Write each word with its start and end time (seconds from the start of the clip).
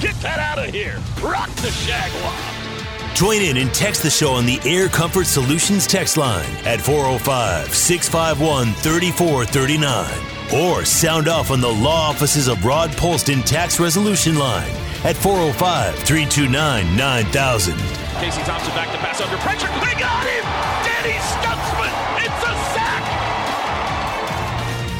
Get 0.00 0.14
that 0.22 0.38
out 0.38 0.58
of 0.58 0.72
here. 0.72 0.96
Rock 1.20 1.50
the 1.56 1.68
Shagwah. 1.68 3.14
Join 3.14 3.42
in 3.42 3.58
and 3.58 3.68
text 3.74 4.02
the 4.02 4.08
show 4.08 4.32
on 4.32 4.46
the 4.46 4.58
Air 4.64 4.88
Comfort 4.88 5.26
Solutions 5.26 5.86
text 5.86 6.16
line 6.16 6.48
at 6.64 6.80
405 6.80 7.74
651 7.74 8.72
3439. 8.80 10.56
Or 10.56 10.86
sound 10.86 11.28
off 11.28 11.50
on 11.50 11.60
the 11.60 11.68
law 11.68 12.08
offices 12.08 12.48
of 12.48 12.64
Rod 12.64 12.88
Polston 12.92 13.44
Tax 13.44 13.78
Resolution 13.78 14.38
line 14.38 14.70
at 15.04 15.18
405 15.18 15.94
329 15.96 16.96
9000. 16.96 17.76
Casey 18.24 18.40
Thompson 18.48 18.72
back 18.72 18.90
to 18.92 18.98
pass 19.04 19.20
under 19.20 19.36
pressure. 19.44 19.68
They 19.84 20.00
got 20.00 20.24
him! 20.24 20.44
Danny 20.88 21.20
Stutsman! 21.28 21.92
It's 22.24 22.40
a 22.40 22.56
sack! 22.72 23.04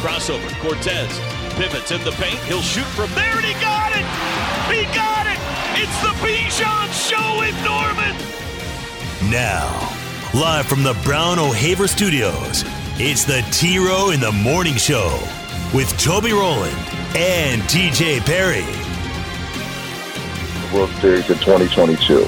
Crossover. 0.05 0.53
Cortez 0.61 1.40
pivots 1.61 1.91
in 1.91 2.03
the 2.05 2.13
paint. 2.13 2.39
He'll 2.45 2.63
shoot 2.63 2.87
from 2.97 3.11
there, 3.15 3.37
and 3.37 3.45
he 3.45 3.53
got 3.61 3.93
it! 3.93 4.07
He 4.73 4.85
got 4.97 5.27
it! 5.27 5.39
It's 5.77 6.01
the 6.01 6.15
Bijan 6.25 6.89
Show 6.89 7.43
in 7.43 7.55
Norman! 7.63 8.17
Now, 9.31 9.69
live 10.33 10.65
from 10.65 10.83
the 10.83 10.99
Brown 11.05 11.39
O'Haver 11.39 11.87
Studios, 11.87 12.65
it's 12.97 13.25
the 13.25 13.47
T 13.53 13.79
Row 13.79 14.09
in 14.09 14.21
the 14.21 14.33
Morning 14.33 14.77
Show 14.77 15.19
with 15.75 15.95
Toby 15.99 16.33
Rowland 16.33 16.75
and 17.15 17.61
TJ 17.63 18.21
Perry. 18.25 18.65
The 20.71 20.75
World 20.75 20.91
Series 21.03 21.29
in 21.29 21.37
2022. 21.41 22.27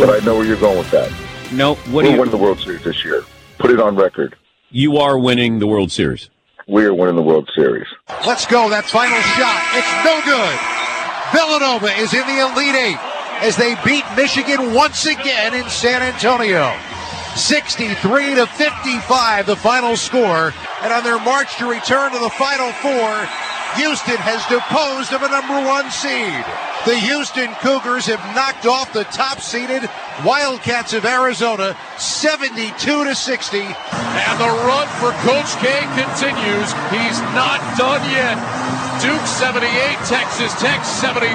but 0.00 0.22
I 0.22 0.24
know 0.24 0.36
where 0.36 0.46
you're 0.46 0.56
going 0.56 0.78
with 0.78 0.90
that. 0.90 1.12
No, 1.52 1.74
what 1.74 1.92
We're 1.92 2.02
do 2.04 2.10
you? 2.12 2.18
winning 2.18 2.30
the 2.30 2.38
World 2.38 2.60
Series 2.60 2.82
this 2.82 3.04
year. 3.04 3.24
Put 3.58 3.70
it 3.70 3.78
on 3.78 3.94
record. 3.94 4.36
You 4.70 4.96
are 4.96 5.18
winning 5.18 5.58
the 5.58 5.66
World 5.66 5.92
Series. 5.92 6.30
We 6.66 6.84
are 6.84 6.94
winning 6.94 7.16
the 7.16 7.22
World 7.22 7.50
Series. 7.54 7.86
Let's 8.26 8.46
go. 8.46 8.70
That 8.70 8.84
final 8.88 9.20
shot. 9.36 9.60
It's 9.76 9.94
no 10.00 10.16
good. 10.24 10.56
Villanova 11.36 11.92
is 12.00 12.14
in 12.14 12.24
the 12.24 12.40
Elite 12.40 12.74
Eight 12.74 13.00
as 13.44 13.56
they 13.56 13.76
beat 13.84 14.04
Michigan 14.16 14.72
once 14.72 15.04
again 15.04 15.52
in 15.52 15.68
San 15.68 16.00
Antonio. 16.00 16.72
63 17.36 18.36
to 18.36 18.46
55, 18.46 19.46
the 19.46 19.56
final 19.56 19.96
score. 19.96 20.54
And 20.80 20.92
on 20.92 21.04
their 21.04 21.20
march 21.20 21.56
to 21.58 21.68
return 21.68 22.12
to 22.12 22.18
the 22.18 22.30
Final 22.30 22.72
Four, 22.80 23.12
Houston 23.76 24.16
has 24.16 24.40
deposed 24.46 25.12
of 25.12 25.20
a 25.20 25.28
number 25.28 25.60
one 25.68 25.90
seed. 25.90 26.44
The 26.86 26.96
Houston 26.96 27.48
Cougars 27.64 28.04
have 28.06 28.20
knocked 28.36 28.66
off 28.66 28.92
the 28.92 29.04
top 29.04 29.40
seeded 29.40 29.88
Wildcats 30.22 30.92
of 30.92 31.06
Arizona 31.06 31.74
72 31.96 32.68
to 32.76 33.14
60. 33.14 33.58
And 33.58 34.36
the 34.38 34.52
run 34.68 34.86
for 35.00 35.16
Coach 35.24 35.56
K 35.64 35.80
continues. 35.96 36.68
He's 36.92 37.20
not 37.32 37.64
done 37.78 38.04
yet. 38.12 38.36
Duke 39.02 39.26
78, 39.26 39.66
Texas 40.06 40.54
Tech 40.60 40.84
73. 40.84 41.34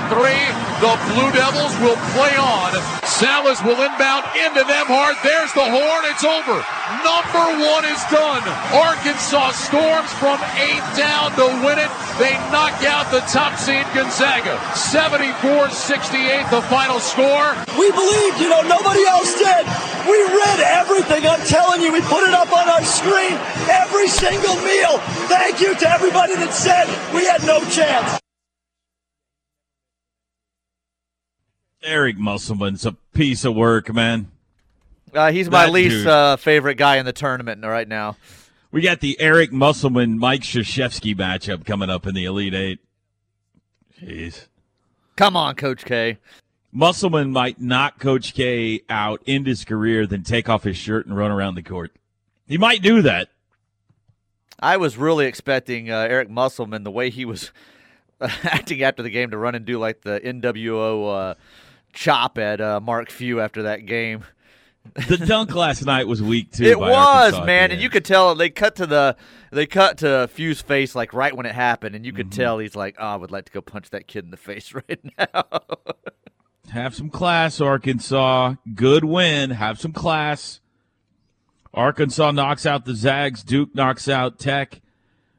The 0.80 0.96
Blue 1.12 1.32
Devils 1.36 1.76
will 1.84 2.00
play 2.16 2.32
on. 2.40 2.72
Salas 3.04 3.60
will 3.64 3.76
inbound 3.76 4.24
into 4.40 4.64
them 4.64 4.88
hard. 4.88 5.20
There's 5.28 5.52
the 5.52 5.68
horn. 5.68 6.04
It's 6.08 6.24
over. 6.24 6.64
Number 7.04 7.46
one 7.60 7.84
is 7.84 8.00
done. 8.08 8.44
Arkansas 8.72 9.52
storms 9.60 10.12
from 10.24 10.40
eight 10.56 10.86
down 10.96 11.36
to 11.36 11.46
win 11.66 11.84
it. 11.84 11.92
They 12.16 12.32
knock 12.48 12.80
out 12.88 13.12
the 13.12 13.20
top 13.28 13.60
seed 13.60 13.84
Gonzaga. 13.92 14.56
74-68 14.74 16.50
the 16.50 16.64
final 16.72 17.00
score. 17.00 17.60
We 17.76 17.92
believed, 17.92 18.40
you 18.40 18.50
know, 18.50 18.64
nobody 18.64 19.04
else 19.04 19.36
did. 19.36 19.64
We 20.08 20.16
read 20.16 20.60
everything. 20.64 21.28
I'm 21.28 21.44
telling 21.46 21.82
you, 21.82 21.92
we 21.92 22.02
put 22.02 22.24
it 22.24 22.34
up 22.34 22.50
on 22.56 22.68
our 22.70 22.84
screen 22.84 23.36
every 23.70 24.08
single 24.08 24.56
meal. 24.64 24.98
Thank 25.30 25.62
you 25.62 25.76
to 25.76 25.86
everybody 25.90 26.36
that 26.36 26.54
said 26.54 26.88
we 27.14 27.26
had 27.26 27.44
no 27.50 27.60
chance. 27.70 28.20
Eric 31.82 32.18
Musselman's 32.18 32.86
a 32.86 32.92
piece 33.14 33.44
of 33.44 33.56
work, 33.56 33.92
man. 33.94 34.30
Uh, 35.14 35.32
he's 35.32 35.50
my 35.50 35.66
That 35.66 35.72
least 35.72 36.06
uh, 36.06 36.36
favorite 36.36 36.76
guy 36.76 36.98
in 36.98 37.06
the 37.06 37.14
tournament 37.14 37.64
right 37.64 37.88
now. 37.88 38.18
We 38.72 38.82
got 38.82 39.00
the 39.00 39.20
Eric 39.20 39.52
Musselman 39.52 40.20
Mike 40.20 40.42
Krzyzewski 40.42 41.16
matchup 41.16 41.66
coming 41.66 41.90
up 41.90 42.06
in 42.06 42.14
the 42.14 42.26
Elite 42.26 42.54
Eight. 42.54 42.80
Jeez. 44.00 44.48
Come 45.16 45.36
on, 45.36 45.56
Coach 45.56 45.86
K. 45.86 46.20
Musselman 46.72 47.32
might 47.32 47.60
knock 47.60 48.00
Coach 48.00 48.36
K 48.36 48.82
out, 48.88 49.24
end 49.26 49.48
his 49.48 49.66
career, 49.66 50.06
then 50.06 50.22
take 50.22 50.48
off 50.48 50.64
his 50.64 50.78
shirt 50.78 51.08
and 51.08 51.18
run 51.18 51.32
around 51.32 51.56
the 51.56 51.64
court. 51.64 51.92
He 52.48 52.60
might 52.60 52.84
do 52.84 53.02
that. 53.02 53.30
I 54.62 54.78
was 54.78 54.98
really 54.98 55.26
expecting 55.26 55.90
uh, 55.90 56.00
Eric 56.10 56.30
Musselman 56.30 56.84
the 56.84 56.92
way 56.92 57.10
he 57.10 57.26
was 57.26 57.52
acting 58.22 58.84
after 58.84 59.02
the 59.04 59.10
game 59.10 59.32
to 59.32 59.38
run 59.38 59.56
and 59.56 59.66
do 59.66 59.80
like 59.80 60.02
the 60.02 60.20
NWO 60.20 61.32
uh, 61.32 61.36
chop 61.94 62.38
at 62.38 62.60
uh, 62.62 62.80
Mark 62.80 63.10
Few 63.10 63.40
after 63.40 63.64
that 63.64 63.86
game. 63.86 64.24
The 65.08 65.18
dunk 65.18 65.54
last 65.54 65.86
night 65.86 66.08
was 66.08 66.22
weak 66.22 66.52
too. 66.52 66.64
it 66.64 66.80
was 66.80 66.96
Arkansas 66.96 67.46
man, 67.46 67.72
and 67.72 67.82
you 67.82 67.90
could 67.90 68.06
tell 68.06 68.34
they 68.34 68.50
cut 68.50 68.78
to 68.78 68.88
the 68.88 69.18
they 69.52 69.66
cut 69.66 70.00
to 70.00 70.28
Few's 70.32 70.62
face 70.62 70.96
like 70.96 71.14
right 71.14 71.36
when 71.36 71.46
it 71.46 71.54
happened, 71.54 71.96
and 71.96 72.06
you 72.06 72.14
could 72.14 72.30
Mm-hmm. 72.30 72.42
tell 72.42 72.60
he's 72.60 72.76
like, 72.76 72.96
"Oh, 72.98 73.06
I 73.06 73.16
would 73.18 73.30
like 73.30 73.46
to 73.46 73.52
go 73.52 73.62
punch 73.62 73.90
that 73.92 74.08
kid 74.08 74.24
in 74.24 74.32
the 74.32 74.38
face 74.38 74.74
right 74.90 75.00
now." 75.20 75.44
Have 76.72 76.96
some 76.96 77.10
class, 77.10 77.60
Arkansas. 77.60 78.56
Good 78.74 79.04
win. 79.04 79.50
Have 79.52 79.80
some 79.80 79.92
class. 79.92 80.60
Arkansas 81.74 82.32
knocks 82.32 82.66
out 82.66 82.86
the 82.86 82.96
Zags. 82.96 83.44
Duke 83.44 83.76
knocks 83.76 84.08
out 84.08 84.40
Tech. 84.40 84.82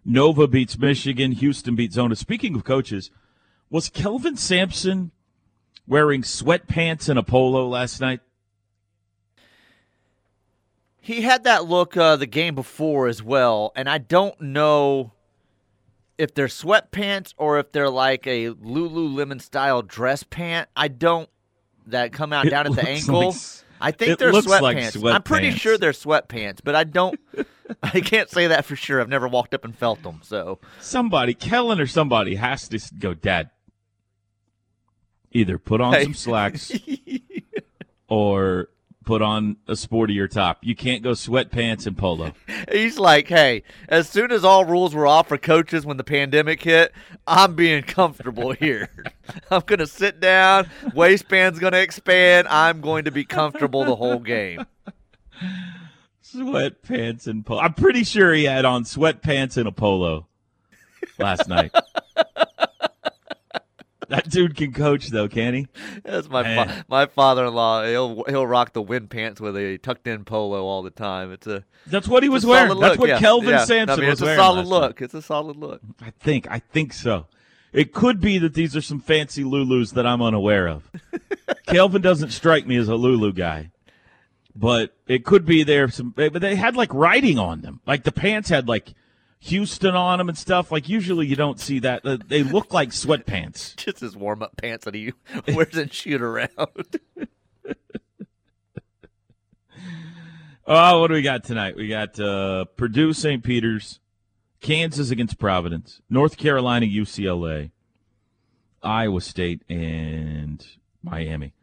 Nova 0.05 0.47
beats 0.47 0.79
Michigan. 0.79 1.33
Houston 1.33 1.75
beats 1.75 1.95
Zona. 1.95 2.17
Speaking 2.17 2.55
of 2.55 2.65
coaches, 2.65 3.11
was 3.69 3.89
Kelvin 3.89 4.37
Sampson 4.37 5.11
wearing 5.87 6.23
sweatpants 6.23 7.09
and 7.09 7.19
a 7.19 7.23
polo 7.23 7.67
last 7.69 8.01
night? 8.01 8.21
He 11.01 11.23
had 11.23 11.45
that 11.45 11.65
look 11.65 11.97
uh, 11.97 12.17
the 12.17 12.27
game 12.27 12.55
before 12.55 13.09
as 13.09 13.23
well, 13.23 13.73
and 13.75 13.89
I 13.89 13.99
don't 13.99 14.39
know 14.41 15.13
if 16.19 16.35
they're 16.35 16.47
sweatpants 16.47 17.33
or 17.39 17.59
if 17.59 17.73
they're 17.73 17.91
like 17.91 18.27
a 18.27 18.51
Lululemon 18.51 19.41
style 19.41 19.83
dress 19.83 20.23
pant. 20.23 20.69
I 20.77 20.89
don't 20.89 21.29
that 21.87 22.13
come 22.13 22.33
out 22.33 22.47
It 22.47 22.51
down 22.51 22.67
at 22.67 22.75
the 22.75 22.87
ankle. 22.89 23.29
like 23.31 23.65
I 23.81 23.93
think 23.93 24.13
it 24.13 24.19
they're 24.19 24.33
looks 24.33 24.47
like 24.47 24.77
sweatpants. 24.77 25.13
I'm 25.15 25.23
pretty 25.23 25.51
sure 25.53 25.79
they're 25.79 25.93
sweatpants, 25.93 26.59
but 26.63 26.75
I 26.75 26.85
don't. 26.85 27.19
I 27.83 28.01
can't 28.01 28.29
say 28.29 28.49
that 28.49 28.65
for 28.65 28.77
sure. 28.77 29.01
I've 29.01 29.09
never 29.09 29.29
walked 29.29 29.55
up 29.55 29.65
and 29.65 29.77
felt 29.77 30.03
them. 30.03 30.21
So 30.23 30.59
Somebody, 30.81 31.35
Kellen 31.35 31.81
or 31.81 31.87
somebody, 31.87 32.35
has 32.35 32.69
to 32.69 32.81
go, 32.99 33.15
Dad. 33.15 33.51
Either 35.33 35.59
put 35.59 35.81
on 35.81 35.93
Hey. 35.95 36.03
some 36.05 36.15
slacks 36.15 36.73
or 38.09 38.69
put 39.11 39.23
on 39.23 39.57
a 39.67 39.73
sportier 39.73 40.31
top. 40.31 40.59
You 40.63 40.77
can't 40.77 41.03
go 41.03 41.11
sweatpants 41.11 41.85
and 41.85 41.99
polo. 41.99 42.33
he's 42.71 42.97
like, 42.97 43.27
"Hey, 43.27 43.65
as 43.89 44.09
soon 44.09 44.31
as 44.31 44.45
all 44.45 44.65
rules 44.65 44.95
were 44.95 45.05
off 45.05 45.27
for 45.27 45.37
coaches 45.37 45.85
when 45.85 45.97
the 45.97 46.05
pandemic 46.05 46.63
hit, 46.63 46.93
I'm 47.27 47.57
being 47.57 47.83
comfortable 47.83 48.53
here. 48.61 48.89
I'm 49.51 49.63
gonna 49.67 49.89
sit 49.89 50.21
down. 50.21 50.71
Waistband's 50.95 51.59
gonna 51.59 51.79
expand. 51.79 52.47
I'm 52.47 52.81
going 52.81 53.07
to 53.07 53.11
be 53.11 53.25
comfortable 53.25 53.85
the 53.85 53.97
whole 53.97 54.21
game." 54.21 54.65
Sweatpants 56.25 57.27
and 57.27 57.45
polo. 57.45 57.63
I'm 57.63 57.75
pretty 57.75 58.05
sure 58.05 58.33
he 58.33 58.45
had 58.45 58.65
on 58.65 58.85
sweatpants 58.85 59.57
and 59.57 59.67
a 59.67 59.73
polo 59.73 60.29
last 61.19 61.49
night. 61.49 61.75
that 64.11 64.29
dude 64.29 64.57
can 64.57 64.73
coach, 64.73 65.09
though, 65.09 65.29
can 65.29 65.55
he? 65.55 65.67
That's 66.05 66.29
my 66.29 66.43
fa- 66.43 66.85
my 66.89 67.07
father-in-law. 67.07 67.87
He'll 67.87 68.25
he'll 68.25 68.47
rock 68.47 68.73
the 68.73 68.83
wind 68.83 69.09
pants 69.09 69.41
with 69.41 69.57
a 69.57 69.79
tucked-in 69.79 70.25
polo 70.25 70.65
all 70.65 70.83
the 70.83 70.91
time. 70.91 71.33
It's 71.33 71.47
a 71.47 71.65
That's 71.87 72.07
what 72.07 72.23
he 72.23 72.29
was 72.29 72.45
wearing. 72.45 72.79
That's 72.79 72.99
what 72.99 73.09
yeah, 73.09 73.19
Kelvin 73.19 73.51
yeah. 73.51 73.65
Sampson 73.65 73.99
I 73.99 74.03
mean, 74.03 74.11
was 74.11 74.21
wearing. 74.21 74.35
it's 74.35 74.41
a 74.41 74.43
solid 74.43 74.63
night. 74.63 74.69
look. 74.69 75.03
It's 75.03 75.15
a 75.15 75.23
solid 75.23 75.57
look. 75.57 75.81
I 76.03 76.11
think. 76.11 76.51
I 76.51 76.59
think 76.59 76.93
so. 76.93 77.27
It 77.73 77.93
could 77.93 78.21
be 78.21 78.39
that 78.39 78.55
these 78.55 78.77
are 78.77 78.83
some 78.83 79.01
fancy 79.01 79.45
Lulus 79.45 79.95
that 79.95 80.07
I'm 80.07 80.21
unaware 80.21 80.69
of. 80.69 80.91
Kelvin 81.67 82.03
doesn't 82.03 82.31
strike 82.31 82.67
me 82.67 82.77
as 82.77 82.89
a 82.89 82.97
Lulu 82.97 83.33
guy, 83.33 83.71
but 84.57 84.97
it 85.07 85.25
could 85.25 85.47
be 85.47 85.63
there 85.63 85.89
some. 85.89 86.11
But 86.11 86.41
they 86.41 86.57
had 86.57 86.75
like 86.77 86.93
writing 86.93 87.39
on 87.39 87.61
them. 87.61 87.81
Like 87.87 88.03
the 88.03 88.13
pants 88.13 88.49
had 88.49 88.69
like 88.69 88.93
Houston 89.41 89.95
on 89.97 90.19
them 90.19 90.29
and 90.29 90.37
stuff. 90.39 90.71
Like 90.71 90.89
usually 90.89 91.27
you 91.27 91.35
don't 91.37 91.59
see 91.59 91.79
that. 91.81 92.05
Uh, 92.05 92.19
They 92.27 92.43
look 92.43 92.73
like 92.73 92.91
sweatpants. 92.91 93.75
Just 93.77 94.01
his 94.01 94.17
warm 94.17 94.43
up 94.43 94.57
pants 94.57 94.85
that 94.85 94.95
he 94.95 95.13
wears 95.49 95.77
and 95.77 95.93
shoot 95.93 96.23
around. 96.23 96.49
Oh, 100.73 101.01
what 101.01 101.09
do 101.09 101.15
we 101.15 101.23
got 101.23 101.43
tonight? 101.43 101.75
We 101.75 101.89
got 101.89 102.21
uh, 102.21 102.65
Purdue, 102.77 103.13
St. 103.13 103.43
Peter's, 103.43 103.99
Kansas 104.61 105.11
against 105.11 105.37
Providence, 105.37 106.01
North 106.09 106.37
Carolina, 106.37 106.87
UCLA, 106.87 107.73
Iowa 108.81 109.21
State, 109.21 109.63
and 109.69 110.65
Miami. 111.03 111.55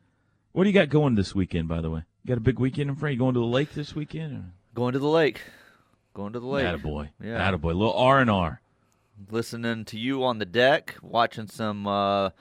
What 0.51 0.65
do 0.65 0.69
you 0.69 0.73
got 0.73 0.89
going 0.89 1.15
this 1.15 1.33
weekend? 1.33 1.69
By 1.69 1.79
the 1.79 1.89
way, 1.89 2.01
you 2.23 2.27
got 2.27 2.37
a 2.37 2.41
big 2.41 2.59
weekend 2.59 2.89
in 2.89 2.97
front. 2.97 3.13
You 3.13 3.19
going 3.19 3.35
to 3.35 3.39
the 3.39 3.45
lake 3.45 3.73
this 3.73 3.95
weekend? 3.95 4.33
Or? 4.33 4.43
Going 4.73 4.91
to 4.91 4.99
the 4.99 5.07
lake. 5.07 5.39
Going 6.17 6.33
to 6.33 6.39
the 6.39 6.47
lake. 6.47 6.65
Attaboy. 6.65 7.09
Yeah. 7.23 7.51
Attaboy. 7.51 7.75
little 7.75 7.93
R 7.93 8.19
and 8.19 8.27
R. 8.31 8.59
Listening 9.29 9.85
to 9.85 9.99
you 9.99 10.23
on 10.23 10.39
the 10.39 10.47
deck, 10.47 10.95
watching 11.03 11.45
some 11.45 11.85
uh, 11.85 12.31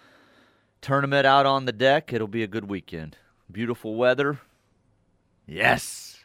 tournament 0.81 1.27
out 1.27 1.45
on 1.45 1.67
the 1.67 1.75
deck. 1.75 2.11
It'll 2.11 2.27
be 2.27 2.43
a 2.43 2.47
good 2.47 2.71
weekend. 2.71 3.19
Beautiful 3.53 3.95
weather. 3.95 4.41
Yes. 5.47 6.25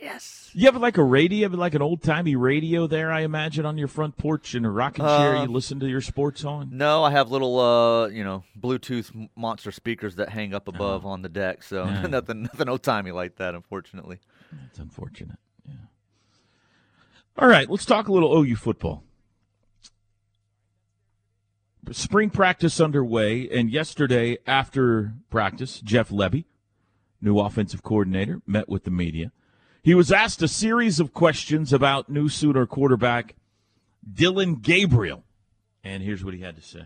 Yes. 0.00 0.52
You 0.54 0.66
have 0.66 0.76
like 0.76 0.98
a 0.98 1.02
radio, 1.02 1.48
like 1.48 1.74
an 1.74 1.82
old 1.82 2.00
timey 2.00 2.36
radio 2.36 2.86
there, 2.86 3.10
I 3.10 3.22
imagine, 3.22 3.66
on 3.66 3.76
your 3.76 3.88
front 3.88 4.16
porch 4.16 4.54
in 4.54 4.64
a 4.64 4.70
rocking 4.70 5.04
chair 5.04 5.34
Uh, 5.34 5.42
you 5.42 5.48
listen 5.48 5.80
to 5.80 5.88
your 5.88 6.00
sports 6.00 6.44
on. 6.44 6.68
No, 6.70 7.02
I 7.02 7.10
have 7.10 7.32
little, 7.32 7.58
uh, 7.58 8.06
you 8.06 8.22
know, 8.22 8.44
Bluetooth 8.56 9.28
monster 9.34 9.72
speakers 9.72 10.14
that 10.14 10.28
hang 10.28 10.54
up 10.54 10.68
above 10.68 11.04
on 11.04 11.22
the 11.22 11.28
deck. 11.28 11.64
So 11.64 11.86
nothing, 12.08 12.42
nothing 12.42 12.68
old 12.68 12.84
timey 12.84 13.10
like 13.10 13.34
that, 13.38 13.56
unfortunately. 13.56 14.20
That's 14.52 14.78
unfortunate. 14.78 15.36
All 17.38 17.48
right, 17.48 17.68
let's 17.70 17.86
talk 17.86 18.08
a 18.08 18.12
little 18.12 18.36
OU 18.36 18.56
football. 18.56 19.04
Spring 21.92 22.30
practice 22.30 22.80
underway, 22.80 23.48
and 23.48 23.70
yesterday 23.70 24.38
after 24.46 25.14
practice, 25.28 25.80
Jeff 25.80 26.10
Lebby, 26.10 26.44
new 27.20 27.38
offensive 27.40 27.82
coordinator, 27.82 28.42
met 28.46 28.68
with 28.68 28.84
the 28.84 28.90
media. 28.90 29.32
He 29.82 29.94
was 29.94 30.12
asked 30.12 30.42
a 30.42 30.48
series 30.48 31.00
of 31.00 31.14
questions 31.14 31.72
about 31.72 32.08
new 32.08 32.28
Sooner 32.28 32.66
quarterback 32.66 33.34
Dillon 34.12 34.56
Gabriel, 34.56 35.24
and 35.82 36.02
here's 36.02 36.24
what 36.24 36.34
he 36.34 36.40
had 36.40 36.56
to 36.56 36.62
say. 36.62 36.84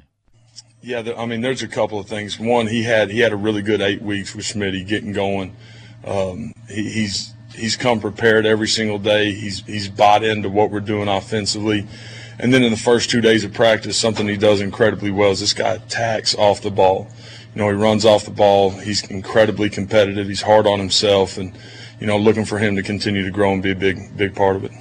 Yeah, 0.80 1.02
I 1.16 1.26
mean, 1.26 1.40
there's 1.40 1.62
a 1.62 1.68
couple 1.68 1.98
of 1.98 2.06
things. 2.06 2.38
One, 2.38 2.66
he 2.66 2.82
had 2.82 3.10
he 3.10 3.20
had 3.20 3.32
a 3.32 3.36
really 3.36 3.62
good 3.62 3.80
eight 3.80 4.02
weeks 4.02 4.34
with 4.34 4.44
Smitty 4.44 4.86
getting 4.86 5.12
going. 5.12 5.56
Um, 6.04 6.52
he, 6.68 6.90
he's 6.90 7.34
he's 7.54 7.76
come 7.76 8.00
prepared 8.00 8.46
every 8.46 8.68
single 8.68 8.98
day. 8.98 9.32
He's 9.32 9.64
he's 9.66 9.88
bought 9.88 10.24
into 10.24 10.48
what 10.48 10.70
we're 10.70 10.80
doing 10.80 11.08
offensively. 11.08 11.86
And 12.38 12.52
then 12.52 12.62
in 12.62 12.70
the 12.70 12.76
first 12.76 13.10
two 13.10 13.20
days 13.20 13.44
of 13.44 13.52
practice, 13.52 13.96
something 13.96 14.26
he 14.26 14.36
does 14.36 14.60
incredibly 14.60 15.10
well 15.10 15.30
is 15.30 15.40
this 15.40 15.52
guy 15.52 15.74
attacks 15.74 16.34
off 16.34 16.62
the 16.62 16.70
ball. 16.70 17.08
You 17.54 17.62
know, 17.62 17.68
he 17.68 17.74
runs 17.74 18.04
off 18.04 18.24
the 18.24 18.32
ball. 18.32 18.70
He's 18.70 19.08
incredibly 19.08 19.70
competitive. 19.70 20.26
He's 20.26 20.42
hard 20.42 20.66
on 20.66 20.80
himself, 20.80 21.38
and 21.38 21.56
you 22.00 22.06
know, 22.06 22.18
looking 22.18 22.44
for 22.44 22.58
him 22.58 22.74
to 22.76 22.82
continue 22.82 23.24
to 23.24 23.30
grow 23.30 23.52
and 23.52 23.62
be 23.62 23.70
a 23.70 23.76
big 23.76 24.16
big 24.16 24.34
part 24.34 24.56
of 24.56 24.64
it. 24.64 24.72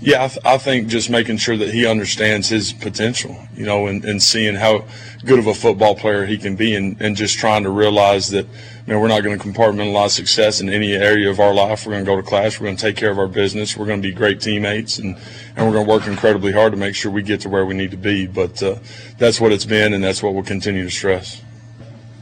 Yeah, 0.00 0.24
I, 0.24 0.28
th- 0.28 0.44
I 0.44 0.58
think 0.58 0.86
just 0.86 1.10
making 1.10 1.38
sure 1.38 1.56
that 1.56 1.74
he 1.74 1.84
understands 1.84 2.48
his 2.48 2.72
potential, 2.72 3.36
you 3.56 3.66
know, 3.66 3.88
and, 3.88 4.04
and 4.04 4.22
seeing 4.22 4.54
how 4.54 4.84
good 5.24 5.40
of 5.40 5.48
a 5.48 5.54
football 5.54 5.96
player 5.96 6.24
he 6.24 6.38
can 6.38 6.54
be, 6.54 6.76
and, 6.76 7.00
and 7.00 7.16
just 7.16 7.36
trying 7.36 7.64
to 7.64 7.70
realize 7.70 8.28
that, 8.28 8.46
you 8.46 8.92
know, 8.92 9.00
we're 9.00 9.08
not 9.08 9.24
going 9.24 9.36
to 9.36 9.44
compartmentalize 9.44 10.10
success 10.10 10.60
in 10.60 10.70
any 10.70 10.92
area 10.92 11.28
of 11.28 11.40
our 11.40 11.52
life. 11.52 11.84
We're 11.84 11.94
going 11.94 12.04
to 12.04 12.10
go 12.10 12.16
to 12.16 12.22
class. 12.22 12.60
We're 12.60 12.66
going 12.66 12.76
to 12.76 12.82
take 12.82 12.96
care 12.96 13.10
of 13.10 13.18
our 13.18 13.26
business. 13.26 13.76
We're 13.76 13.86
going 13.86 14.00
to 14.00 14.08
be 14.08 14.14
great 14.14 14.40
teammates, 14.40 15.00
and, 15.00 15.16
and 15.56 15.66
we're 15.66 15.72
going 15.72 15.86
to 15.86 15.92
work 15.92 16.06
incredibly 16.06 16.52
hard 16.52 16.72
to 16.72 16.78
make 16.78 16.94
sure 16.94 17.10
we 17.10 17.22
get 17.22 17.40
to 17.40 17.48
where 17.48 17.66
we 17.66 17.74
need 17.74 17.90
to 17.90 17.96
be. 17.96 18.28
But 18.28 18.62
uh, 18.62 18.76
that's 19.18 19.40
what 19.40 19.50
it's 19.50 19.64
been, 19.64 19.94
and 19.94 20.04
that's 20.04 20.22
what 20.22 20.32
we'll 20.32 20.44
continue 20.44 20.84
to 20.84 20.90
stress. 20.90 21.42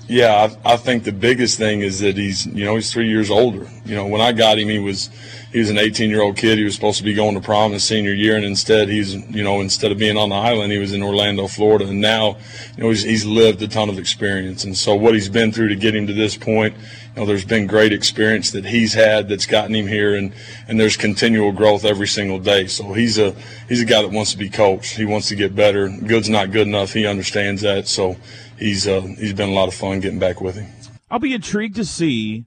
Yeah, 0.08 0.56
I, 0.64 0.74
I 0.74 0.76
think 0.76 1.02
the 1.02 1.12
biggest 1.12 1.58
thing 1.58 1.80
is 1.80 1.98
that 1.98 2.16
he's, 2.16 2.46
you 2.46 2.64
know, 2.64 2.76
he's 2.76 2.92
three 2.92 3.08
years 3.08 3.28
older. 3.28 3.68
You 3.84 3.96
know, 3.96 4.06
when 4.06 4.20
I 4.20 4.30
got 4.30 4.56
him, 4.56 4.68
he 4.68 4.78
was, 4.78 5.10
he 5.52 5.58
was 5.58 5.68
an 5.68 5.78
18 5.78 6.10
year 6.10 6.22
old 6.22 6.36
kid. 6.36 6.58
He 6.58 6.64
was 6.64 6.76
supposed 6.76 6.98
to 6.98 7.04
be 7.04 7.12
going 7.12 7.34
to 7.34 7.40
prom 7.40 7.72
his 7.72 7.82
senior 7.82 8.12
year, 8.12 8.36
and 8.36 8.44
instead 8.44 8.88
he's, 8.88 9.14
you 9.14 9.42
know, 9.42 9.60
instead 9.60 9.90
of 9.90 9.98
being 9.98 10.16
on 10.16 10.28
the 10.28 10.36
island, 10.36 10.70
he 10.70 10.78
was 10.78 10.92
in 10.92 11.02
Orlando, 11.02 11.48
Florida. 11.48 11.88
And 11.88 12.00
now, 12.00 12.36
you 12.76 12.84
know, 12.84 12.90
he's, 12.90 13.02
he's 13.02 13.24
lived 13.26 13.60
a 13.62 13.68
ton 13.68 13.88
of 13.88 13.98
experience. 13.98 14.62
And 14.62 14.76
so 14.76 14.94
what 14.94 15.14
he's 15.14 15.28
been 15.28 15.50
through 15.50 15.68
to 15.68 15.76
get 15.76 15.96
him 15.96 16.06
to 16.06 16.12
this 16.12 16.36
point, 16.36 16.74
know, 17.16 17.26
there's 17.26 17.44
been 17.44 17.66
great 17.66 17.92
experience 17.92 18.50
that 18.50 18.66
he's 18.66 18.94
had 18.94 19.28
that's 19.28 19.46
gotten 19.46 19.74
him 19.74 19.86
here, 19.86 20.14
and, 20.14 20.32
and 20.68 20.78
there's 20.78 20.96
continual 20.96 21.52
growth 21.52 21.84
every 21.84 22.06
single 22.08 22.38
day. 22.38 22.66
So 22.66 22.92
he's 22.92 23.18
a, 23.18 23.34
he's 23.68 23.82
a 23.82 23.86
guy 23.86 24.02
that 24.02 24.10
wants 24.10 24.32
to 24.32 24.38
be 24.38 24.50
coached. 24.50 24.96
He 24.96 25.04
wants 25.04 25.28
to 25.28 25.36
get 25.36 25.54
better. 25.54 25.88
Good's 25.88 26.28
not 26.28 26.52
good 26.52 26.66
enough. 26.66 26.92
He 26.92 27.06
understands 27.06 27.62
that. 27.62 27.88
So 27.88 28.16
he's, 28.58 28.86
uh, 28.86 29.00
he's 29.00 29.32
been 29.32 29.48
a 29.48 29.54
lot 29.54 29.68
of 29.68 29.74
fun 29.74 30.00
getting 30.00 30.18
back 30.18 30.40
with 30.40 30.56
him. 30.56 30.66
I'll 31.10 31.18
be 31.18 31.34
intrigued 31.34 31.76
to 31.76 31.84
see 31.84 32.44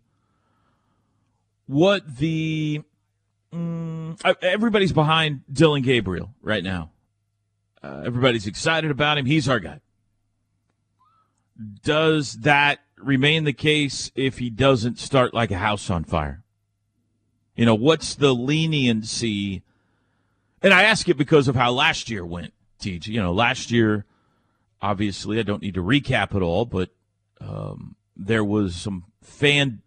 what 1.65 2.17
the 2.17 2.81
uh, 3.53 4.33
everybody's 4.41 4.91
behind 4.91 5.41
Dillon 5.51 5.81
Gabriel 5.81 6.33
right 6.41 6.63
now. 6.63 6.91
Uh, 7.81 8.03
everybody's 8.05 8.47
excited 8.47 8.91
about 8.91 9.17
him. 9.17 9.25
He's 9.25 9.47
our 9.47 9.59
guy. 9.59 9.79
Does 11.83 12.33
that 12.41 12.79
remain 13.01 13.43
the 13.43 13.53
case 13.53 14.11
if 14.15 14.37
he 14.37 14.49
doesn't 14.49 14.99
start 14.99 15.33
like 15.33 15.51
a 15.51 15.57
house 15.57 15.89
on 15.89 16.03
fire? 16.03 16.43
You 17.55 17.65
know, 17.65 17.75
what's 17.75 18.15
the 18.15 18.33
leniency? 18.33 19.63
And 20.61 20.73
I 20.73 20.83
ask 20.83 21.07
it 21.09 21.17
because 21.17 21.47
of 21.47 21.55
how 21.55 21.71
last 21.71 22.09
year 22.09 22.25
went, 22.25 22.53
TJ. 22.79 23.07
You 23.07 23.21
know, 23.21 23.33
last 23.33 23.71
year, 23.71 24.05
obviously, 24.81 25.39
I 25.39 25.43
don't 25.43 25.61
need 25.61 25.73
to 25.73 25.83
recap 25.83 26.35
it 26.35 26.41
all, 26.41 26.65
but 26.65 26.89
um, 27.41 27.95
there 28.15 28.43
was 28.43 28.75
some 28.75 29.05
fan 29.21 29.81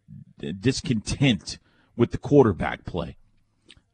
discontent 0.60 1.58
with 1.96 2.10
the 2.10 2.18
quarterback 2.18 2.84
play 2.84 3.16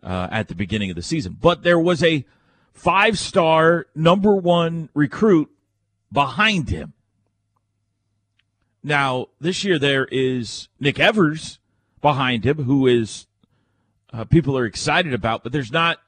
uh, 0.03 0.29
at 0.31 0.49
the 0.49 0.55
beginning 0.55 0.91
of 0.91 0.97
the 0.97 1.03
season. 1.03 1.37
But 1.41 1.63
there 1.63 1.79
was 1.79 2.03
a 2.03 2.25
five 2.73 3.19
star 3.19 3.87
number 3.95 4.35
one 4.35 4.89
recruit 4.95 5.51
behind 6.13 6.71
him. 6.71 6.95
Now, 8.83 9.27
this 9.41 9.65
year 9.65 9.79
there 9.79 10.07
is 10.07 10.69
Nick 10.79 11.01
Evers 11.01 11.59
behind 12.01 12.45
him, 12.45 12.65
who 12.65 12.87
is 12.87 13.27
uh, 14.13 14.25
people 14.25 14.57
are 14.57 14.65
excited 14.65 15.13
about, 15.13 15.43
but 15.43 15.53
there's 15.53 15.73
not, 15.73 15.99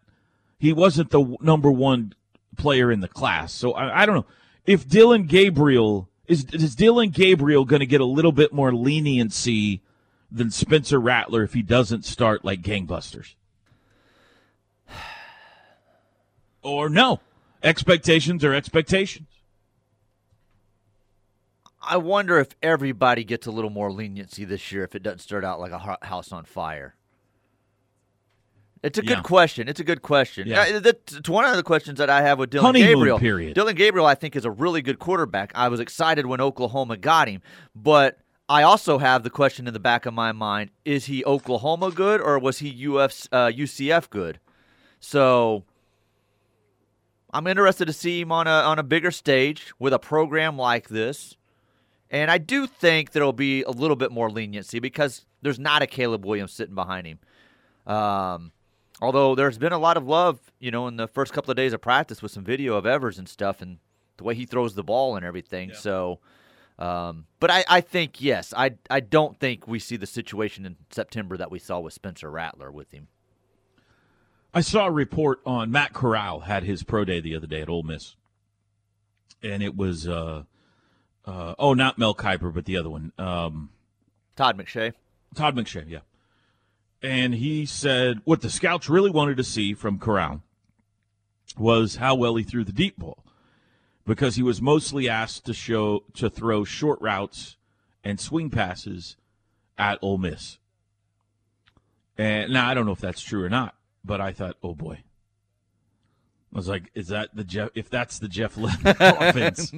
he 0.58 0.72
wasn't 0.72 1.10
the 1.10 1.36
number 1.40 1.70
one 1.70 2.14
player 2.56 2.90
in 2.90 3.00
the 3.00 3.08
class. 3.08 3.52
So 3.52 3.72
I, 3.72 4.02
I 4.02 4.06
don't 4.06 4.14
know. 4.14 4.26
If 4.66 4.88
Dillon 4.88 5.24
Gabriel 5.24 6.08
is, 6.26 6.44
is 6.52 6.74
Dillon 6.74 7.10
Gabriel 7.10 7.64
going 7.64 7.80
to 7.80 7.86
get 7.86 8.00
a 8.00 8.06
little 8.06 8.32
bit 8.32 8.52
more 8.52 8.72
leniency 8.72 9.82
than 10.30 10.50
Spencer 10.50 11.00
Rattler 11.00 11.42
if 11.42 11.54
he 11.54 11.62
doesn't 11.62 12.04
start 12.04 12.44
like 12.44 12.62
gangbusters? 12.62 13.34
Or 16.62 16.90
no? 16.90 17.20
Expectations 17.62 18.44
are 18.44 18.52
expectations. 18.52 19.39
I 21.82 21.96
wonder 21.96 22.38
if 22.38 22.48
everybody 22.62 23.24
gets 23.24 23.46
a 23.46 23.50
little 23.50 23.70
more 23.70 23.90
leniency 23.90 24.44
this 24.44 24.70
year 24.70 24.84
if 24.84 24.94
it 24.94 25.02
doesn't 25.02 25.20
start 25.20 25.44
out 25.44 25.60
like 25.60 25.72
a 25.72 25.78
ho- 25.78 25.96
house 26.02 26.30
on 26.32 26.44
fire. 26.44 26.94
It's 28.82 28.98
a 28.98 29.02
good 29.02 29.18
Yeah. 29.18 29.22
question. 29.22 29.68
It's 29.68 29.80
a 29.80 29.84
good 29.84 30.00
question. 30.02 30.46
Yeah. 30.48 30.78
That- 30.80 31.12
It's 31.12 31.28
one 31.28 31.44
of 31.44 31.56
the 31.56 31.62
questions 31.62 31.98
that 31.98 32.08
I 32.08 32.22
have 32.22 32.38
with 32.38 32.50
Dillon 32.50 32.66
Honeymoon 32.66 32.94
Gabriel. 32.94 33.18
period. 33.18 33.54
Dillon 33.54 33.74
Gabriel, 33.76 34.06
I 34.06 34.14
think, 34.14 34.36
is 34.36 34.44
a 34.46 34.50
really 34.50 34.80
good 34.82 34.98
quarterback. 34.98 35.52
I 35.54 35.68
was 35.68 35.80
excited 35.80 36.26
when 36.26 36.40
Oklahoma 36.40 36.96
got 36.96 37.28
him, 37.28 37.42
but 37.74 38.18
I 38.48 38.62
also 38.62 38.98
have 38.98 39.22
the 39.22 39.30
question 39.30 39.66
in 39.68 39.74
the 39.74 39.80
back 39.80 40.06
of 40.06 40.14
my 40.14 40.32
mind: 40.32 40.70
Is 40.84 41.06
he 41.06 41.24
Oklahoma 41.24 41.90
good 41.90 42.20
or 42.22 42.38
was 42.38 42.58
he 42.60 42.70
UF, 42.70 43.28
uh, 43.32 43.50
UCF 43.54 44.08
good? 44.08 44.40
So 44.98 45.64
I'm 47.32 47.46
interested 47.46 47.84
to 47.86 47.92
see 47.92 48.20
him 48.22 48.32
on 48.32 48.46
a 48.46 48.50
on 48.50 48.78
a 48.78 48.82
bigger 48.82 49.10
stage 49.10 49.72
with 49.78 49.92
a 49.92 49.98
program 49.98 50.56
like 50.56 50.88
this. 50.88 51.36
And 52.10 52.30
I 52.30 52.38
do 52.38 52.66
think 52.66 53.12
there'll 53.12 53.32
be 53.32 53.62
a 53.62 53.70
little 53.70 53.96
bit 53.96 54.10
more 54.10 54.30
leniency 54.30 54.80
because 54.80 55.24
there's 55.42 55.58
not 55.58 55.82
a 55.82 55.86
Caleb 55.86 56.24
Williams 56.24 56.52
sitting 56.52 56.74
behind 56.74 57.06
him. 57.06 57.18
Um, 57.86 58.52
although 59.00 59.34
there's 59.34 59.58
been 59.58 59.72
a 59.72 59.78
lot 59.78 59.96
of 59.96 60.06
love, 60.06 60.40
you 60.58 60.70
know, 60.70 60.88
in 60.88 60.96
the 60.96 61.06
first 61.06 61.32
couple 61.32 61.50
of 61.50 61.56
days 61.56 61.72
of 61.72 61.80
practice 61.80 62.20
with 62.20 62.32
some 62.32 62.44
video 62.44 62.74
of 62.74 62.84
Evers 62.84 63.18
and 63.18 63.28
stuff 63.28 63.62
and 63.62 63.78
the 64.16 64.24
way 64.24 64.34
he 64.34 64.44
throws 64.44 64.74
the 64.74 64.82
ball 64.82 65.16
and 65.16 65.24
everything. 65.24 65.72
So, 65.72 66.18
um, 66.78 67.26
but 67.38 67.50
I, 67.50 67.64
I 67.68 67.80
think, 67.80 68.20
yes, 68.20 68.52
I, 68.56 68.72
I 68.90 69.00
don't 69.00 69.38
think 69.38 69.68
we 69.68 69.78
see 69.78 69.96
the 69.96 70.06
situation 70.06 70.66
in 70.66 70.76
September 70.90 71.36
that 71.36 71.50
we 71.50 71.58
saw 71.58 71.78
with 71.78 71.92
Spencer 71.92 72.30
Rattler 72.30 72.72
with 72.72 72.90
him. 72.90 73.08
I 74.52 74.62
saw 74.62 74.86
a 74.86 74.90
report 74.90 75.40
on 75.46 75.70
Matt 75.70 75.92
Corral 75.92 76.40
had 76.40 76.64
his 76.64 76.82
pro 76.82 77.04
day 77.04 77.20
the 77.20 77.36
other 77.36 77.46
day 77.46 77.60
at 77.60 77.68
Ole 77.68 77.84
Miss, 77.84 78.16
and 79.42 79.62
it 79.62 79.76
was 79.76 80.08
uh, 80.08 80.42
uh, 81.26 81.54
oh 81.58 81.74
not 81.74 81.98
Mel 81.98 82.14
Kiper 82.14 82.52
but 82.52 82.64
the 82.64 82.76
other 82.76 82.90
one, 82.90 83.12
um, 83.18 83.70
Todd 84.36 84.58
McShay. 84.58 84.92
Todd 85.34 85.56
McShay, 85.56 85.88
yeah. 85.88 86.00
And 87.02 87.34
he 87.34 87.66
said 87.66 88.20
what 88.24 88.42
the 88.42 88.50
scouts 88.50 88.88
really 88.88 89.10
wanted 89.10 89.36
to 89.38 89.44
see 89.44 89.74
from 89.74 89.98
Corral 89.98 90.42
was 91.58 91.96
how 91.96 92.14
well 92.14 92.36
he 92.36 92.44
threw 92.44 92.64
the 92.64 92.72
deep 92.72 92.98
ball 92.98 93.24
because 94.06 94.36
he 94.36 94.42
was 94.42 94.60
mostly 94.60 95.08
asked 95.08 95.44
to 95.46 95.54
show 95.54 96.04
to 96.14 96.28
throw 96.28 96.64
short 96.64 97.00
routes 97.00 97.56
and 98.02 98.18
swing 98.20 98.50
passes 98.50 99.16
at 99.78 99.98
Ole 100.02 100.18
Miss. 100.18 100.58
And 102.18 102.52
now 102.52 102.68
I 102.68 102.74
don't 102.74 102.86
know 102.86 102.92
if 102.92 103.00
that's 103.00 103.22
true 103.22 103.44
or 103.44 103.48
not, 103.48 103.74
but 104.04 104.20
I 104.20 104.32
thought, 104.32 104.56
oh 104.62 104.74
boy. 104.74 105.02
I 106.52 106.56
was 106.56 106.68
like, 106.68 106.90
is 106.94 107.08
that 107.08 107.34
the 107.34 107.44
Jeff? 107.44 107.70
If 107.74 107.88
that's 107.88 108.18
the 108.18 108.28
Jeff 108.28 108.56
Lebby 108.56 108.96
offense, 109.28 109.72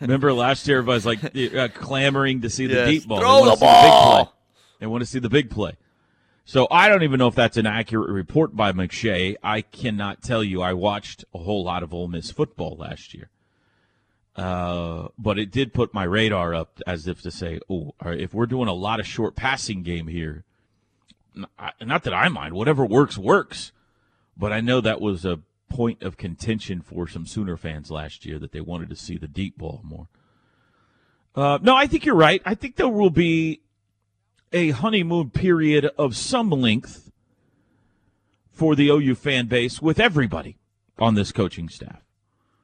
remember 0.00 0.32
last 0.32 0.66
year 0.68 0.78
everybody 0.78 0.96
was 0.96 1.06
like 1.06 1.24
uh, 1.54 1.68
clamoring 1.74 2.42
to 2.42 2.50
see 2.50 2.66
the 2.66 2.74
Yes, 2.74 2.88
deep 2.88 3.06
ball. 3.06 3.20
throw 3.20 3.44
They 3.44 3.50
the 3.50 3.56
see 3.56 3.60
big 3.66 3.66
play. 3.66 3.88
ball. 3.88 4.34
They 4.80 4.86
want 4.86 5.02
to 5.02 5.06
see 5.06 5.18
the 5.18 5.28
big 5.30 5.50
play. 5.50 5.72
So 6.44 6.68
I 6.70 6.88
don't 6.88 7.02
even 7.02 7.18
know 7.18 7.26
if 7.26 7.34
that's 7.34 7.56
an 7.56 7.66
accurate 7.66 8.08
report 8.08 8.54
by 8.54 8.70
McShay. 8.72 9.34
I 9.42 9.62
cannot 9.62 10.22
tell 10.22 10.44
you. 10.44 10.62
I 10.62 10.74
watched 10.74 11.24
a 11.34 11.38
whole 11.38 11.64
lot 11.64 11.82
of 11.82 11.92
Ole 11.92 12.06
Miss 12.08 12.30
football 12.30 12.76
last 12.78 13.14
year, 13.14 13.30
uh, 14.36 15.08
but 15.18 15.38
it 15.38 15.50
did 15.50 15.72
put 15.74 15.92
my 15.94 16.04
radar 16.04 16.54
up 16.54 16.80
as 16.86 17.08
if 17.08 17.20
to 17.22 17.30
say, 17.32 17.58
"Oh, 17.68 17.94
if 18.04 18.32
we're 18.34 18.46
doing 18.46 18.68
a 18.68 18.72
lot 18.74 19.00
of 19.00 19.06
short 19.06 19.34
passing 19.34 19.82
game 19.82 20.06
here, 20.08 20.44
not 21.80 22.04
that 22.04 22.14
I 22.14 22.28
mind. 22.28 22.54
Whatever 22.54 22.84
works 22.84 23.18
works." 23.18 23.72
But 24.36 24.52
I 24.52 24.60
know 24.60 24.80
that 24.82 25.00
was 25.00 25.24
a 25.24 25.40
point 25.68 26.02
of 26.02 26.16
contention 26.16 26.80
for 26.80 27.06
some 27.08 27.26
Sooner 27.26 27.56
fans 27.56 27.90
last 27.90 28.24
year 28.24 28.38
that 28.38 28.52
they 28.52 28.60
wanted 28.60 28.88
to 28.90 28.96
see 28.96 29.16
the 29.18 29.28
deep 29.28 29.58
ball 29.58 29.80
more. 29.84 30.08
Uh, 31.34 31.58
no, 31.60 31.74
I 31.76 31.86
think 31.86 32.04
you're 32.06 32.14
right. 32.14 32.40
I 32.44 32.54
think 32.54 32.76
there 32.76 32.88
will 32.88 33.10
be 33.10 33.60
a 34.52 34.70
honeymoon 34.70 35.30
period 35.30 35.90
of 35.98 36.16
some 36.16 36.50
length 36.50 37.10
for 38.50 38.74
the 38.74 38.88
OU 38.88 39.14
fan 39.16 39.46
base 39.46 39.82
with 39.82 40.00
everybody 40.00 40.56
on 40.98 41.14
this 41.14 41.32
coaching 41.32 41.68
staff 41.68 42.02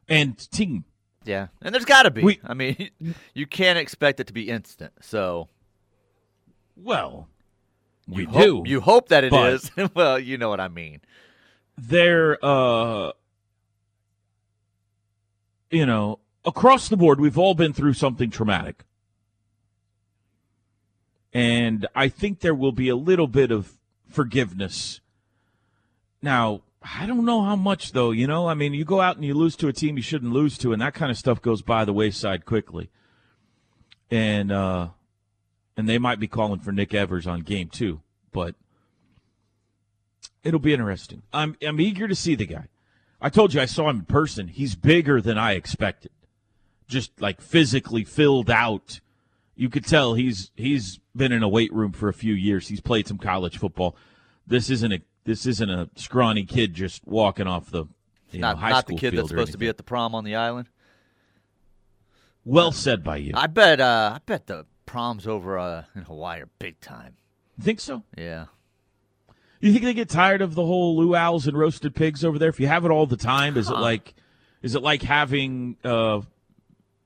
and 0.09 0.38
team. 0.50 0.85
Yeah, 1.25 1.49
and 1.61 1.75
there's 1.75 1.85
got 1.85 2.04
to 2.04 2.11
be. 2.11 2.23
We- 2.23 2.40
I 2.44 2.54
mean, 2.54 2.90
you 3.35 3.47
can't 3.47 3.78
expect 3.78 4.21
it 4.21 4.26
to 4.28 4.32
be 4.32 4.49
instant. 4.49 4.92
So 5.02 5.49
Well, 6.76 7.28
we 8.09 8.23
you 8.23 8.26
do. 8.28 8.32
Hope, 8.56 8.66
you 8.68 8.80
hope 8.80 9.09
that 9.09 9.25
it 9.25 9.30
but- 9.30 9.52
is. 9.52 9.71
well, 9.94 10.18
you 10.18 10.38
know 10.38 10.49
what 10.49 10.61
I 10.61 10.68
mean. 10.68 11.00
They're, 11.76 12.38
uh, 12.45 13.12
you 15.71 15.87
know, 15.87 16.19
across 16.45 16.88
the 16.88 16.97
board, 16.97 17.21
we've 17.21 17.38
all 17.38 17.55
been 17.55 17.73
through 17.73 17.95
something 17.95 18.31
traumatic. 18.31 18.85
And 21.33 21.87
I 21.95 22.09
think 22.09 22.41
there 22.41 22.55
will 22.55 22.73
be 22.73 22.88
a 22.88 22.97
little 22.97 23.26
bit 23.26 23.50
of 23.50 23.79
forgiveness. 24.09 25.00
Now, 26.21 26.61
I 26.83 27.07
don't 27.07 27.25
know 27.25 27.43
how 27.43 27.57
much, 27.57 27.93
though. 27.93 28.11
You 28.11 28.26
know, 28.26 28.49
I 28.49 28.55
mean, 28.55 28.75
you 28.75 28.85
go 28.85 29.00
out 29.00 29.17
and 29.17 29.25
you 29.25 29.35
lose 29.35 29.57
to 29.57 29.69
a 29.69 29.73
team 29.73 29.97
you 29.97 30.02
shouldn't 30.02 30.33
lose 30.33 30.59
to, 30.59 30.73
and 30.73 30.83
that 30.83 30.95
kind 30.95 31.11
of 31.11 31.17
stuff 31.17 31.41
goes 31.41 31.62
by 31.62 31.85
the 31.85 31.93
wayside 31.93 32.45
quickly. 32.45 32.91
And, 34.11 34.52
uh, 34.52 34.88
and 35.76 35.88
they 35.88 35.99
might 35.99 36.21
be 36.21 36.29
calling 36.29 36.61
for 36.61 36.71
Nick 36.71 36.93
Evers 36.93 37.26
on 37.26 37.41
game 37.41 37.69
two, 37.69 38.02
but 38.31 38.55
it'll 40.43 40.61
be 40.61 40.73
interesting. 40.73 41.23
I'm 41.33 41.57
I'm 41.67 41.81
eager 41.81 42.09
to 42.09 42.14
see 42.14 42.35
the 42.35 42.47
guy. 42.47 42.69
I 43.21 43.29
told 43.29 43.55
you 43.55 43.61
I 43.61 43.67
saw 43.67 43.88
him 43.88 44.00
in 44.00 44.05
person. 44.05 44.49
He's 44.49 44.75
bigger 44.75 45.21
than 45.21 45.38
I 45.38 45.52
expected. 45.52 46.11
Just 46.88 47.21
like 47.21 47.41
physically 47.41 48.05
filled 48.05 48.50
out. 48.50 49.00
You 49.55 49.69
could 49.69 49.87
tell 49.87 50.14
he's 50.14 50.50
he's 50.57 50.99
been 51.14 51.33
in 51.33 51.43
a 51.43 51.49
weight 51.49 51.73
room 51.73 51.93
for 51.93 52.09
a 52.09 52.14
few 52.14 52.35
years. 52.35 52.69
He's 52.69 52.81
played 52.81 53.07
some 53.07 53.19
college 53.19 53.59
football. 53.59 53.97
This 54.47 54.71
isn't 54.71 54.93
a 54.93 55.00
this 55.25 55.47
isn't 55.47 55.71
a 55.71 55.88
scrawny 55.95 56.45
kid 56.45 56.75
just 56.75 57.07
walking 57.07 57.47
off 57.47 57.71
the 57.71 57.85
you 58.33 58.41
know, 58.41 58.49
Not 58.49 58.59
high 58.59 58.71
not 58.71 58.87
the 58.87 58.97
kid 58.97 59.12
field 59.12 59.25
that's 59.25 59.29
supposed 59.29 59.52
to 59.52 59.59
be 59.59 59.69
at 59.69 59.76
the 59.76 59.83
prom 59.83 60.14
on 60.14 60.25
the 60.25 60.35
island. 60.35 60.69
Well 62.45 62.73
said 62.73 63.05
by 63.05 63.19
you. 63.19 63.33
I 63.37 63.47
bet. 63.47 63.81
Uh, 63.81 64.12
I 64.17 64.19
bet 64.26 64.47
the 64.47 64.67
proms 64.87 65.26
over 65.26 65.59
uh, 65.59 65.85
in 65.95 66.02
Hawaii 66.02 66.43
are 66.43 66.49
big 66.59 66.81
time. 66.81 67.17
think 67.61 67.79
so. 67.79 68.02
Yeah. 68.17 68.47
You 69.62 69.73
think 69.73 69.85
they 69.85 69.95
get 69.95 70.09
tired 70.09 70.42
of 70.42 70.54
the 70.57 70.64
whole 70.66 70.97
luau's 70.97 71.47
and 71.47 71.57
roasted 71.57 71.95
pigs 71.95 72.25
over 72.25 72.37
there? 72.38 72.49
If 72.49 72.59
you 72.59 72.66
have 72.66 72.85
it 72.85 72.90
all 72.90 73.07
the 73.07 73.16
time, 73.16 73.57
is 73.57 73.71
it 73.71 73.75
like 73.78 74.12
is 74.61 74.75
it 74.75 74.83
like 74.83 75.02
having 75.02 75.76
uh, 75.85 76.21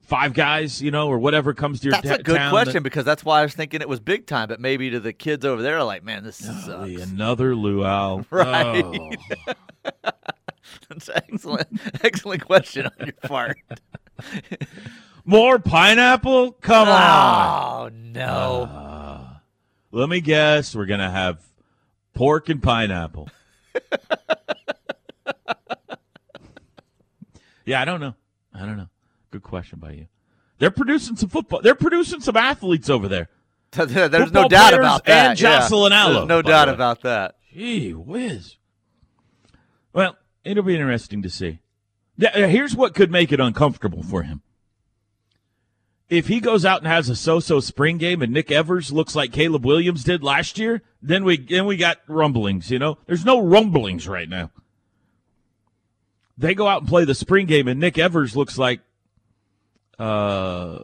five 0.01 0.33
guys, 0.33 0.81
you 0.81 0.89
know, 0.89 1.07
or 1.07 1.19
whatever 1.19 1.53
comes 1.53 1.81
to 1.81 1.85
your 1.85 1.91
That's 1.91 2.07
ta- 2.07 2.15
a 2.15 2.23
good 2.23 2.49
question 2.49 2.73
that- 2.73 2.83
because 2.83 3.05
that's 3.05 3.23
why 3.23 3.41
I 3.41 3.43
was 3.43 3.53
thinking 3.53 3.81
it 3.81 3.87
was 3.87 3.99
big 3.99 4.25
time. 4.25 4.47
But 4.49 4.59
maybe 4.59 4.89
to 4.89 4.99
the 4.99 5.13
kids 5.13 5.45
over 5.45 5.61
there, 5.61 5.83
like, 5.83 6.03
man, 6.03 6.23
this. 6.23 6.41
Golly, 6.65 6.95
another 6.95 7.55
luau. 7.55 8.23
Right. 8.31 8.83
Oh. 8.83 9.11
That's 10.89 11.09
excellent, 11.13 11.67
excellent 12.03 12.43
question 12.45 12.87
on 12.87 13.05
your 13.05 13.13
part. 13.23 13.57
More 15.25 15.59
pineapple? 15.59 16.53
Come 16.53 16.87
on. 16.89 16.95
Oh 16.97 17.89
no! 17.93 18.67
Ah. 18.69 19.41
let 19.91 20.09
me 20.09 20.21
guess. 20.21 20.75
We're 20.75 20.85
gonna 20.85 21.11
have 21.11 21.39
pork 22.17 22.49
and 22.49 22.61
pineapple. 22.63 23.29
yeah, 27.65 27.79
I 27.81 27.85
don't 27.85 28.01
know. 28.01 28.15
I 28.53 28.65
don't 28.65 28.77
know. 28.77 28.89
Good 29.29 29.43
question 29.43 29.79
by 29.79 29.91
you. 29.91 30.07
They're 30.57 30.71
producing 30.71 31.15
some 31.15 31.29
football. 31.29 31.61
They're 31.61 31.75
producing 31.75 32.21
some 32.21 32.35
athletes 32.35 32.89
over 32.89 33.07
there. 33.07 33.29
There's 33.71 33.91
Football 33.91 34.43
no 34.43 34.47
doubt 34.47 34.73
about 34.73 35.05
that. 35.05 35.29
and 35.31 35.39
yeah. 35.39 35.59
Jocelyn 35.59 35.93
Alo, 35.93 36.13
There's 36.13 36.27
no 36.27 36.41
doubt 36.41 36.69
about 36.69 37.03
that. 37.03 37.35
Gee 37.53 37.93
whiz. 37.93 38.55
Well, 39.93 40.17
it'll 40.43 40.63
be 40.63 40.73
interesting 40.75 41.21
to 41.21 41.29
see. 41.29 41.59
Yeah, 42.17 42.47
Here's 42.47 42.75
what 42.75 42.95
could 42.95 43.11
make 43.11 43.31
it 43.31 43.39
uncomfortable 43.39 44.01
for 44.01 44.23
him. 44.23 44.41
If 46.09 46.27
he 46.27 46.39
goes 46.39 46.63
out 46.63 46.79
and 46.79 46.87
has 46.87 47.09
a 47.09 47.15
so-so 47.15 47.59
spring 47.59 47.97
game 47.97 48.21
and 48.21 48.31
Nick 48.31 48.49
Evers 48.49 48.93
looks 48.93 49.13
like 49.15 49.33
Caleb 49.33 49.65
Williams 49.65 50.05
did 50.05 50.23
last 50.23 50.57
year, 50.57 50.81
then 51.01 51.25
we 51.25 51.37
then 51.37 51.65
we 51.65 51.75
got 51.75 51.97
rumblings, 52.07 52.71
you 52.71 52.79
know? 52.79 52.97
There's 53.07 53.25
no 53.25 53.41
rumblings 53.41 54.07
right 54.07 54.29
now. 54.29 54.51
They 56.37 56.53
go 56.55 56.67
out 56.67 56.81
and 56.81 56.87
play 56.89 57.03
the 57.03 57.15
spring 57.15 57.45
game 57.45 57.67
and 57.67 57.79
Nick 57.79 57.97
Evers 57.97 58.35
looks 58.37 58.57
like 58.57 58.79
uh 59.99 60.79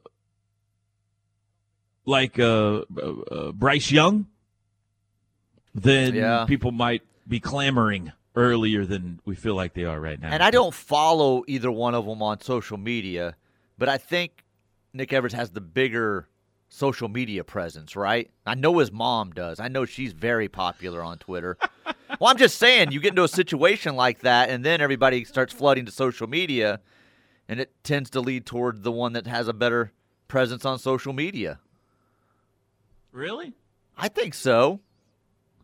like 2.06 2.38
uh, 2.38 2.82
uh, 3.02 3.12
uh 3.32 3.52
Bryce 3.54 3.92
Young, 3.92 4.28
then 5.74 6.16
Yeah. 6.16 6.44
people 6.46 6.72
might 6.74 7.04
be 7.28 7.40
clamoring 7.40 8.12
earlier 8.36 8.86
than 8.86 9.20
we 9.24 9.36
feel 9.36 9.56
like 9.56 9.74
they 9.74 9.86
are 9.86 10.02
right 10.02 10.20
now. 10.20 10.30
And 10.32 10.44
I 10.44 10.52
don't 10.52 10.74
follow 10.74 11.44
either 11.48 11.72
one 11.72 11.96
of 11.96 12.06
them 12.06 12.22
on 12.22 12.42
social 12.42 12.78
media, 12.78 13.36
but 13.78 13.88
I 13.88 13.98
think 13.98 14.43
Nick 14.94 15.12
Evers 15.12 15.34
has 15.34 15.52
the 15.52 15.62
bigger 15.62 16.28
social 16.70 17.08
media 17.08 17.44
presence, 17.44 17.96
right? 17.96 18.30
I 18.46 18.56
know 18.56 18.78
his 18.78 18.92
mom 18.92 19.32
does. 19.32 19.60
I 19.60 19.68
know 19.68 19.86
she's 19.86 20.14
very 20.14 20.48
popular 20.48 21.04
on 21.04 21.18
Twitter. 21.18 21.58
well, 22.20 22.30
I'm 22.30 22.38
just 22.38 22.58
saying, 22.58 22.92
you 22.92 23.00
get 23.00 23.10
into 23.10 23.24
a 23.24 23.28
situation 23.28 23.96
like 23.96 24.20
that, 24.20 24.50
and 24.50 24.64
then 24.64 24.82
everybody 24.82 25.24
starts 25.24 25.54
flooding 25.54 25.86
to 25.86 25.92
social 25.92 26.28
media, 26.28 26.80
and 27.48 27.60
it 27.60 27.72
tends 27.84 28.10
to 28.12 28.22
lead 28.22 28.46
toward 28.46 28.84
the 28.84 28.92
one 28.92 29.14
that 29.14 29.28
has 29.28 29.48
a 29.48 29.54
better 29.54 29.92
presence 30.28 30.66
on 30.66 30.78
social 30.80 31.14
media. 31.14 31.60
Really? 33.12 33.54
I 33.98 34.08
think 34.08 34.34
so. 34.34 34.80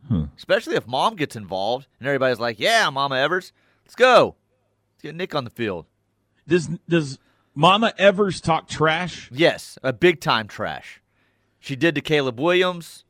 Hmm. 0.08 0.24
Especially 0.36 0.76
if 0.76 0.86
mom 0.86 1.16
gets 1.16 1.36
involved 1.36 1.86
and 1.98 2.08
everybody's 2.08 2.40
like, 2.40 2.58
"Yeah, 2.58 2.88
Mama 2.88 3.16
Evers, 3.16 3.52
let's 3.84 3.94
go, 3.94 4.36
let's 4.94 5.02
get 5.02 5.14
Nick 5.14 5.34
on 5.34 5.44
the 5.44 5.50
field." 5.50 5.86
Does 6.48 6.68
does 6.88 7.18
Mama 7.54 7.92
Evers 7.98 8.40
talk 8.40 8.68
trash? 8.68 9.28
Yes, 9.32 9.78
a 9.82 9.92
big 9.92 10.20
time 10.20 10.46
trash. 10.48 11.00
She 11.58 11.76
did 11.76 11.94
to 11.96 12.00
Caleb 12.00 12.40
Williams 12.40 13.04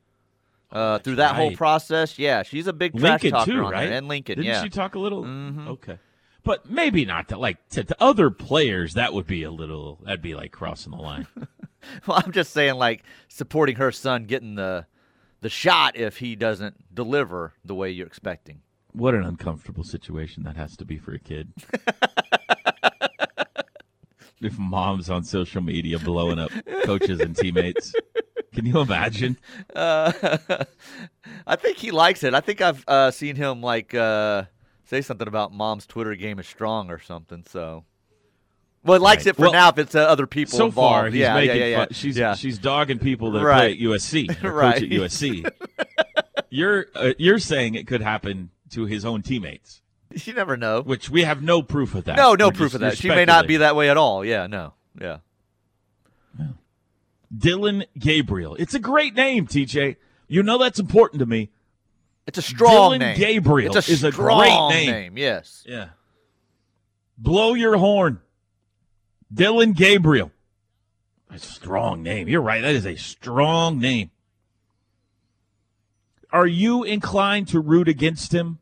uh, 0.73 0.99
through 0.99 1.17
that 1.17 1.37
whole 1.37 1.53
process. 1.53 2.19
Yeah, 2.19 2.43
she's 2.43 2.67
a 2.67 2.73
big 2.73 2.93
trash 2.93 3.23
Lincoln 3.23 3.31
talker 3.33 3.51
too, 3.53 3.65
on 3.65 3.73
right? 3.73 3.87
there, 3.87 3.99
and 3.99 4.09
Lincoln. 4.09 4.37
Didn't 4.37 4.47
yeah, 4.47 4.63
she 4.63 4.71
talk 4.71 4.95
a 4.95 4.99
little? 4.99 5.25
Mhm. 5.25 5.69
Okay, 5.69 5.99
but 6.43 6.69
maybe 6.69 7.05
not 7.05 7.29
to 7.29 7.39
like 7.39 7.69
to, 7.71 7.85
to 7.85 7.97
other 8.01 8.31
players. 8.31 8.95
That 8.95 9.13
would 9.13 9.27
be 9.27 9.43
a 9.43 9.51
little. 9.51 10.01
That'd 10.05 10.23
be 10.23 10.35
like 10.35 10.53
crossing 10.53 10.93
the 10.93 10.99
line. 10.99 11.27
well, 12.07 12.23
I'm 12.25 12.33
just 12.33 12.53
saying, 12.53 12.75
like 12.75 13.05
supporting 13.29 13.77
her 13.77 13.93
son 13.93 14.25
getting 14.25 14.55
the 14.55 14.87
the 15.43 15.49
shot 15.49 15.97
if 15.97 16.19
he 16.19 16.37
doesn't 16.37 16.95
deliver 16.95 17.55
the 17.65 17.75
way 17.75 17.91
you're 17.91 18.07
expecting. 18.07 18.61
what 18.93 19.15
an 19.15 19.25
uncomfortable 19.25 19.85
situation 19.85 20.43
that 20.43 20.57
has 20.57 20.77
to 20.77 20.85
be 20.85 20.99
for 20.99 21.13
a 21.13 21.19
kid. 21.19 21.53
if 24.41 24.59
mom's 24.59 25.11
on 25.11 25.23
social 25.25 25.61
media 25.63 25.99
blowing 25.99 26.39
up 26.39 26.51
coaches 26.85 27.21
and 27.21 27.37
teammates, 27.37 27.93
can 28.55 28.67
you 28.67 28.81
imagine? 28.81 29.37
Uh, 29.75 30.13
I 31.47 31.57
think 31.57 31.77
he 31.79 31.91
likes 31.91 32.23
it. 32.25 32.35
I 32.35 32.41
think 32.41 32.61
I've 32.61 32.85
uh, 32.89 33.11
seen 33.11 33.37
him 33.37 33.61
like 33.63 33.95
uh, 33.95 34.45
say 34.85 35.01
something 35.03 35.29
about 35.29 35.53
mom's 35.53 35.87
Twitter 35.87 36.15
game 36.15 36.39
is 36.39 36.47
strong 36.47 36.91
or 36.91 36.99
something. 36.99 37.45
So, 37.49 37.85
well, 38.85 38.99
he 38.99 39.03
likes 39.05 39.25
Right. 39.27 39.31
it 39.31 39.37
for 39.37 39.43
Well, 39.43 39.53
now 39.53 39.69
if 39.69 39.79
it's 39.79 39.95
uh, 39.95 40.01
other 40.01 40.27
people 40.27 40.57
so 40.59 40.67
involved. 40.67 40.93
far, 40.95 41.07
he's 41.07 41.17
yeah, 41.21 41.35
making 41.35 41.57
yeah, 41.59 41.67
yeah, 41.67 41.77
fun. 41.79 41.89
She's 41.93 42.17
yeah. 42.17 42.35
she's 42.35 42.59
dogging 42.59 42.99
people 42.99 43.33
that 43.33 43.45
Right. 43.45 43.77
play 43.79 43.87
at 43.87 43.93
USC, 43.95 44.43
Right. 44.43 44.75
coach 44.81 44.83
at 44.85 44.89
USC. 44.91 45.51
you're 46.51 46.87
uh, 46.95 47.13
you're 47.19 47.39
saying 47.39 47.75
it 47.75 47.87
could 47.87 48.01
happen 48.03 48.51
to 48.71 48.87
his 48.87 49.05
own 49.05 49.23
teammates. 49.23 49.83
You 50.25 50.33
never 50.35 50.57
know. 50.57 50.83
which 50.83 51.09
we 51.09 51.23
have 51.23 51.43
no 51.43 51.63
proof 51.63 51.95
of 51.95 52.05
that. 52.05 52.17
No, 52.17 52.35
no 52.35 52.49
We're 52.49 52.53
proof 52.53 52.73
just- 52.73 52.75
of 52.77 52.81
that. 52.81 52.99
She 52.99 53.09
may 53.09 53.25
not 53.25 53.47
be 53.47 53.59
that 53.59 53.77
way 53.77 53.91
at 53.91 53.97
all. 53.97 54.25
Yeah, 54.25 54.47
no. 54.47 54.75
Yeah. 55.01 55.19
Dillon 57.37 57.85
Gabriel. 57.97 58.57
It's 58.57 58.75
a 58.75 58.81
great 58.81 59.15
name, 59.15 59.47
TJ. 59.47 59.97
You 60.27 60.43
know 60.43 60.59
that's 60.59 60.81
important 60.81 61.21
to 61.21 61.27
me. 61.27 61.51
It's 62.27 62.39
a 62.39 62.43
strong 62.43 62.73
Dillon 62.73 62.99
name. 63.01 63.17
Gabriel 63.17 63.77
it's 63.77 63.89
a 63.89 63.93
is 63.93 64.05
a 64.05 64.11
great 64.11 64.69
name. 64.71 65.17
Yes. 65.17 65.65
Yeah. 65.67 65.91
Blow 67.17 67.55
your 67.55 67.77
horn. 67.77 68.21
Dillon 69.33 69.73
Gabriel. 69.73 70.33
A 71.31 71.39
strong 71.39 72.03
name. 72.03 72.29
You're 72.29 72.41
right. 72.41 72.63
That 72.63 72.75
is 72.75 72.87
a 72.87 72.97
strong 72.97 73.79
name. 73.79 74.11
Are 76.33 76.47
you 76.47 76.83
inclined 76.83 77.49
to 77.49 77.61
root 77.61 77.89
against 77.89 78.33
him 78.33 78.59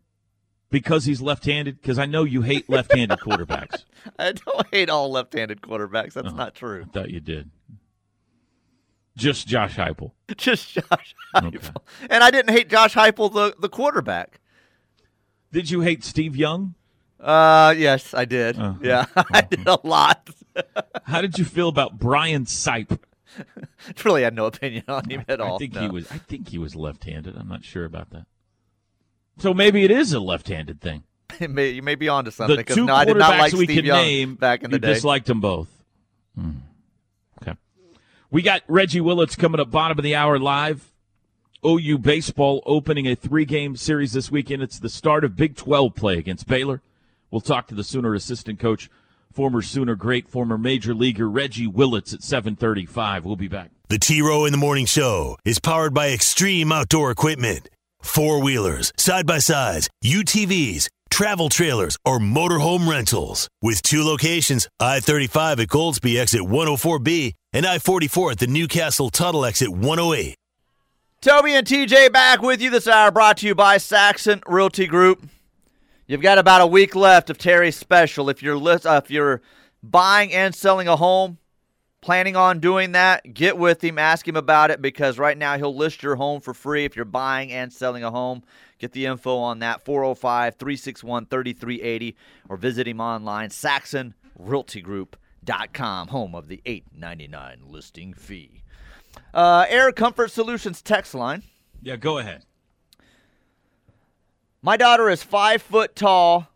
because 0.71 1.05
he's 1.05 1.21
left-handed? 1.21 1.81
Because 1.81 1.99
I 1.99 2.07
know 2.07 2.25
you 2.25 2.43
hate 2.43 2.69
left-handed 2.69 3.19
quarterbacks. 3.21 3.85
I 4.19 4.33
don't 4.33 4.67
hate 4.73 4.91
all 4.91 5.11
left-handed 5.11 5.61
quarterbacks. 5.63 6.15
That's 6.15 6.33
not 6.33 6.55
true. 6.55 6.85
I 6.89 6.93
thought 6.93 7.11
you 7.11 7.21
did. 7.21 7.51
Just 9.17 9.49
Josh 9.49 9.77
Heupel. 9.77 10.13
Just 10.37 10.73
Josh 10.73 11.15
Heupel. 11.35 11.83
And 12.09 12.23
I 12.23 12.31
didn't 12.31 12.55
hate 12.55 12.69
Josh 12.69 12.95
Heupel, 12.95 13.33
the, 13.33 13.55
the 13.59 13.69
quarterback. 13.69 14.41
Did 15.53 15.71
you 15.71 15.81
hate 15.81 16.05
Steve 16.05 16.37
Young? 16.37 16.75
Uh, 17.19 17.75
yes, 17.77 18.15
I 18.15 18.25
did. 18.27 18.59
Uh-huh. 18.59 18.79
Yeah, 18.81 19.07
I 19.17 19.41
did 19.41 19.67
a 19.67 19.79
lot. 19.83 20.31
How 21.05 21.21
did 21.21 21.39
you 21.39 21.45
feel 21.45 21.69
about 21.69 21.99
Brian 21.99 22.45
Sipe? 22.45 22.99
really 24.05 24.23
had 24.23 24.35
no 24.35 24.47
opinion 24.47 24.85
on 24.89 25.09
him 25.09 25.25
at 25.29 25.41
all. 25.41 25.57
I 25.57 25.59
think 25.59 25.75
no. 25.75 25.81
he 25.81 25.89
was. 25.89 26.11
I 26.13 26.19
think 26.19 26.49
he 26.49 26.59
was 26.59 26.77
left-handed. 26.77 27.37
I'm 27.37 27.49
not 27.49 27.65
sure 27.65 27.85
about 27.85 28.11
that. 28.11 28.27
So 29.39 29.55
maybe 29.55 29.85
it 29.85 29.91
is 29.91 30.13
a 30.13 30.21
left-handed 30.21 30.81
thing. 30.81 31.05
You 31.41 31.49
may, 31.49 31.71
you 31.71 31.83
may 31.83 31.95
be 31.95 32.09
onto 32.09 32.31
something 32.33 32.57
the 32.57 32.65
two 32.65 32.87
no, 32.87 32.95
I 32.95 33.05
did 33.05 33.15
quarterbacks 33.17 33.19
not 33.19 33.39
like 33.39 33.53
we 33.53 33.65
Steve 33.67 33.77
can 33.77 33.85
Young 33.85 34.03
name 34.03 34.35
back 34.35 34.65
in 34.65 34.71
the 34.71 34.77
you 34.77 34.81
day. 34.81 34.95
disliked 34.95 35.27
them 35.27 35.41
both. 35.41 35.69
Hmm. 36.35 36.51
Okay. 37.43 37.55
We 38.31 38.43
got 38.43 38.63
Reggie 38.67 39.01
Willits 39.03 39.37
coming 39.37 39.61
up 39.61 39.71
bottom 39.71 39.99
of 39.99 40.03
the 40.03 40.17
hour 40.17 40.39
live. 40.39 40.91
OU 41.65 41.99
baseball 41.99 42.63
opening 42.67 43.07
a 43.07 43.15
three-game 43.15 43.77
series 43.77 44.15
this 44.15 44.31
weekend. 44.33 44.63
It's 44.63 44.79
the 44.79 44.89
start 44.89 45.23
of 45.23 45.37
Big 45.37 45.55
12 45.55 45.95
play 45.95 46.17
against 46.17 46.49
Baylor. 46.49 46.81
We'll 47.31 47.41
talk 47.41 47.67
to 47.69 47.75
the 47.75 47.85
Sooner 47.85 48.15
assistant 48.15 48.59
coach, 48.59 48.89
former 49.33 49.61
Sooner 49.61 49.95
great, 49.95 50.29
former 50.29 50.57
major 50.57 50.95
leaguer 50.95 51.29
Reggie 51.29 51.67
Willits 51.67 52.15
at 52.15 52.21
7:35. 52.21 53.25
We'll 53.25 53.37
be 53.37 53.49
back. 53.49 53.71
The 53.89 53.99
T 53.99 54.23
Row 54.23 54.45
in 54.45 54.53
the 54.53 54.59
Morning 54.59 54.87
Show 54.87 55.37
is 55.45 55.59
powered 55.59 55.95
by 55.95 56.11
Extreme 56.11 56.73
Outdoor 56.73 57.11
Equipment. 57.11 57.69
Four 58.01 58.43
wheelers, 58.43 58.93
side 58.97 59.27
by 59.27 59.39
sides, 59.39 59.89
UTVs, 60.05 60.89
travel 61.11 61.49
trailers, 61.49 61.97
or 62.05 62.19
motorhome 62.19 62.89
rentals. 62.89 63.49
With 63.61 63.83
two 63.83 64.03
locations 64.03 64.69
I 64.81 65.01
35 65.01 65.61
at 65.61 65.69
Goldsby 65.69 66.19
exit 66.19 66.43
104B 66.43 67.35
and 67.53 67.67
I 67.67 67.79
44 67.79 68.33
at 68.33 68.39
the 68.39 68.47
Newcastle 68.47 69.11
Tuttle 69.11 69.45
exit 69.45 69.71
108. 69.71 70.35
Toby 71.21 71.55
and 71.55 71.67
TJ 71.67 72.13
back 72.13 72.43
with 72.43 72.63
you 72.63 72.71
this 72.71 72.87
hour, 72.87 73.11
brought 73.11 73.39
to 73.39 73.47
you 73.49 73.55
by 73.55 73.77
Saxon 73.77 74.41
Realty 74.47 74.87
Group. 74.87 75.27
You've 76.07 76.23
got 76.23 76.39
about 76.39 76.61
a 76.61 76.67
week 76.67 76.95
left 76.95 77.29
of 77.29 77.39
Terry's 77.39 77.77
special. 77.77 78.31
If 78.31 78.43
you're 78.43 78.57
uh, 78.57 79.01
if 79.03 79.11
you're 79.11 79.43
buying 79.83 80.33
and 80.33 80.55
selling 80.55 80.87
a 80.87 80.97
home, 80.97 81.39
planning 82.01 82.37
on 82.37 82.61
doing 82.61 82.93
that, 82.93 83.35
get 83.35 83.59
with 83.59 83.83
him, 83.83 83.99
ask 83.99 84.27
him 84.27 84.37
about 84.37 84.71
it 84.71 84.81
because 84.81 85.19
right 85.19 85.37
now 85.37 85.59
he'll 85.59 85.75
list 85.75 86.03
your 86.03 86.17
home 86.17 86.41
for 86.41 86.55
free 86.55 86.85
if 86.85 86.97
you're 86.97 87.05
buying 87.05 87.53
and 87.53 87.73
selling 87.73 88.05
a 88.05 88.11
home. 88.11 88.43
Get 88.79 88.93
the 88.93 89.07
info 89.07 89.39
on 89.39 89.59
that 89.59 89.85
405-361-3380 89.85 92.15
or 92.49 92.57
visit 92.57 92.87
him 92.87 93.01
online 93.01 93.49
saxonrealtygroup.com, 93.51 96.09
home 96.09 96.35
of 96.35 96.49
the 96.49 96.63
899 96.65 97.61
listing 97.67 98.15
fee. 98.15 98.63
Uh, 99.35 99.67
Air 99.69 99.93
Comfort 99.93 100.31
Solutions 100.31 100.81
text 100.81 101.15
line. 101.15 101.43
Yeah, 101.83 101.97
go 101.97 102.19
ahead. 102.19 102.45
My 104.63 104.77
daughter 104.77 105.09
is 105.09 105.23
five 105.23 105.63
foot 105.63 105.97
tall. 105.97 106.49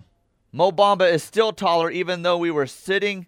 Mo 0.52 0.70
Bamba 0.70 1.10
is 1.10 1.22
still 1.22 1.52
taller, 1.52 1.90
even 1.90 2.22
though 2.22 2.36
we 2.36 2.50
were 2.50 2.66
sitting. 2.66 3.26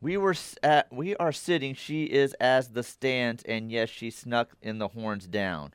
We 0.00 0.16
were 0.16 0.34
at. 0.62 0.92
We 0.92 1.14
are 1.16 1.32
sitting. 1.32 1.74
She 1.74 2.04
is 2.04 2.34
as 2.34 2.68
the 2.68 2.82
stands, 2.82 3.42
and 3.44 3.70
yes, 3.70 3.88
she 3.90 4.10
snuck 4.10 4.50
in 4.62 4.78
the 4.78 4.88
horns 4.88 5.26
down. 5.26 5.74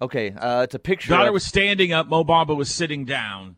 Okay, 0.00 0.32
uh, 0.32 0.62
it's 0.62 0.74
a 0.74 0.78
picture. 0.78 1.10
Daughter 1.10 1.28
of- 1.28 1.34
was 1.34 1.44
standing 1.44 1.92
up. 1.92 2.08
Mo 2.08 2.24
Bamba 2.24 2.56
was 2.56 2.70
sitting 2.74 3.04
down. 3.04 3.56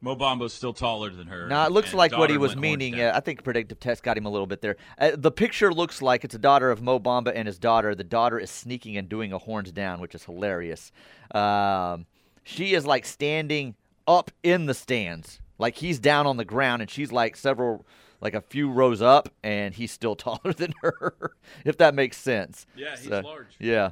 Mo 0.00 0.16
Bamba's 0.16 0.52
still 0.52 0.72
taller 0.72 1.10
than 1.10 1.28
her. 1.28 1.46
No, 1.46 1.64
it 1.64 1.70
looks 1.70 1.94
like 1.94 2.16
what 2.16 2.28
he 2.28 2.36
was 2.36 2.56
meaning. 2.56 3.00
Uh, 3.00 3.12
I 3.14 3.20
think 3.20 3.44
predictive 3.44 3.78
test 3.78 4.02
got 4.02 4.16
him 4.18 4.26
a 4.26 4.30
little 4.30 4.48
bit 4.48 4.60
there. 4.60 4.76
Uh, 4.98 5.12
the 5.16 5.30
picture 5.30 5.72
looks 5.72 6.02
like 6.02 6.24
it's 6.24 6.34
a 6.34 6.40
daughter 6.40 6.72
of 6.72 6.82
Mo 6.82 6.98
Bamba 6.98 7.32
and 7.32 7.46
his 7.46 7.56
daughter. 7.56 7.94
The 7.94 8.02
daughter 8.02 8.38
is 8.38 8.50
sneaking 8.50 8.96
and 8.96 9.08
doing 9.08 9.32
a 9.32 9.38
horns 9.38 9.70
down, 9.70 10.00
which 10.00 10.16
is 10.16 10.24
hilarious. 10.24 10.90
Um, 11.32 12.06
she 12.42 12.74
is 12.74 12.84
like 12.84 13.06
standing 13.06 13.76
up 14.08 14.32
in 14.42 14.66
the 14.66 14.74
stands, 14.74 15.40
like 15.58 15.76
he's 15.76 16.00
down 16.00 16.26
on 16.26 16.36
the 16.36 16.44
ground, 16.44 16.82
and 16.82 16.90
she's 16.90 17.12
like 17.12 17.36
several, 17.36 17.86
like 18.22 18.32
a 18.34 18.40
few 18.40 18.70
rows 18.70 19.02
up, 19.02 19.28
and 19.42 19.74
he's 19.74 19.92
still 19.92 20.14
taller 20.16 20.54
than 20.54 20.72
her. 20.80 21.32
if 21.66 21.76
that 21.78 21.94
makes 21.94 22.16
sense. 22.16 22.66
Yeah, 22.74 22.96
he's 22.96 23.08
So, 23.08 23.20
large. 23.20 23.48
Yeah. 23.58 23.90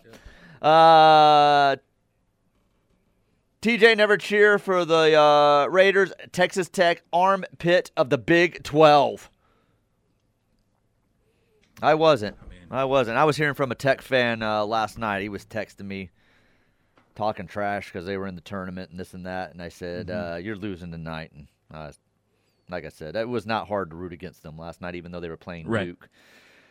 Uh, 0.62 1.76
TJ 3.60 3.96
never 3.98 4.16
cheer 4.16 4.58
for 4.58 4.86
the 4.86 5.14
uh, 5.20 5.66
Raiders. 5.66 6.12
Texas 6.32 6.68
Tech 6.70 7.02
armpit 7.12 7.90
of 7.96 8.08
the 8.08 8.16
Big 8.18 8.62
12. 8.62 9.28
I 11.82 11.94
wasn't. 11.94 12.36
I 12.70 12.84
wasn't. 12.84 13.18
I 13.18 13.24
was 13.24 13.36
hearing 13.36 13.54
from 13.54 13.72
a 13.72 13.74
Tech 13.74 14.00
fan 14.00 14.42
uh, 14.42 14.64
last 14.64 14.96
night. 14.98 15.22
He 15.22 15.28
was 15.28 15.44
texting 15.44 15.86
me, 15.86 16.10
talking 17.16 17.46
trash 17.48 17.86
because 17.90 18.06
they 18.06 18.16
were 18.16 18.28
in 18.28 18.36
the 18.36 18.40
tournament 18.42 18.90
and 18.92 19.00
this 19.00 19.12
and 19.12 19.26
that. 19.26 19.52
And 19.52 19.60
I 19.60 19.70
said, 19.70 20.08
uh, 20.10 20.38
"You're 20.40 20.56
losing 20.56 20.92
tonight." 20.92 21.32
And 21.34 21.48
like 22.70 22.84
I 22.84 22.88
said, 22.88 23.16
it 23.16 23.28
was 23.28 23.46
not 23.46 23.68
hard 23.68 23.90
to 23.90 23.96
root 23.96 24.12
against 24.12 24.42
them 24.42 24.58
last 24.58 24.80
night, 24.80 24.94
even 24.94 25.12
though 25.12 25.20
they 25.20 25.28
were 25.28 25.36
playing 25.36 25.66
Right. 25.68 25.86
Duke. 25.86 26.08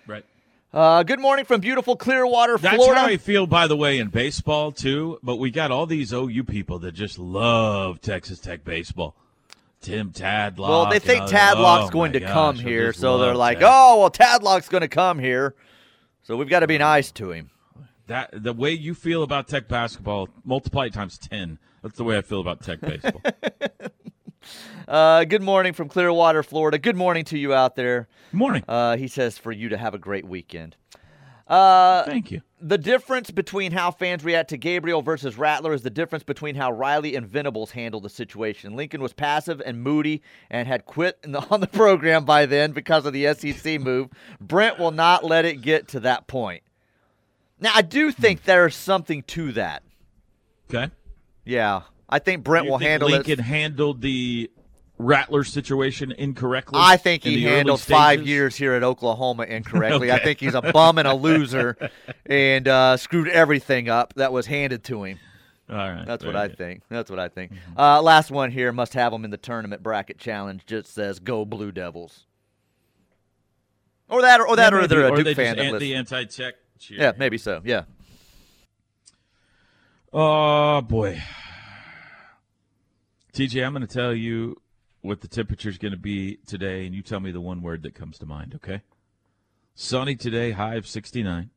Right. 0.08 0.26
Uh, 0.72 1.02
good 1.02 1.20
morning 1.20 1.46
from 1.46 1.62
beautiful 1.62 1.96
Clearwater, 1.96 2.58
That's 2.58 2.76
Florida. 2.76 2.94
That's 2.96 3.08
how 3.08 3.14
I 3.14 3.18
feel, 3.18 3.48
by 3.48 3.66
the 3.66 3.76
way, 3.76 3.98
in 3.98 4.10
baseball 4.10 4.72
too. 4.72 5.18
But 5.24 5.38
we 5.38 5.50
got 5.50 5.72
all 5.72 5.88
these 5.88 6.14
OU 6.14 6.44
people 6.44 6.80
that 6.80 6.92
just 6.92 7.18
love 7.18 8.02
Texas 8.02 8.40
Tech 8.40 8.64
baseball. 8.64 9.16
Tim 9.82 10.12
Tadlock. 10.12 10.58
Well, 10.70 10.90
they 10.90 11.00
think 11.00 11.24
Tadlock's 11.24 11.88
oh 11.88 11.90
going 11.90 12.14
to 12.14 12.20
gosh, 12.20 12.34
come 12.34 12.56
here, 12.58 12.92
so 12.94 13.18
they're 13.18 13.34
like, 13.36 13.60
Tad. 13.60 13.68
"Oh, 13.68 14.00
well, 14.02 14.12
Tadlock's 14.12 14.68
going 14.68 14.82
to 14.82 14.90
come 14.90 15.20
here, 15.20 15.56
so 16.22 16.36
we've 16.36 16.50
got 16.50 16.60
to 16.60 16.68
be 16.68 16.78
nice 16.78 17.12
to 17.14 17.32
him." 17.32 17.50
That 18.08 18.30
the 18.34 18.54
way 18.54 18.72
you 18.72 18.94
feel 18.94 19.24
about 19.24 19.48
Tech 19.48 19.68
basketball, 19.68 20.28
multiply 20.44 20.88
it 20.88 20.94
times 20.94 21.18
ten. 21.18 21.60
That's 21.82 21.96
the 21.98 22.04
way 22.04 22.18
I 22.18 22.22
feel 22.22 22.42
about 22.42 22.62
Tech 22.62 22.82
baseball. 22.82 23.22
Uh, 24.88 25.24
good 25.26 25.42
morning 25.42 25.74
from 25.74 25.88
Clearwater, 25.88 26.44
Florida. 26.44 26.78
Good 26.78 26.96
morning 26.96 27.24
to 27.26 27.38
you 27.38 27.54
out 27.54 27.76
there. 27.76 28.08
Morning. 28.32 28.64
Uh, 28.68 28.98
he 28.98 29.08
says 29.08 29.38
for 29.38 29.52
you 29.52 29.70
to 29.70 29.78
have 29.78 29.94
a 29.94 30.00
great 30.00 30.26
weekend. 30.26 30.76
Uh, 31.48 32.04
Thank 32.04 32.32
you. 32.32 32.42
The 32.62 32.78
difference 32.78 33.32
between 33.32 33.72
how 33.72 33.90
fans 33.90 34.24
react 34.24 34.50
to 34.50 34.58
Gabriel 34.58 35.02
versus 35.02 35.38
Rattler 35.38 35.74
is 35.74 35.82
the 35.82 35.90
difference 35.90 36.24
between 36.24 36.56
how 36.56 36.72
Riley 36.72 37.16
and 37.16 37.26
Venables 37.26 37.72
handle 37.72 38.00
the 38.00 38.10
situation. 38.10 38.76
Lincoln 38.76 39.02
was 39.02 39.14
passive 39.14 39.62
and 39.66 39.82
moody 39.82 40.22
and 40.50 40.68
had 40.68 40.86
quit 40.86 41.18
in 41.24 41.32
the, 41.32 41.40
on 41.50 41.60
the 41.60 41.68
program 41.68 42.26
by 42.26 42.46
then 42.46 42.72
because 42.72 43.06
of 43.06 43.14
the 43.14 43.34
SEC 43.34 43.82
move. 43.82 44.10
Brent 44.40 44.78
will 44.78 44.92
not 44.92 45.24
let 45.24 45.46
it 45.46 45.62
get 45.62 45.88
to 45.90 46.00
that 46.02 46.28
point. 46.28 46.62
Now, 47.60 47.72
I 47.74 47.82
do 47.82 48.12
think 48.12 48.44
there's 48.44 48.76
something 48.76 49.24
to 49.24 49.52
that. 49.54 49.84
Okay. 50.70 50.92
Yeah, 51.46 51.82
I 52.10 52.20
think 52.20 52.44
Brent 52.44 52.68
will 52.68 52.80
think 52.80 52.90
handle 52.90 53.10
Lincoln 53.10 53.40
it. 53.40 53.44
handled 53.44 54.02
the 54.02 54.50
Rattler 54.98 55.44
situation 55.46 56.12
incorrectly. 56.12 56.80
I 56.82 56.98
think 56.98 57.24
he 57.24 57.44
handled 57.44 57.80
five 57.82 58.26
years 58.28 58.56
here 58.58 58.74
at 58.74 58.84
Oklahoma 58.84 59.44
incorrectly. 59.44 60.12
I 60.12 60.20
think 60.20 60.40
he's 60.40 60.56
a 60.56 60.62
bum 60.62 60.98
and 60.98 61.08
a 61.08 61.14
loser, 61.16 61.78
and 62.26 62.68
uh, 62.68 62.98
screwed 62.98 63.30
everything 63.30 63.88
up 63.88 64.14
that 64.16 64.34
was 64.34 64.46
handed 64.48 64.84
to 64.86 65.04
him. 65.04 65.20
All 65.70 65.78
right. 65.78 66.04
That's 66.06 66.26
what 66.26 66.36
I 66.36 66.48
good. 66.48 66.58
think. 66.58 66.82
That's 66.90 67.10
what 67.12 67.20
I 67.20 67.30
think. 67.30 67.52
Uh, 67.78 68.02
last 68.02 68.32
one 68.32 68.50
here 68.52 68.72
must 68.74 68.94
have 68.96 69.12
them 69.12 69.24
in 69.24 69.30
the 69.32 69.38
tournament 69.38 69.84
bracket 69.84 70.18
challenge. 70.18 70.66
Just 70.66 70.94
says 70.94 71.20
go 71.20 71.46
Blue 71.46 71.72
Devils, 71.72 72.26
or 74.10 74.24
that, 74.24 74.42
or, 74.42 74.48
or 74.50 74.56
that, 74.56 74.74
Yeah, 74.74 74.80
or 74.80 74.88
they're 74.88 75.08
a 75.08 75.12
or 75.12 75.16
Duke 75.18 75.26
they 75.26 75.34
fan. 75.36 75.56
just 75.58 75.80
the 75.80 75.94
anti-tech 75.96 76.56
cheer. 76.80 76.98
yeah, 77.00 77.12
maybe 77.18 77.38
so. 77.38 77.62
Yeah. 77.64 77.84
Oh 80.12 80.82
boy, 80.82 81.22
TJ, 83.40 83.66
I'm 83.66 83.72
going 83.72 83.88
to 83.88 83.94
tell 83.94 84.14
you 84.14 84.58
what 85.00 85.22
the 85.22 85.28
temperature 85.30 85.70
is 85.70 85.78
going 85.78 85.94
to 85.94 85.98
be 85.98 86.40
today, 86.46 86.86
and 86.86 86.94
you 86.94 87.02
tell 87.02 87.22
me 87.22 87.32
the 87.32 87.40
one 87.40 87.62
word 87.62 87.84
that 87.84 87.96
comes 87.96 88.18
to 88.18 88.26
mind. 88.26 88.54
Okay? 88.56 88.82
Sunny 89.76 90.18
today, 90.18 90.52
high 90.52 90.76
of 90.76 90.86
69. 90.86 91.50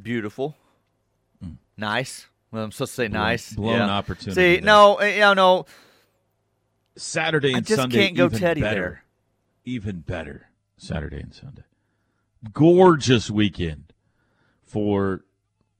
Beautiful. 0.00 0.58
Hmm. 1.42 1.52
Nice. 1.78 2.26
Well, 2.52 2.64
I'm 2.64 2.70
supposed 2.70 2.90
to 2.92 2.96
say 2.96 3.08
Blown- 3.08 3.22
nice. 3.22 3.54
blown 3.54 3.78
yeah. 3.78 3.88
opportunity 3.88 4.34
See, 4.34 4.54
there. 4.56 4.60
no, 4.60 4.96
eh, 4.96 5.26
you 5.26 5.34
know, 5.34 5.64
Saturday 6.96 7.54
I 7.54 7.58
and 7.58 7.66
just 7.66 7.80
Sunday 7.80 8.08
can't 8.08 8.16
go 8.18 8.28
Teddy 8.28 8.60
better. 8.60 8.74
there. 8.74 9.04
Even 9.64 10.00
better. 10.00 10.50
Saturday 10.76 11.20
and 11.20 11.32
Sunday. 11.32 11.64
Gorgeous 12.52 13.30
weekend 13.30 13.94
for 14.66 15.22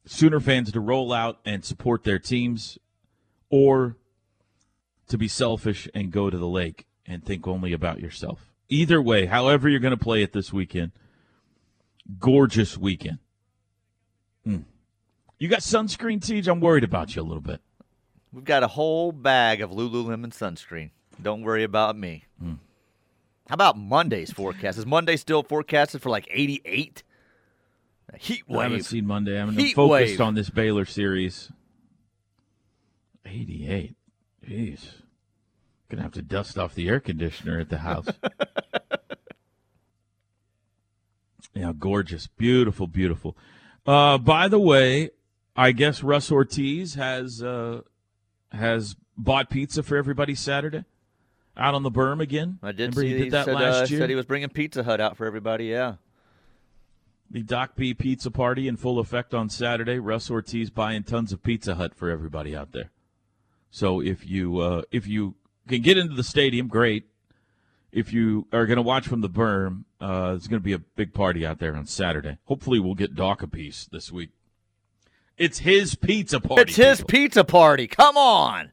Sooner 0.07 0.39
fans 0.39 0.71
to 0.71 0.79
roll 0.81 1.13
out 1.13 1.41
and 1.45 1.65
support 1.65 2.05
their 2.05 2.21
teams 2.21 2.79
or 3.51 3.97
to 5.09 5.19
be 5.19 5.29
selfish 5.29 5.89
and 5.95 6.11
go 6.11 6.31
to 6.31 6.37
the 6.37 6.49
lake 6.49 6.87
and 7.07 7.25
think 7.25 7.47
only 7.47 7.73
about 7.73 8.01
yourself. 8.01 8.53
Either 8.69 9.01
way, 9.01 9.27
however 9.27 9.69
you're 9.69 9.81
going 9.81 9.97
to 9.97 10.03
play 10.03 10.23
it 10.23 10.33
this 10.33 10.53
weekend, 10.53 10.91
gorgeous 12.19 12.77
weekend. 12.77 13.19
Mm. 14.47 14.65
You 15.39 15.49
got 15.49 15.61
sunscreen, 15.61 16.21
Tej? 16.25 16.51
I'm 16.51 16.61
worried 16.61 16.85
about 16.85 17.15
you 17.15 17.23
a 17.23 17.25
little 17.25 17.41
bit. 17.43 17.61
we've 18.33 18.45
got 18.45 18.63
a 18.63 18.69
whole 18.69 19.13
bag 19.13 19.61
of 19.61 19.71
Lululemon 19.71 20.29
sunscreen. 20.33 20.91
Don't 21.23 21.43
worry 21.43 21.63
about 21.63 21.97
me. 21.97 22.25
Hmm. 22.41 22.55
How 23.49 23.55
about 23.55 23.79
Monday's 23.79 24.33
forecast? 24.33 24.77
Is 24.79 24.87
Monday 24.87 25.17
still 25.17 25.43
forecasted 25.43 26.03
for 26.03 26.11
like 26.11 26.27
88? 26.31 27.03
A 28.13 28.19
heat 28.19 28.43
I 28.51 28.63
haven't 28.65 28.83
seen 28.85 29.07
Monday. 29.07 29.37
I 29.37 29.41
haven't 29.41 29.59
Heat 29.59 29.75
focused 29.75 30.11
wave. 30.13 30.21
on 30.21 30.35
this 30.35 30.51
Baylor 30.51 30.85
series. 30.85 31.51
88. 33.27 33.97
Jeez. 34.47 34.81
Gonna 35.89 36.03
have 36.03 36.13
to 36.13 36.23
dust 36.23 36.59
off 36.59 36.75
the 36.75 36.89
air 36.89 37.01
conditioner 37.01 37.61
at 37.61 37.69
the 37.69 37.79
house. 37.79 38.07
yeah, 41.55 41.73
gorgeous. 41.79 42.27
Beautiful, 42.27 42.87
beautiful. 42.87 43.37
Uh, 43.87 44.19
by 44.19 44.49
the 44.49 44.59
way, 44.59 45.11
I 45.55 45.73
guess 45.73 46.03
Russ 46.03 46.33
Ortiz 46.33 46.95
has 46.95 47.43
uh, 47.43 47.83
has 48.51 48.97
bought 49.17 49.49
pizza 49.49 49.83
for 49.83 49.97
everybody 49.97 50.35
Saturday 50.35 50.85
out 51.57 51.75
on 51.75 51.83
the 51.83 51.91
berm 51.91 52.21
again. 52.21 52.59
I 52.63 52.73
did 52.73 52.97
Remember 52.97 53.01
see 53.01 53.09
he 53.09 53.15
he 53.15 53.23
did 53.25 53.33
that 53.33 53.45
said, 53.47 53.55
last 53.55 53.77
uh, 53.77 53.87
year. 53.91 54.01
said 54.01 54.11
he 54.11 54.17
was 54.17 54.27
bringing 54.27 54.49
Pizza 54.49 54.83
Hut 54.83 55.01
out 55.01 55.17
for 55.17 55.27
everybody. 55.27 55.67
Yeah. 55.67 55.95
The 57.31 57.43
Doc 57.43 57.73
B 57.75 57.95
Pizza 57.95 58.31
Party 58.31 58.69
in 58.69 58.77
full 58.77 58.99
effect 58.99 59.35
on 59.35 59.49
Saturday. 59.49 59.99
Russ 59.99 60.31
Ortiz 60.31 60.71
buying 60.71 61.03
tons 61.03 61.33
of 61.33 61.43
Pizza 61.43 61.75
Hut 61.75 61.95
for 61.95 62.11
everybody 62.11 62.55
out 62.55 62.73
there. 62.73 62.91
So 63.77 64.01
if 64.01 64.27
you 64.27 64.59
uh, 64.61 64.83
if 64.91 65.07
you 65.07 65.35
can 65.69 65.83
get 65.83 65.99
into 65.99 66.15
the 66.15 66.23
stadium, 66.23 66.67
great. 66.67 67.11
If 67.93 68.11
you 68.11 68.47
are 68.51 68.65
going 68.65 68.79
to 68.79 68.83
watch 68.83 69.07
from 69.07 69.21
the 69.21 69.29
berm, 69.29 69.85
uh, 70.01 70.31
there's 70.31 70.47
going 70.47 70.63
to 70.63 70.65
be 70.65 70.73
a 70.73 70.79
big 70.79 71.13
party 71.13 71.45
out 71.45 71.59
there 71.59 71.77
on 71.77 71.85
Saturday. 71.85 72.39
Hopefully, 72.47 72.81
we'll 72.81 72.95
get 72.95 73.15
Doc 73.15 73.43
a 73.43 73.47
piece 73.47 73.85
this 73.85 74.11
week. 74.11 74.31
It's 75.37 75.59
his 75.59 75.95
pizza 75.95 76.41
party. 76.41 76.63
it's 76.63 76.77
his 76.77 76.99
people. 77.01 77.09
pizza 77.09 77.45
party. 77.45 77.87
Come 77.87 78.17
on. 78.17 78.73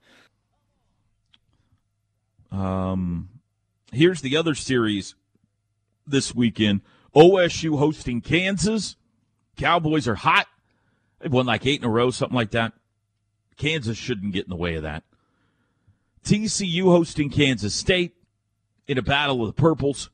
Um, 2.49 3.27
here's 3.91 4.21
the 4.21 4.37
other 4.37 4.55
series 4.55 5.15
this 6.07 6.33
weekend. 6.33 6.79
OSU 7.13 7.77
hosting 7.77 8.21
Kansas. 8.21 8.95
Cowboys 9.57 10.07
are 10.07 10.15
hot. 10.15 10.47
They've 11.19 11.29
won 11.29 11.45
like 11.45 11.65
eight 11.65 11.81
in 11.81 11.85
a 11.85 11.91
row, 11.91 12.09
something 12.09 12.37
like 12.37 12.51
that. 12.51 12.71
Kansas 13.57 13.97
shouldn't 13.97 14.33
get 14.33 14.45
in 14.45 14.49
the 14.49 14.55
way 14.55 14.75
of 14.75 14.83
that. 14.83 15.03
TCU 16.23 16.83
hosting 16.83 17.29
Kansas 17.29 17.73
State 17.73 18.13
in 18.87 18.97
a 18.97 19.01
battle 19.01 19.41
of 19.41 19.47
the 19.47 19.61
Purples. 19.61 20.09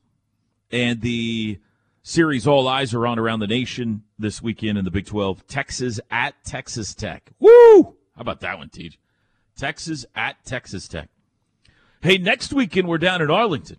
And 0.72 1.00
the 1.00 1.58
series 2.02 2.46
all 2.46 2.68
eyes 2.68 2.94
are 2.94 3.06
on 3.06 3.18
around 3.18 3.40
the 3.40 3.46
nation 3.46 4.04
this 4.18 4.40
weekend 4.40 4.78
in 4.78 4.84
the 4.84 4.90
Big 4.90 5.06
12. 5.06 5.46
Texas 5.46 6.00
at 6.10 6.34
Texas 6.44 6.94
Tech. 6.94 7.30
Woo! 7.38 7.96
How 8.14 8.20
about 8.20 8.40
that 8.40 8.58
one, 8.58 8.68
Tej? 8.68 8.98
Texas 9.56 10.06
at 10.14 10.44
Texas 10.44 10.88
Tech. 10.88 11.08
Hey, 12.02 12.18
next 12.18 12.52
weekend 12.52 12.88
we're 12.88 12.98
down 12.98 13.20
in 13.20 13.30
Arlington. 13.30 13.78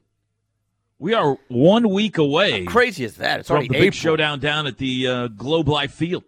We 0.99 1.15
are 1.15 1.39
one 1.47 1.89
week 1.89 2.19
away 2.19 2.65
How 2.65 2.71
crazy 2.71 3.03
is 3.03 3.15
that? 3.15 3.39
It's 3.39 3.49
already 3.49 3.69
the 3.69 3.79
big 3.79 3.93
showdown 3.95 4.39
down 4.39 4.67
at 4.67 4.77
the 4.77 5.07
uh, 5.07 5.27
Globe 5.29 5.67
Life 5.67 5.93
Field. 5.93 6.23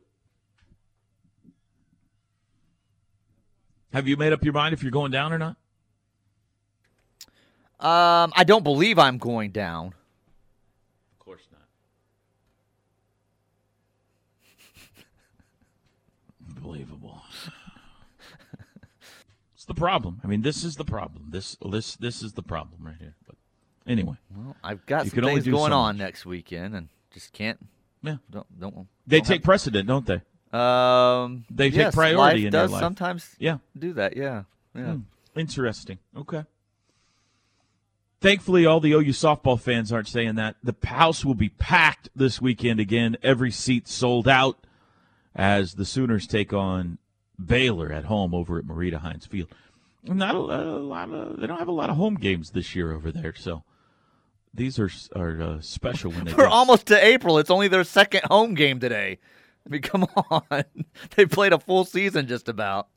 Have 3.94 4.08
you 4.08 4.18
made 4.18 4.34
up 4.34 4.44
your 4.44 4.54
mind 4.54 4.74
if 4.74 4.82
you're 4.82 4.92
going 4.92 5.12
down 5.12 5.32
or 5.32 5.38
not? 5.38 5.56
Um, 7.80 8.34
I 8.36 8.44
don't 8.44 8.64
believe 8.64 8.98
I'm 8.98 9.20
going 9.20 9.52
down. 9.52 9.94
Of 11.12 11.20
course 11.20 11.42
not. 11.52 11.62
Unbelievable. 16.58 17.22
it's 19.54 19.66
the 19.66 19.76
problem. 19.76 20.22
I 20.24 20.28
mean, 20.28 20.42
this 20.42 20.64
is 20.64 20.76
the 20.76 20.86
problem. 20.86 21.28
This 21.30 21.56
this 21.64 21.96
this 21.98 22.24
is 22.24 22.34
the 22.34 22.42
problem 22.42 22.80
right 22.82 22.96
here. 23.00 23.14
But 23.28 23.36
anyway, 23.86 24.16
Well, 24.36 24.56
I've 24.64 24.84
got 24.88 25.06
some 25.08 25.24
things 25.24 25.46
going 25.46 25.72
so 25.72 25.78
on 25.78 25.98
next 25.98 26.26
weekend, 26.26 26.74
and 26.74 26.88
just 27.14 27.32
can't. 27.32 27.60
Yeah. 28.02 28.18
Don't 28.32 28.60
don't. 28.60 28.88
they 29.06 29.20
don't 29.20 29.28
take 29.28 29.44
precedent, 29.44 29.88
don't 29.88 30.08
they? 30.08 30.22
Um. 30.54 31.46
They 31.50 31.70
take 31.70 31.78
yes, 31.78 31.96
priority 31.96 32.18
life 32.42 32.46
in 32.46 32.52
does 32.52 32.72
life. 32.72 32.80
sometimes. 32.82 33.36
Yeah. 33.40 33.58
Do 33.78 33.94
that. 33.94 34.16
Yeah. 34.16 34.44
Yeah. 34.76 34.94
Hmm. 34.94 35.00
Interesting. 35.40 35.98
Okay. 36.16 36.44
Thankfully, 38.22 38.66
all 38.66 38.80
the 38.80 38.94
OU 38.94 39.10
softball 39.12 39.60
fans 39.60 39.92
aren't 39.92 40.08
saying 40.08 40.36
that. 40.36 40.56
The 40.64 40.76
house 40.86 41.26
will 41.26 41.36
be 41.36 41.50
packed 41.50 42.10
this 42.16 42.40
weekend 42.42 42.80
again. 42.80 43.18
Every 43.22 43.52
seat 43.52 43.88
sold 43.88 44.28
out 44.30 44.58
as 45.36 45.74
the 45.74 45.84
Sooners 45.86 46.26
take 46.26 46.54
on 46.54 47.00
Baylor 47.44 47.92
at 47.92 48.06
home 48.06 48.34
over 48.34 48.58
at 48.58 48.64
Marita 48.66 49.02
Hynes 49.02 49.28
Field. 49.28 49.50
Not 50.06 50.36
a, 50.36 50.38
a 50.38 50.80
lot 50.80 51.10
of 51.12 51.40
they 51.40 51.48
don't 51.48 51.60
have 51.60 51.68
a 51.68 51.72
lot 51.74 51.90
of 51.90 51.98
home 51.98 52.16
games 52.16 52.52
this 52.52 52.76
year 52.76 52.94
over 52.94 53.12
there, 53.12 53.34
so 53.36 53.64
these 54.54 54.78
are 54.80 54.90
are 55.16 55.42
uh, 55.42 55.62
special 55.62 56.12
when 56.12 56.26
they 56.26 56.34
We're 56.38 56.44
get- 56.46 56.52
almost 56.54 56.88
to 56.88 57.06
April. 57.06 57.38
It's 57.40 57.50
only 57.52 57.68
their 57.68 57.84
second 57.84 58.22
home 58.30 58.54
game 58.54 58.80
today. 58.80 59.20
I 59.66 59.70
mean, 59.70 59.82
come 59.82 60.04
on. 60.30 60.64
they 61.16 61.26
played 61.26 61.54
a 61.54 61.60
full 61.60 61.86
season 61.86 62.28
just 62.28 62.50
about. 62.50 62.88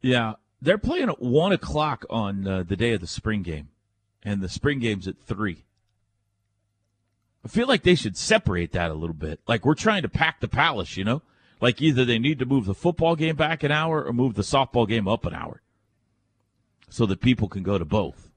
Yeah, 0.00 0.34
they're 0.60 0.78
playing 0.78 1.08
at 1.08 1.22
one 1.22 1.52
o'clock 1.52 2.04
on 2.10 2.46
uh, 2.46 2.62
the 2.62 2.76
day 2.76 2.92
of 2.92 3.00
the 3.00 3.06
spring 3.06 3.42
game, 3.42 3.68
and 4.22 4.40
the 4.40 4.48
spring 4.48 4.78
game's 4.78 5.08
at 5.08 5.18
three. 5.18 5.64
I 7.44 7.48
feel 7.48 7.66
like 7.68 7.82
they 7.82 7.94
should 7.94 8.16
separate 8.16 8.72
that 8.72 8.90
a 8.90 8.94
little 8.94 9.14
bit. 9.14 9.40
Like 9.46 9.64
we're 9.64 9.74
trying 9.74 10.02
to 10.02 10.08
pack 10.08 10.40
the 10.40 10.48
palace, 10.48 10.96
you 10.96 11.04
know. 11.04 11.22
Like 11.60 11.80
either 11.80 12.04
they 12.04 12.18
need 12.18 12.38
to 12.40 12.46
move 12.46 12.66
the 12.66 12.74
football 12.74 13.16
game 13.16 13.36
back 13.36 13.62
an 13.62 13.70
hour 13.70 14.04
or 14.04 14.12
move 14.12 14.34
the 14.34 14.42
softball 14.42 14.88
game 14.88 15.08
up 15.08 15.24
an 15.24 15.34
hour, 15.34 15.62
so 16.90 17.06
that 17.06 17.20
people 17.20 17.48
can 17.48 17.62
go 17.62 17.78
to 17.78 17.84
both. 17.84 18.30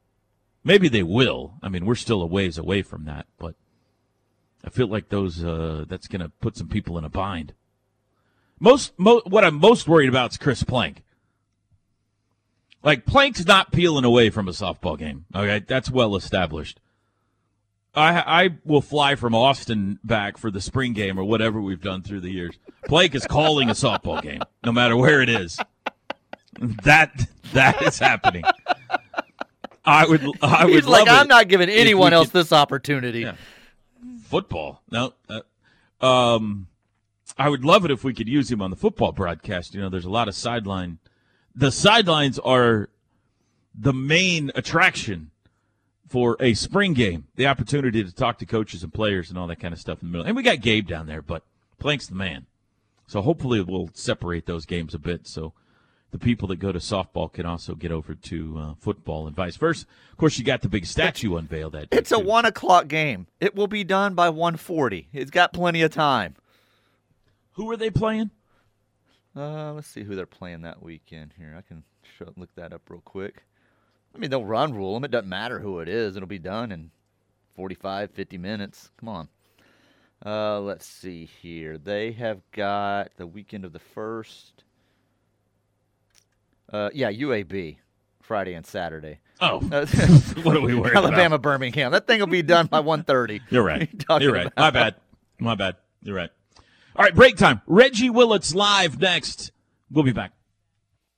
Maybe 0.63 0.87
they 0.89 1.03
will. 1.03 1.55
I 1.63 1.69
mean, 1.69 1.85
we're 1.85 1.95
still 1.95 2.21
a 2.21 2.25
ways 2.25 2.57
away 2.57 2.81
from 2.81 3.05
that, 3.05 3.25
but 3.37 3.55
I 4.63 4.69
feel 4.69 4.87
like 4.87 5.09
those 5.09 5.43
uh, 5.43 5.85
that's 5.87 6.07
going 6.07 6.21
to 6.21 6.29
put 6.41 6.57
some 6.57 6.67
people 6.67 6.97
in 6.97 7.03
a 7.03 7.09
bind. 7.09 7.53
Most, 8.59 8.93
mo- 8.97 9.21
what 9.25 9.43
I'm 9.43 9.55
most 9.55 9.87
worried 9.87 10.09
about 10.09 10.31
is 10.31 10.37
Chris 10.37 10.63
Plank. 10.63 11.03
Like 12.83 13.05
Plank's 13.05 13.45
not 13.45 13.71
peeling 13.71 14.05
away 14.05 14.29
from 14.29 14.47
a 14.47 14.51
softball 14.51 14.97
game. 14.97 15.25
Okay, 15.35 15.63
that's 15.67 15.89
well 15.91 16.15
established. 16.15 16.79
I 17.95 18.19
I 18.45 18.49
will 18.63 18.81
fly 18.81 19.15
from 19.15 19.33
Austin 19.33 19.99
back 20.03 20.37
for 20.37 20.51
the 20.51 20.61
spring 20.61 20.93
game 20.93 21.19
or 21.19 21.23
whatever 21.23 21.59
we've 21.59 21.81
done 21.81 22.01
through 22.03 22.21
the 22.21 22.29
years. 22.29 22.57
Plank 22.85 23.15
is 23.15 23.25
calling 23.25 23.69
a 23.69 23.73
softball 23.73 24.21
game, 24.21 24.41
no 24.63 24.71
matter 24.71 24.95
where 24.95 25.21
it 25.21 25.29
is. 25.29 25.59
That 26.83 27.27
that 27.53 27.81
is 27.81 27.97
happening. 27.99 28.43
I 29.83 30.05
would 30.05 30.23
I 30.41 30.65
would 30.65 30.73
He's 30.75 30.85
like, 30.85 31.07
it 31.07 31.11
I'm 31.11 31.27
not 31.27 31.47
giving 31.47 31.69
anyone 31.69 32.13
else 32.13 32.27
could- 32.27 32.39
this 32.41 32.53
opportunity. 32.53 33.21
Yeah. 33.21 33.35
Football. 34.27 34.81
No, 34.91 35.13
uh, 35.29 36.05
um, 36.05 36.67
I 37.37 37.49
would 37.49 37.65
love 37.65 37.85
it 37.85 37.91
if 37.91 38.03
we 38.03 38.13
could 38.13 38.27
use 38.27 38.51
him 38.51 38.61
on 38.61 38.69
the 38.69 38.75
football 38.75 39.11
broadcast. 39.11 39.73
You 39.73 39.81
know, 39.81 39.89
there's 39.89 40.05
a 40.05 40.09
lot 40.09 40.27
of 40.27 40.35
sideline. 40.35 40.99
The 41.55 41.71
sidelines 41.71 42.37
are 42.39 42.89
the 43.73 43.93
main 43.93 44.51
attraction 44.55 45.31
for 46.07 46.37
a 46.39 46.53
spring 46.53 46.93
game. 46.93 47.25
The 47.35 47.47
opportunity 47.47 48.03
to 48.03 48.13
talk 48.13 48.37
to 48.39 48.45
coaches 48.45 48.83
and 48.83 48.93
players 48.93 49.29
and 49.29 49.37
all 49.37 49.47
that 49.47 49.59
kind 49.59 49.73
of 49.73 49.79
stuff 49.79 50.01
in 50.01 50.07
the 50.07 50.11
middle. 50.11 50.27
And 50.27 50.35
we 50.35 50.43
got 50.43 50.61
Gabe 50.61 50.87
down 50.87 51.07
there, 51.07 51.21
but 51.21 51.43
Plank's 51.79 52.07
the 52.07 52.15
man. 52.15 52.45
So 53.07 53.21
hopefully 53.21 53.61
we'll 53.61 53.89
separate 53.93 54.45
those 54.45 54.65
games 54.65 54.93
a 54.93 54.99
bit 54.99 55.27
so 55.27 55.53
the 56.11 56.17
people 56.17 56.47
that 56.49 56.57
go 56.57 56.71
to 56.71 56.79
softball 56.79 57.31
can 57.31 57.45
also 57.45 57.75
get 57.75 57.91
over 57.91 58.15
to 58.15 58.57
uh, 58.57 58.73
football 58.79 59.27
and 59.27 59.35
vice 59.35 59.57
versa. 59.57 59.85
Of 60.11 60.17
course, 60.17 60.37
you 60.37 60.45
got 60.45 60.61
the 60.61 60.69
big 60.69 60.85
statue 60.85 61.35
unveiled 61.35 61.73
that 61.73 61.89
day. 61.89 61.97
It's 61.97 62.11
a 62.11 62.19
one 62.19 62.45
o'clock 62.45 62.87
game. 62.87 63.27
It 63.39 63.55
will 63.55 63.67
be 63.67 63.83
done 63.83 64.13
by 64.13 64.29
one 64.29 64.55
forty. 64.55 65.09
It's 65.13 65.31
got 65.31 65.53
plenty 65.53 65.81
of 65.81 65.91
time. 65.91 66.35
Who 67.53 67.69
are 67.71 67.77
they 67.77 67.89
playing? 67.89 68.31
Uh, 69.35 69.73
let's 69.73 69.87
see 69.87 70.03
who 70.03 70.15
they're 70.15 70.25
playing 70.25 70.61
that 70.61 70.81
weekend 70.81 71.33
here. 71.37 71.55
I 71.57 71.61
can 71.61 71.83
show, 72.17 72.33
look 72.37 72.53
that 72.55 72.73
up 72.73 72.89
real 72.89 73.01
quick. 73.01 73.43
I 74.15 74.17
mean, 74.17 74.31
they'll 74.31 74.45
run 74.45 74.73
rule 74.73 74.95
them. 74.95 75.03
It 75.03 75.11
doesn't 75.11 75.29
matter 75.29 75.59
who 75.59 75.79
it 75.79 75.87
is. 75.87 76.15
It'll 76.15 76.27
be 76.27 76.39
done 76.39 76.71
in 76.71 76.89
45, 77.55 78.11
50 78.11 78.37
minutes. 78.37 78.89
Come 78.99 79.09
on. 79.09 79.29
Uh, 80.25 80.59
let's 80.59 80.87
see 80.87 81.25
here. 81.25 81.77
They 81.77 82.13
have 82.13 82.41
got 82.51 83.11
the 83.17 83.27
weekend 83.27 83.65
of 83.65 83.73
the 83.73 83.79
first. 83.79 84.63
Uh, 86.71 86.89
yeah, 86.93 87.11
UAB, 87.11 87.77
Friday 88.21 88.53
and 88.53 88.65
Saturday. 88.65 89.19
Oh, 89.39 89.61
Uh, 89.71 89.85
what 90.43 90.57
are 90.57 90.61
we 90.61 90.75
worried 90.75 90.95
Alabama, 90.95 91.35
about? 91.35 91.41
Birmingham. 91.43 91.91
That 91.91 92.07
thing 92.07 92.19
will 92.19 92.27
be 92.27 92.41
done 92.41 92.65
by 92.67 92.81
1.30. 92.81 93.41
You're 93.49 93.63
right. 93.63 93.99
talking 94.07 94.25
You're 94.25 94.33
right. 94.35 94.47
about? 94.47 94.57
My 94.57 94.71
bad. 94.71 94.95
My 95.39 95.55
bad. 95.55 95.75
You're 96.01 96.15
right. 96.15 96.29
All 96.95 97.03
right, 97.05 97.13
break 97.15 97.37
time. 97.37 97.61
Reggie 97.67 98.09
Willits 98.09 98.55
live 98.55 98.99
next. 98.99 99.51
We'll 99.91 100.03
be 100.03 100.11
back. 100.13 100.31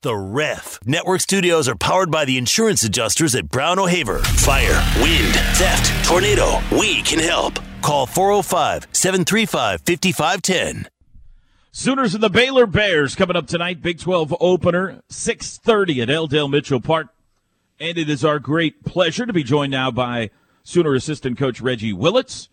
The 0.01 0.15
Ref. 0.15 0.79
Network 0.85 1.21
studios 1.21 1.67
are 1.67 1.75
powered 1.75 2.11
by 2.11 2.25
the 2.25 2.37
insurance 2.37 2.83
adjusters 2.83 3.33
at 3.35 3.49
Brown 3.49 3.79
O'Haver. 3.79 4.19
Fire, 4.19 4.81
wind, 5.01 5.33
theft, 5.55 6.05
tornado. 6.07 6.59
We 6.71 7.01
can 7.01 7.19
help. 7.19 7.59
Call 7.81 8.05
405 8.05 8.87
735 8.91 9.81
5510. 9.85 10.87
Sooners 11.71 12.15
and 12.15 12.23
the 12.23 12.29
Baylor 12.29 12.65
Bears 12.65 13.15
coming 13.15 13.35
up 13.35 13.47
tonight. 13.47 13.81
Big 13.81 13.99
12 13.99 14.35
opener, 14.39 15.01
6:30 15.09 16.01
at 16.01 16.09
L. 16.09 16.27
Dale 16.27 16.47
Mitchell 16.47 16.81
Park. 16.81 17.09
And 17.79 17.97
it 17.97 18.09
is 18.09 18.25
our 18.25 18.39
great 18.39 18.83
pleasure 18.83 19.25
to 19.25 19.31
be 19.33 19.43
joined 19.43 19.71
now 19.71 19.91
by 19.91 20.31
Sooner 20.63 20.93
assistant 20.93 21.37
coach 21.37 21.61
Reggie 21.61 21.93
Willits. 21.93 22.49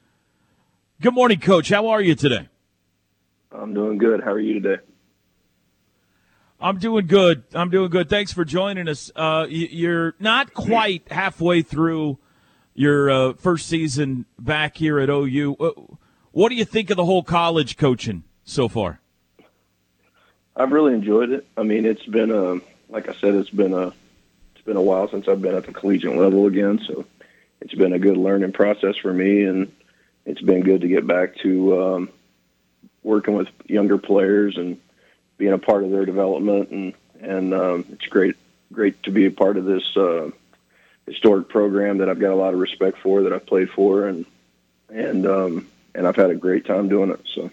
Good 1.01 1.15
morning, 1.15 1.41
coach. 1.41 1.71
How 1.71 1.89
are 1.89 2.01
you 2.01 2.15
today? 2.15 2.49
I'm 3.51 3.75
doing 3.75 3.99
good. 3.99 4.23
How 4.23 4.33
are 4.33 4.41
you 4.41 4.61
today? 4.61 4.83
I'm 6.61 6.79
doing 6.79 7.07
good. 7.07 7.45
I'm 7.55 7.71
doing 7.71 7.91
good. 7.91 8.09
Thanks 8.09 8.33
for 8.33 8.45
joining 8.45 8.89
us. 8.89 9.11
Uh, 9.17 9.47
you're 9.49 10.15
not 10.19 10.55
quite 10.55 11.11
halfway 11.11 11.63
through 11.63 12.19
your 12.75 13.11
uh, 13.11 13.33
first 13.35 13.67
season 13.67 14.27
back 14.39 14.77
here 14.77 14.99
at 14.99 15.09
OU. 15.11 15.57
Uh, 15.59 15.71
What 16.33 16.51
do 16.51 16.55
you 16.55 16.65
think 16.65 16.91
of 16.91 16.97
the 16.97 17.05
whole 17.05 17.23
college 17.23 17.77
coaching 17.77 18.25
so 18.45 18.69
far? 18.69 19.01
I've 20.57 20.73
really 20.73 20.95
enjoyed 20.95 21.31
it. 21.31 21.47
I 21.57 21.63
mean, 21.63 21.85
it's 21.85 22.05
been 22.07 22.31
a 22.31 22.61
like 22.89 23.09
I 23.09 23.15
said, 23.15 23.35
it's 23.35 23.51
been 23.51 23.75
a 23.75 23.89
it's 24.55 24.65
been 24.65 24.77
a 24.77 24.83
while 24.83 25.09
since 25.09 25.29
I've 25.29 25.43
been 25.43 25.55
at 25.55 25.67
the 25.67 25.73
collegiate 25.73 26.17
level 26.17 26.47
again, 26.47 26.81
so 26.87 27.05
it's 27.61 27.75
been 27.75 27.93
a 27.93 27.99
good 27.99 28.17
learning 28.17 28.53
process 28.53 28.97
for 28.97 29.13
me, 29.13 29.45
and 29.45 29.71
it's 30.25 30.41
been 30.41 30.63
good 30.63 30.81
to 30.81 30.89
get 30.89 31.07
back 31.07 31.37
to 31.37 31.83
um, 31.83 32.09
working 33.03 33.35
with 33.35 33.49
younger 33.67 33.99
players 33.99 34.57
and 34.57 34.79
being 35.37 35.53
a 35.53 35.59
part 35.59 35.85
of 35.85 35.91
their 35.91 36.07
development, 36.07 36.71
and 36.71 36.95
and 37.21 37.53
um, 37.53 37.85
it's 37.93 38.07
great 38.07 38.37
great 38.73 39.01
to 39.03 39.11
be 39.11 39.27
a 39.27 39.31
part 39.31 39.57
of 39.57 39.65
this 39.65 39.97
uh, 39.97 40.31
historic 41.07 41.49
program 41.49 41.99
that 41.99 42.09
I've 42.09 42.19
got 42.19 42.33
a 42.33 42.37
lot 42.37 42.55
of 42.55 42.61
respect 42.61 42.99
for, 42.99 43.23
that 43.23 43.33
I've 43.33 43.47
played 43.47 43.71
for, 43.71 44.09
and 44.09 44.25
and 44.89 45.27
um, 45.27 45.69
and 45.95 46.07
I've 46.07 46.17
had 46.17 46.31
a 46.31 46.35
great 46.35 46.65
time 46.65 46.89
doing 46.89 47.11
it. 47.11 47.21
So. 47.35 47.51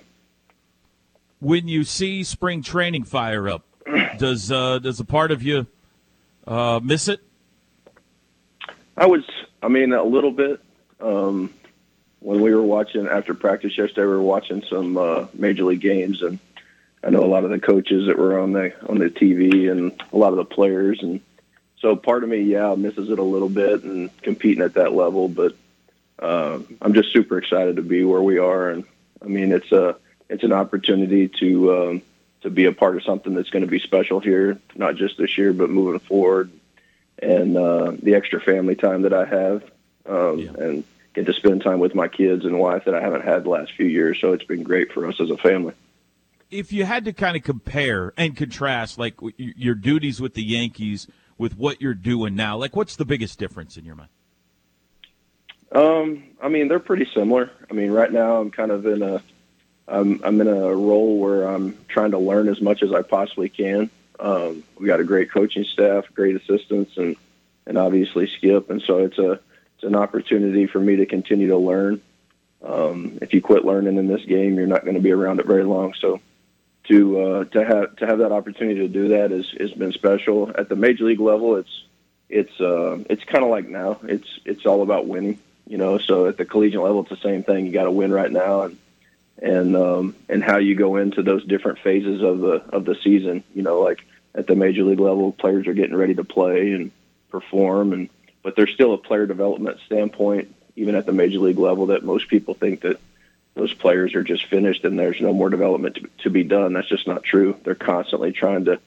When 1.44 1.68
you 1.68 1.84
see 1.84 2.24
spring 2.24 2.64
training 2.64 3.04
fire 3.04 3.50
up, 3.50 3.66
does 4.18 4.50
uh, 4.50 4.80
does 4.80 5.02
a 5.02 5.04
part 5.04 5.30
of 5.30 5.44
you 5.44 5.68
uh, 6.48 6.80
miss 6.82 7.10
it? 7.10 7.20
I 8.96 9.08
was, 9.08 9.26
I 9.62 9.68
mean, 9.68 9.92
a 9.92 10.04
little 10.04 10.32
bit. 10.32 10.62
Um, 11.02 11.54
when 12.22 12.40
we 12.40 12.56
were 12.56 12.62
watching 12.62 13.08
after 13.08 13.34
practice 13.34 13.78
yesterday, 13.78 14.04
we 14.04 14.14
were 14.14 14.22
watching 14.22 14.64
some 14.70 14.96
uh, 14.96 15.26
major 15.34 15.66
league 15.66 15.82
games, 15.82 16.22
and 16.22 16.40
I 17.04 17.10
know 17.10 17.26
a 17.26 17.28
lot 17.28 17.44
of 17.44 17.50
the 17.50 17.60
coaches 17.60 18.08
that 18.08 18.18
were 18.18 18.40
on 18.40 18.54
the 18.54 18.72
on 18.90 19.00
the 19.00 19.10
TV 19.10 19.70
and 19.70 19.92
a 20.14 20.18
lot 20.18 20.30
of 20.30 20.38
the 20.38 20.46
players, 20.46 21.04
and 21.04 21.20
so 21.80 21.98
part 21.98 22.24
of 22.24 22.30
me, 22.30 22.40
yeah, 22.44 22.74
misses 22.76 23.10
it 23.10 23.20
a 23.20 23.24
little 23.24 23.50
bit 23.50 23.84
and 23.84 24.10
competing 24.22 24.64
at 24.64 24.76
that 24.76 24.94
level. 24.94 25.28
But 25.28 25.58
uh, 26.20 26.60
I'm 26.82 26.94
just 26.94 27.12
super 27.12 27.38
excited 27.38 27.76
to 27.76 27.82
be 27.82 28.06
where 28.06 28.22
we 28.22 28.38
are, 28.38 28.70
and 28.70 28.86
I 29.22 29.26
mean, 29.26 29.52
it's 29.52 29.74
a 29.74 29.98
it's 30.34 30.44
an 30.44 30.52
opportunity 30.52 31.30
to 31.40 31.76
um, 31.76 32.02
to 32.42 32.50
be 32.50 32.66
a 32.66 32.74
part 32.74 32.98
of 32.98 33.04
something 33.04 33.34
that's 33.36 33.50
going 33.50 33.64
to 33.64 33.70
be 33.70 33.80
special 33.80 34.20
here, 34.20 34.60
not 34.76 34.96
just 34.96 35.18
this 35.18 35.38
year, 35.38 35.54
but 35.54 35.70
moving 35.70 36.00
forward 36.00 36.52
and 37.22 37.56
uh, 37.56 37.94
the 38.02 38.16
extra 38.16 38.42
family 38.42 38.76
time 38.76 39.04
that 39.04 39.14
I 39.14 39.26
have, 39.26 39.64
um, 40.08 40.40
and 40.60 40.84
get 41.14 41.28
to 41.28 41.34
spend 41.34 41.62
time 41.62 41.80
with 41.80 41.96
my 41.96 42.08
kids 42.08 42.44
and 42.44 42.60
wife 42.60 42.86
that 42.86 42.96
I 42.96 43.02
haven't 43.02 43.24
had 43.24 43.44
the 43.44 43.50
last 43.50 43.72
few 43.74 43.86
years. 43.86 44.20
So 44.20 44.34
it's 44.34 44.44
been 44.44 44.64
great 44.64 44.92
for 44.92 45.08
us 45.08 45.22
as 45.22 45.30
a 45.30 45.38
family. 45.38 45.74
If 46.50 46.74
you 46.74 46.86
had 46.86 47.06
to 47.06 47.14
kind 47.14 47.38
of 47.38 47.44
compare 47.44 48.14
and 48.18 48.36
contrast, 48.36 48.98
like 48.98 49.16
your 49.38 49.76
duties 49.76 50.20
with 50.20 50.34
the 50.34 50.44
Yankees 50.44 51.08
with 51.38 51.58
what 51.58 51.82
you're 51.82 51.94
doing 51.94 52.36
now, 52.36 52.58
like 52.58 52.76
what's 52.76 52.96
the 52.96 53.06
biggest 53.06 53.40
difference 53.40 53.78
in 53.78 53.86
your 53.86 53.96
mind? 53.96 54.10
Um, 55.72 56.24
I 56.42 56.50
mean, 56.50 56.68
they're 56.68 56.80
pretty 56.80 57.08
similar. 57.14 57.52
I 57.70 57.74
mean, 57.74 57.92
right 57.92 58.12
now 58.12 58.38
I'm 58.38 58.52
kind 58.52 58.72
of 58.72 58.86
in 58.86 59.02
a, 59.02 59.22
I'm, 59.88 60.22
I'm 60.24 60.40
in 60.42 60.48
a 60.48 60.76
role 60.76 61.20
where 61.20 61.44
I'm 61.44 61.78
trying 61.88 62.12
to 62.12 62.20
learn 62.20 62.48
as 62.48 62.62
much 62.62 62.84
as 62.84 62.94
I 62.94 63.02
possibly 63.02 63.50
can. 63.50 63.90
Um, 64.20 64.64
we 64.80 64.88
got 64.88 65.00
a 65.00 65.04
great 65.04 65.32
coaching 65.32 65.66
staff, 65.66 66.06
great 66.14 66.36
assistants, 66.36 66.98
and 66.98 67.16
and 67.66 67.78
obviously 67.78 68.28
Skip, 68.28 68.70
and 68.70 68.82
so 68.82 69.00
it's 69.00 69.18
a 69.18 69.40
it's 69.76 69.84
an 69.84 69.96
opportunity 69.96 70.68
for 70.68 70.80
me 70.80 70.98
to 70.98 71.06
continue 71.06 71.48
to 71.48 71.58
learn. 71.58 72.02
Um, 72.64 73.18
if 73.22 73.34
you 73.34 73.42
quit 73.42 73.66
learning 73.66 73.98
in 73.98 74.08
this 74.08 74.24
game, 74.26 74.56
you're 74.56 74.68
not 74.68 74.84
going 74.84 74.96
to 74.96 75.02
be 75.02 75.12
around 75.12 75.40
it 75.40 75.46
very 75.46 75.64
long. 75.64 75.94
So 75.94 76.22
to 76.86 77.22
uh, 77.22 77.44
to 77.46 77.66
have 77.66 77.96
to 77.98 78.06
have 78.06 78.20
that 78.20 78.32
opportunity 78.32 78.82
to 78.82 78.88
do 78.88 79.10
that 79.10 79.32
is 79.32 79.50
has 79.60 79.72
been 79.72 79.92
special. 79.92 80.52
At 80.56 80.70
the 80.70 80.76
major 80.76 81.06
league 81.06 81.20
level, 81.20 81.58
it's 81.58 81.84
it's 82.30 82.60
uh, 82.62 83.00
it's 83.10 83.24
kind 83.24 83.44
of 83.44 83.50
like 83.50 83.68
now. 83.68 84.00
It's 84.04 84.40
it's 84.46 84.66
all 84.66 84.82
about 84.82 85.08
winning, 85.08 85.40
you 85.68 85.78
know. 85.78 85.98
So 85.98 86.28
at 86.28 86.38
the 86.38 86.46
collegiate 86.46 86.82
level, 86.82 87.02
it's 87.02 87.10
the 87.10 87.18
same 87.18 87.44
thing. 87.44 87.66
You 87.66 87.72
got 87.72 87.84
to 87.84 87.92
win 87.92 88.12
right 88.12 88.32
now, 88.32 88.64
and 88.64 88.78
and 89.42 89.76
um, 89.76 90.16
and 90.30 90.44
how 90.44 90.58
you 90.58 90.76
go 90.76 90.98
into 90.98 91.24
those 91.24 91.44
different 91.46 91.80
phases 91.80 92.22
of 92.22 92.40
the 92.40 92.64
of 92.72 92.86
the 92.86 92.96
season. 93.04 93.44
You 93.54 93.64
know, 93.64 93.82
like 93.82 94.04
at 94.36 94.48
the 94.48 94.56
major 94.56 94.84
league 94.84 95.00
level, 95.00 95.32
players 95.32 95.68
are 95.68 95.74
getting 95.74 95.96
ready 95.96 96.16
to 96.16 96.24
play 96.24 96.72
and 96.74 96.92
perform, 97.30 97.94
and 97.94 98.10
but 98.44 98.56
there's 98.56 98.74
still 98.74 98.94
a 98.94 98.98
player 98.98 99.26
development 99.26 99.80
standpoint, 99.86 100.54
even 100.76 100.96
at 100.96 101.06
the 101.06 101.12
major 101.12 101.40
league 101.40 101.60
level, 101.60 101.88
that 101.88 102.04
most 102.04 102.28
people 102.28 102.54
think 102.54 102.82
that 102.82 103.00
those 103.56 103.74
players 103.74 104.16
are 104.16 104.24
just 104.24 104.48
finished 104.48 104.84
and 104.84 104.98
there's 104.98 105.22
no 105.22 105.32
more 105.32 105.50
development 105.50 105.96
to, 105.96 106.10
to 106.24 106.30
be 106.30 106.44
done. 106.44 106.74
That's 106.74 106.90
just 106.90 107.08
not 107.08 107.24
true. 107.24 107.56
They're 107.64 107.76
constantly 107.76 108.32
trying 108.32 108.66
to 108.66 108.80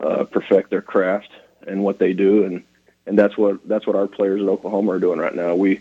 uh, 0.00 0.24
perfect 0.24 0.70
their 0.70 0.82
craft 0.82 1.30
and 1.66 1.84
what 1.84 1.98
they 1.98 2.12
do, 2.12 2.44
and 2.44 2.62
and 3.06 3.18
that's 3.18 3.36
what 3.36 3.66
that's 3.68 3.86
what 3.86 3.96
our 3.96 4.06
players 4.06 4.42
at 4.42 4.48
Oklahoma 4.48 4.92
are 4.92 4.98
doing 5.00 5.18
right 5.18 5.34
now. 5.34 5.54
We 5.54 5.80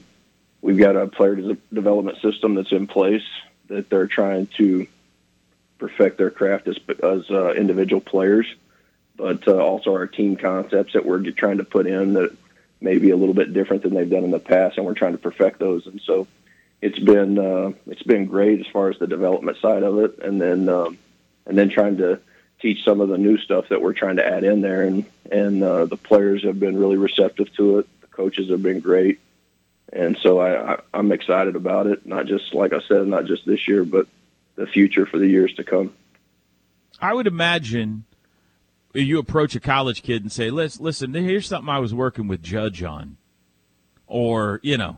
we've 0.61 0.77
got 0.77 0.95
a 0.95 1.07
player 1.07 1.55
development 1.73 2.21
system 2.21 2.55
that's 2.55 2.71
in 2.71 2.87
place 2.87 3.23
that 3.69 3.89
they're 3.89 4.07
trying 4.07 4.47
to 4.57 4.87
perfect 5.77 6.17
their 6.17 6.29
craft 6.29 6.67
as 6.67 6.77
as 7.01 7.29
uh, 7.31 7.53
individual 7.53 8.01
players, 8.01 8.45
but 9.15 9.47
uh, 9.47 9.57
also 9.57 9.93
our 9.93 10.07
team 10.07 10.35
concepts 10.35 10.93
that 10.93 11.05
we're 11.05 11.31
trying 11.31 11.57
to 11.57 11.63
put 11.63 11.87
in 11.87 12.13
that 12.13 12.35
may 12.81 12.97
be 12.97 13.09
a 13.09 13.17
little 13.17 13.33
bit 13.33 13.53
different 13.53 13.83
than 13.83 13.93
they've 13.93 14.09
done 14.09 14.23
in 14.23 14.31
the 14.31 14.39
past, 14.39 14.77
and 14.77 14.85
we're 14.85 14.93
trying 14.93 15.13
to 15.13 15.17
perfect 15.17 15.59
those. 15.59 15.85
And 15.87 16.01
so 16.01 16.27
it's 16.81 16.99
been 16.99 17.37
uh, 17.37 17.71
it's 17.87 18.03
been 18.03 18.25
great 18.25 18.59
as 18.59 18.67
far 18.67 18.89
as 18.89 18.99
the 18.99 19.07
development 19.07 19.57
side 19.57 19.83
of 19.83 19.99
it, 19.99 20.19
and 20.19 20.41
then 20.41 20.69
um, 20.69 20.97
and 21.45 21.57
then 21.57 21.69
trying 21.69 21.97
to 21.97 22.19
teach 22.61 22.83
some 22.83 23.01
of 23.01 23.09
the 23.09 23.17
new 23.17 23.37
stuff 23.37 23.69
that 23.69 23.81
we're 23.81 23.93
trying 23.93 24.17
to 24.17 24.25
add 24.25 24.43
in 24.43 24.61
there, 24.61 24.83
and 24.83 25.05
and 25.31 25.63
uh, 25.63 25.85
the 25.85 25.97
players 25.97 26.43
have 26.43 26.59
been 26.59 26.77
really 26.77 26.97
receptive 26.97 27.53
to 27.55 27.79
it. 27.79 27.87
The 28.01 28.07
coaches 28.07 28.49
have 28.49 28.63
been 28.63 28.79
great, 28.79 29.19
and 29.93 30.17
so 30.21 30.39
I, 30.39 30.73
I 30.73 30.79
I'm 30.93 31.11
excited 31.11 31.55
about 31.55 31.87
it. 31.87 32.05
Not 32.05 32.25
just 32.25 32.53
like 32.53 32.73
I 32.73 32.79
said, 32.87 33.07
not 33.07 33.25
just 33.25 33.45
this 33.45 33.67
year, 33.67 33.83
but 33.83 34.07
the 34.55 34.67
future 34.67 35.05
for 35.05 35.17
the 35.17 35.27
years 35.27 35.53
to 35.55 35.63
come. 35.63 35.93
I 37.01 37.13
would 37.13 37.27
imagine 37.27 38.03
you 38.93 39.19
approach 39.19 39.55
a 39.55 39.59
college 39.59 40.03
kid 40.03 40.21
and 40.23 40.31
say, 40.31 40.49
"Listen, 40.49 40.83
listen, 40.83 41.13
here's 41.13 41.47
something 41.47 41.69
I 41.69 41.79
was 41.79 41.93
working 41.93 42.27
with 42.27 42.41
Judge 42.43 42.83
on," 42.83 43.17
or 44.07 44.59
you 44.63 44.77
know, 44.77 44.97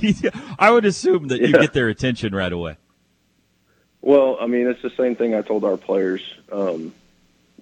I 0.58 0.70
would 0.70 0.84
assume 0.84 1.28
that 1.28 1.40
you 1.40 1.48
Yeah. 1.48 1.60
get 1.60 1.72
their 1.72 1.88
attention 1.88 2.34
right 2.34 2.52
away. 2.52 2.76
Well, 4.02 4.38
I 4.40 4.46
mean, 4.46 4.66
it's 4.66 4.80
the 4.82 4.90
same 4.90 5.14
thing 5.14 5.34
I 5.34 5.42
told 5.42 5.64
our 5.64 5.76
players. 5.76 6.22
Um, 6.50 6.94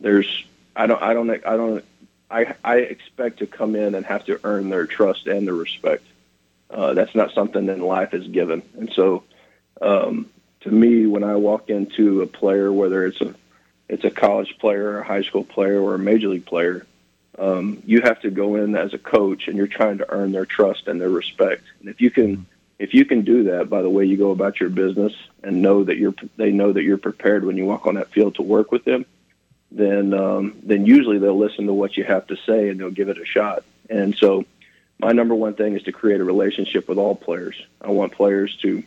there's, 0.00 0.44
I 0.76 0.86
don't, 0.86 1.02
I 1.02 1.12
don't, 1.12 1.30
I 1.30 1.56
don't, 1.56 1.84
I, 2.30 2.54
I 2.62 2.76
expect 2.76 3.40
to 3.40 3.46
come 3.48 3.74
in 3.74 3.96
and 3.96 4.06
have 4.06 4.24
to 4.26 4.38
earn 4.44 4.68
their 4.68 4.86
trust 4.86 5.26
and 5.26 5.48
their 5.48 5.54
respect. 5.54 6.04
Uh, 6.70 6.92
that's 6.94 7.14
not 7.14 7.32
something 7.32 7.66
that 7.66 7.78
life 7.78 8.12
is 8.12 8.26
given. 8.28 8.62
And 8.76 8.92
so, 8.92 9.24
um, 9.80 10.28
to 10.60 10.70
me, 10.70 11.06
when 11.06 11.24
I 11.24 11.36
walk 11.36 11.70
into 11.70 12.22
a 12.22 12.26
player, 12.26 12.72
whether 12.72 13.06
it's 13.06 13.20
a, 13.20 13.34
it's 13.88 14.04
a 14.04 14.10
college 14.10 14.58
player, 14.58 14.90
or 14.90 15.00
a 15.00 15.04
high 15.04 15.22
school 15.22 15.44
player, 15.44 15.80
or 15.80 15.94
a 15.94 15.98
major 15.98 16.28
league 16.28 16.44
player, 16.44 16.84
um, 17.38 17.82
you 17.86 18.00
have 18.02 18.20
to 18.22 18.30
go 18.30 18.56
in 18.56 18.74
as 18.74 18.92
a 18.92 18.98
coach 18.98 19.48
and 19.48 19.56
you're 19.56 19.66
trying 19.66 19.98
to 19.98 20.10
earn 20.10 20.32
their 20.32 20.44
trust 20.44 20.88
and 20.88 21.00
their 21.00 21.08
respect. 21.08 21.62
And 21.80 21.88
if 21.88 22.00
you 22.00 22.10
can, 22.10 22.46
if 22.78 22.92
you 22.92 23.04
can 23.04 23.22
do 23.22 23.44
that 23.44 23.70
by 23.70 23.82
the 23.82 23.88
way 23.88 24.04
you 24.04 24.16
go 24.16 24.32
about 24.32 24.60
your 24.60 24.70
business 24.70 25.14
and 25.42 25.62
know 25.62 25.84
that 25.84 25.96
you're, 25.96 26.14
they 26.36 26.50
know 26.50 26.72
that 26.72 26.82
you're 26.82 26.98
prepared 26.98 27.44
when 27.44 27.56
you 27.56 27.64
walk 27.64 27.86
on 27.86 27.94
that 27.94 28.10
field 28.10 28.34
to 28.36 28.42
work 28.42 28.72
with 28.72 28.84
them, 28.84 29.06
then, 29.70 30.12
um, 30.14 30.58
then 30.62 30.84
usually 30.84 31.18
they'll 31.18 31.38
listen 31.38 31.66
to 31.66 31.72
what 31.72 31.96
you 31.96 32.04
have 32.04 32.26
to 32.26 32.36
say 32.44 32.68
and 32.68 32.80
they'll 32.80 32.90
give 32.90 33.08
it 33.08 33.18
a 33.18 33.24
shot. 33.24 33.62
And 33.88 34.16
so 34.16 34.44
my 34.98 35.12
number 35.12 35.34
one 35.34 35.54
thing 35.54 35.76
is 35.76 35.82
to 35.84 35.92
create 35.92 36.20
a 36.20 36.24
relationship 36.24 36.88
with 36.88 36.98
all 36.98 37.14
players. 37.14 37.54
I 37.80 37.90
want 37.90 38.12
players 38.12 38.56
to, 38.62 38.82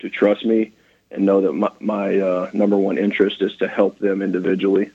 to 0.00 0.10
trust 0.10 0.44
me 0.44 0.72
and 1.10 1.24
know 1.24 1.40
that 1.42 1.52
my, 1.52 1.70
my 1.80 2.18
uh, 2.18 2.50
number 2.52 2.76
one 2.76 2.98
interest 2.98 3.40
is 3.42 3.56
to 3.58 3.68
help 3.68 3.98
them 3.98 4.22
individually 4.22 4.90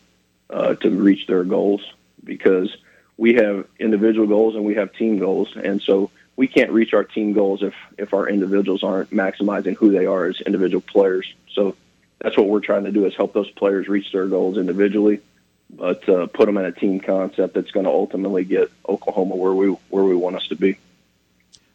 uh, 0.50 0.76
to 0.76 0.90
reach 0.90 1.28
their 1.28 1.44
goals 1.44 1.82
because 2.24 2.76
we 3.18 3.36
have 3.36 3.68
individual 3.80 4.28
goals 4.28 4.56
and 4.56 4.66
we 4.66 4.76
have 4.76 4.94
team 4.94 5.20
goals, 5.20 5.56
and 5.56 5.82
so 5.82 6.12
we 6.36 6.48
can't 6.48 6.72
reach 6.72 6.94
our 6.94 7.04
team 7.04 7.34
goals 7.34 7.62
if 7.62 7.74
if 7.98 8.14
our 8.14 8.28
individuals 8.28 8.84
aren't 8.84 9.12
maximizing 9.12 9.76
who 9.76 9.92
they 9.92 10.06
are 10.06 10.26
as 10.26 10.42
individual 10.42 10.82
players. 10.82 11.32
So 11.54 11.76
that's 12.20 12.38
what 12.38 12.48
we're 12.48 12.62
trying 12.62 12.86
to 12.86 12.92
do 12.92 13.06
is 13.06 13.16
help 13.16 13.34
those 13.34 13.50
players 13.52 13.88
reach 13.88 14.12
their 14.12 14.28
goals 14.28 14.58
individually, 14.58 15.22
but 15.72 16.08
uh, 16.10 16.28
put 16.28 16.46
them 16.46 16.58
in 16.58 16.66
a 16.66 16.72
team 16.72 17.00
concept 17.00 17.54
that's 17.54 17.72
going 17.72 17.86
to 17.86 17.92
ultimately 17.92 18.44
get 18.44 18.72
Oklahoma 18.88 19.36
where 19.36 19.54
we 19.54 19.70
where 19.90 20.04
we 20.04 20.16
want 20.16 20.36
us 20.36 20.48
to 20.48 20.56
be. 20.56 20.78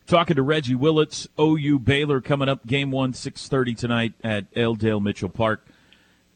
Talking 0.06 0.37
to 0.37 0.42
Reggie 0.42 0.76
Willits, 0.76 1.26
OU 1.40 1.80
Baylor 1.80 2.20
coming 2.20 2.48
up, 2.48 2.66
game 2.66 2.90
one, 2.90 3.12
six 3.12 3.48
thirty 3.48 3.74
tonight 3.74 4.12
at 4.22 4.46
L. 4.54 4.74
Dale 4.74 5.00
Mitchell 5.00 5.28
Park. 5.28 5.66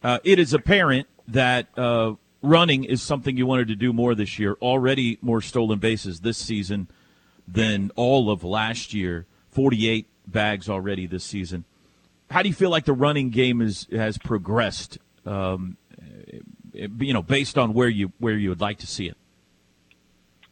Uh, 0.03 0.19
it 0.25 0.39
is 0.39 0.53
apparent 0.53 1.07
that 1.29 1.67
uh, 1.77 2.15
running 2.43 2.85
is 2.85 3.03
something 3.03 3.37
you 3.37 3.47
wanted 3.47 3.69
to 3.69 3.77
do 3.77 3.93
more 3.93 4.15
this 4.15 4.39
year. 4.39 4.57
Already 4.61 5.19
more 5.21 5.41
stolen 5.41 5.79
bases 5.79 6.21
this 6.21 6.39
season 6.39 6.89
than 7.47 7.93
all 7.95 8.31
of 8.31 8.43
last 8.43 8.95
year. 8.95 9.27
Forty-eight 9.51 10.07
bags 10.27 10.69
already 10.69 11.07
this 11.07 11.25
season. 11.25 11.65
How 12.31 12.43
do 12.43 12.49
you 12.49 12.55
feel 12.55 12.71
like 12.71 12.87
the 12.87 12.93
running 12.93 13.31
game 13.31 13.61
is 13.61 13.87
has 13.93 14.19
progressed? 14.19 14.99
Um, 15.27 15.77
you 16.99 17.13
know, 17.13 17.23
based 17.23 17.59
on 17.59 17.75
where 17.75 17.89
you 17.89 18.13
where 18.19 18.35
you 18.35 18.49
would 18.49 18.61
like 18.61 18.79
to 18.79 18.87
see 18.87 19.07
it. 19.07 19.17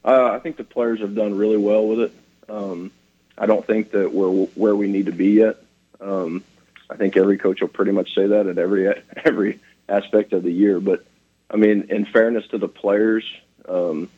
Uh, 0.04 0.30
I 0.32 0.38
think 0.38 0.56
the 0.56 0.64
players 0.64 1.00
have 1.00 1.14
done 1.14 1.36
really 1.36 1.56
well 1.56 1.86
with 1.86 2.00
it. 2.00 2.12
Um, 2.48 2.90
I 3.36 3.46
don't 3.46 3.66
think 3.66 3.92
that 3.92 4.12
we're 4.12 4.30
where 4.30 4.76
we 4.76 4.88
need 4.88 5.06
to 5.06 5.12
be 5.12 5.30
yet. 5.30 5.56
Um, 6.00 6.44
I 6.90 6.96
think 6.96 7.16
every 7.16 7.38
coach 7.38 7.60
will 7.60 7.68
pretty 7.68 7.92
much 7.92 8.14
say 8.14 8.26
that 8.26 8.46
at 8.46 8.58
every 8.58 8.88
every 9.24 9.60
aspect 9.88 10.32
of 10.32 10.42
the 10.42 10.52
year. 10.52 10.80
But 10.80 11.04
I 11.50 11.56
mean, 11.56 11.86
in 11.90 12.04
fairness 12.04 12.46
to 12.48 12.58
the 12.58 12.68
players, 12.68 13.24
um, 13.68 14.08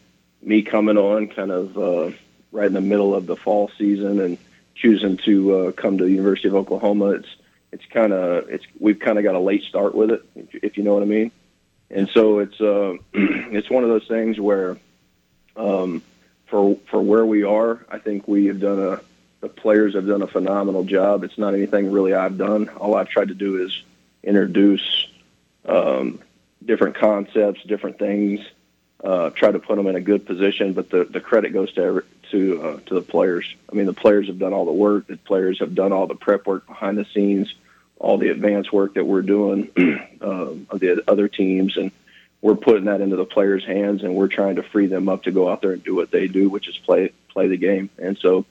me 0.43 0.63
coming 0.63 0.97
on 0.97 1.29
kind 1.29 1.51
of 1.51 1.79
uh, 1.79 2.11
right 2.53 2.67
in 2.67 2.75
the 2.75 2.81
middle 2.81 3.15
of 3.15 3.27
the 3.27 3.37
fall 3.37 3.71
season 3.79 4.21
and 4.21 4.39
choosing 4.75 5.17
to 5.19 5.57
uh, 5.57 5.73
come 5.73 5.99
to 5.99 6.05
the 6.05 6.11
University 6.11 6.49
of 6.49 6.55
Oklahoma, 6.55 7.11
it's 7.11 7.29
it's 7.73 7.85
kind 7.87 8.13
of 8.13 8.49
it's 8.49 8.65
we've 8.79 8.99
kind 8.99 9.19
of 9.19 9.25
got 9.25 9.35
a 9.35 9.41
late 9.41 9.63
start 9.63 9.95
with 9.95 10.11
it, 10.11 10.23
if, 10.35 10.55
if 10.63 10.77
you 10.77 10.83
know 10.83 10.95
what 10.95 11.03
I 11.03 11.07
mean. 11.07 11.31
And 11.91 12.09
so 12.09 12.39
it's 12.39 12.61
uh, 12.61 12.95
it's 13.13 13.71
one 13.71 13.83
of 13.83 13.91
those 13.91 14.07
things 14.07 14.39
where 14.39 14.77
um, 15.57 16.03
for 16.47 16.77
for 16.91 17.01
where 17.01 17.27
we 17.27 17.45
are, 17.45 17.85
I 17.91 17.99
think 17.99 18.29
we 18.29 18.47
have 18.47 18.61
done 18.61 18.79
a 18.79 19.01
the 19.41 19.49
players 19.49 19.95
have 19.95 20.07
done 20.07 20.23
a 20.23 20.27
phenomenal 20.27 20.85
job. 20.85 21.25
It's 21.25 21.39
not 21.39 21.55
anything 21.55 21.91
really 21.91 22.15
I've 22.15 22.37
done. 22.37 22.69
All 22.69 22.95
I've 22.95 23.09
tried 23.09 23.29
to 23.29 23.35
do 23.35 23.65
is 23.65 23.83
introduce 24.23 25.09
um, 25.65 26.21
different 26.65 26.97
concepts, 26.97 27.63
different 27.63 27.99
things, 27.99 28.41
uh, 29.03 29.31
try 29.31 29.51
to 29.51 29.59
put 29.59 29.77
them 29.77 29.87
in 29.87 29.97
a 29.97 30.01
good 30.01 30.27
position. 30.27 30.75
But 30.75 30.91
the, 30.91 31.05
the 31.05 31.21
credit 31.21 31.55
goes 31.55 31.73
to 31.73 31.83
every, 31.83 32.03
to 32.33 32.63
uh, 32.63 32.81
to 32.87 32.95
the 32.95 33.03
players. 33.03 33.55
I 33.71 33.75
mean, 33.75 33.87
the 33.87 33.95
players 33.95 34.27
have 34.27 34.39
done 34.39 34.53
all 34.53 34.67
the 34.67 34.73
work. 34.73 35.07
The 35.07 35.17
players 35.17 35.59
have 35.61 35.75
done 35.75 35.93
all 35.93 36.07
the 36.07 36.15
prep 36.15 36.47
work 36.47 36.67
behind 36.67 36.99
the 36.99 37.07
scenes, 37.15 37.55
all 38.01 38.19
the 38.19 38.31
advanced 38.31 38.73
work 38.73 38.95
that 38.95 39.05
we're 39.05 39.23
doing 39.23 39.71
um, 40.21 40.67
of 40.71 40.81
the 40.81 41.05
other 41.07 41.29
teams, 41.29 41.77
and 41.77 41.93
we're 42.43 42.57
putting 42.57 42.87
that 42.87 43.01
into 43.01 43.17
the 43.17 43.25
players' 43.25 43.65
hands, 43.65 44.03
and 44.03 44.17
we're 44.17 44.27
trying 44.27 44.57
to 44.57 44.63
free 44.63 44.87
them 44.87 45.09
up 45.09 45.23
to 45.25 45.31
go 45.31 45.49
out 45.49 45.61
there 45.61 45.73
and 45.73 45.85
do 45.85 45.95
what 45.95 46.11
they 46.11 46.27
do, 46.27 46.49
which 46.49 46.69
is 46.69 46.77
play 46.79 47.13
play 47.29 47.47
the 47.47 47.57
game. 47.57 47.91
And 47.99 48.19
so 48.19 48.45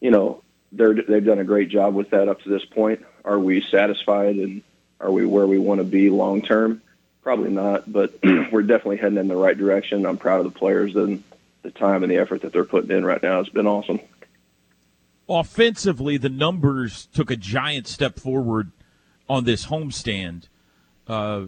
you 0.00 0.10
know, 0.10 0.42
they're 0.72 0.94
they've 0.94 1.24
done 1.24 1.38
a 1.38 1.44
great 1.44 1.68
job 1.68 1.94
with 1.94 2.10
that 2.10 2.28
up 2.28 2.42
to 2.42 2.48
this 2.48 2.64
point. 2.64 3.04
Are 3.24 3.38
we 3.38 3.62
satisfied 3.62 4.36
and 4.36 4.62
are 5.00 5.10
we 5.10 5.26
where 5.26 5.46
we 5.46 5.58
want 5.58 5.78
to 5.78 5.84
be 5.84 6.10
long 6.10 6.42
term? 6.42 6.82
Probably 7.22 7.50
not, 7.50 7.90
but 7.90 8.18
we're 8.52 8.62
definitely 8.62 8.98
heading 8.98 9.18
in 9.18 9.28
the 9.28 9.36
right 9.36 9.56
direction. 9.56 10.06
I'm 10.06 10.16
proud 10.16 10.44
of 10.44 10.52
the 10.52 10.58
players 10.58 10.94
and 10.96 11.22
the 11.62 11.70
time 11.70 12.02
and 12.02 12.10
the 12.10 12.18
effort 12.18 12.42
that 12.42 12.52
they're 12.52 12.64
putting 12.64 12.90
in 12.90 13.04
right 13.04 13.22
now. 13.22 13.40
It's 13.40 13.48
been 13.48 13.66
awesome. 13.66 14.00
Offensively, 15.28 16.18
the 16.18 16.28
numbers 16.28 17.06
took 17.06 17.32
a 17.32 17.36
giant 17.36 17.88
step 17.88 18.20
forward 18.20 18.70
on 19.28 19.44
this 19.44 19.66
homestand. 19.66 20.48
Uh, 21.06 21.46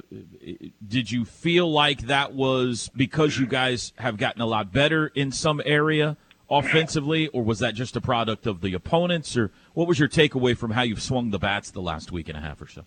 did 0.87 1.11
you 1.11 1.25
feel 1.25 1.71
like 1.71 2.03
that 2.03 2.33
was 2.33 2.91
because 2.95 3.38
you 3.38 3.47
guys 3.47 3.93
have 3.99 4.17
gotten 4.17 4.41
a 4.41 4.47
lot 4.47 4.73
better 4.73 5.09
in 5.09 5.33
some 5.33 5.61
area? 5.64 6.17
offensively, 6.51 7.29
or 7.29 7.43
was 7.43 7.59
that 7.59 7.75
just 7.75 7.97
a 7.97 8.01
product 8.01 8.47
of 8.47 8.61
the 8.61 8.75
opponents? 8.75 9.37
Or 9.37 9.51
what 9.75 9.87
was 9.87 9.99
your 9.99 10.09
takeaway 10.09 10.57
from 10.57 10.71
how 10.71 10.83
you've 10.83 11.03
swung 11.03 11.31
the 11.31 11.38
bats 11.38 11.71
the 11.71 11.83
last 11.83 12.12
week 12.12 12.29
and 12.29 12.37
a 12.37 12.41
half 12.41 12.61
or 12.61 12.69
so? 12.69 12.85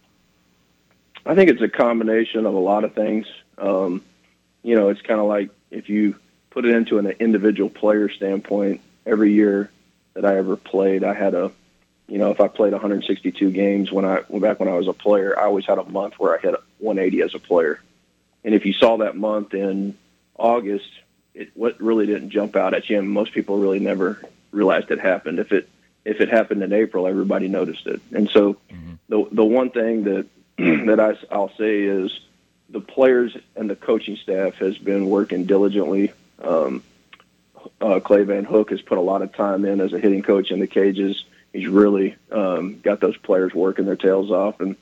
I 1.25 1.35
think 1.35 1.49
it's 1.49 1.61
a 1.61 1.69
combination 1.69 2.45
of 2.45 2.53
a 2.53 2.59
lot 2.59 2.83
of 2.83 2.93
things. 2.93 3.27
Um, 3.57 4.03
you 4.63 4.75
know, 4.75 4.89
it's 4.89 5.01
kind 5.01 5.19
of 5.19 5.27
like 5.27 5.49
if 5.69 5.89
you 5.89 6.15
put 6.49 6.65
it 6.65 6.75
into 6.75 6.97
an 6.97 7.07
individual 7.19 7.69
player 7.69 8.09
standpoint, 8.09 8.81
every 9.05 9.33
year 9.33 9.69
that 10.13 10.25
I 10.25 10.37
ever 10.37 10.55
played, 10.55 11.03
I 11.03 11.13
had 11.13 11.33
a, 11.33 11.51
you 12.11 12.17
know, 12.17 12.29
if 12.29 12.41
I 12.41 12.49
played 12.49 12.73
162 12.73 13.51
games 13.51 13.89
when 13.89 14.03
I 14.03 14.19
went 14.27 14.43
back 14.43 14.59
when 14.59 14.67
I 14.67 14.73
was 14.73 14.89
a 14.89 14.93
player, 14.93 15.39
I 15.39 15.45
always 15.45 15.65
had 15.65 15.77
a 15.77 15.85
month 15.85 16.15
where 16.19 16.37
I 16.37 16.41
hit 16.41 16.53
180 16.79 17.21
as 17.21 17.33
a 17.33 17.39
player. 17.39 17.79
And 18.43 18.53
if 18.53 18.65
you 18.65 18.73
saw 18.73 18.97
that 18.97 19.15
month 19.15 19.53
in 19.53 19.97
August, 20.35 20.89
it 21.33 21.51
what 21.53 21.79
really 21.79 22.05
didn't 22.05 22.31
jump 22.31 22.57
out 22.57 22.73
at 22.73 22.89
you, 22.89 22.99
and 22.99 23.09
most 23.09 23.31
people 23.31 23.59
really 23.59 23.79
never 23.79 24.21
realized 24.51 24.91
it 24.91 24.99
happened. 24.99 25.39
If 25.39 25.53
it 25.53 25.69
if 26.03 26.19
it 26.19 26.27
happened 26.27 26.61
in 26.63 26.73
April, 26.73 27.07
everybody 27.07 27.47
noticed 27.47 27.87
it. 27.87 28.01
And 28.11 28.29
so 28.29 28.55
mm-hmm. 28.69 28.95
the 29.07 29.29
the 29.31 29.45
one 29.45 29.69
thing 29.69 30.03
that 30.03 30.27
that 30.57 30.99
I, 30.99 31.33
I'll 31.33 31.55
say 31.55 31.83
is 31.83 32.19
the 32.69 32.81
players 32.81 33.37
and 33.55 33.69
the 33.69 33.77
coaching 33.77 34.17
staff 34.17 34.55
has 34.55 34.77
been 34.77 35.09
working 35.09 35.45
diligently. 35.45 36.11
Um, 36.43 36.83
uh, 37.79 38.01
Clay 38.01 38.23
Van 38.23 38.43
Hook 38.43 38.71
has 38.71 38.81
put 38.81 38.97
a 38.97 39.01
lot 39.01 39.21
of 39.21 39.33
time 39.33 39.63
in 39.63 39.79
as 39.79 39.93
a 39.93 39.99
hitting 39.99 40.23
coach 40.23 40.51
in 40.51 40.59
the 40.59 40.67
cages. 40.67 41.23
He's 41.53 41.67
really 41.67 42.15
um, 42.31 42.79
got 42.79 42.99
those 42.99 43.17
players 43.17 43.53
working 43.53 43.85
their 43.85 43.95
tails 43.95 44.31
off, 44.31 44.59
and 44.61 44.75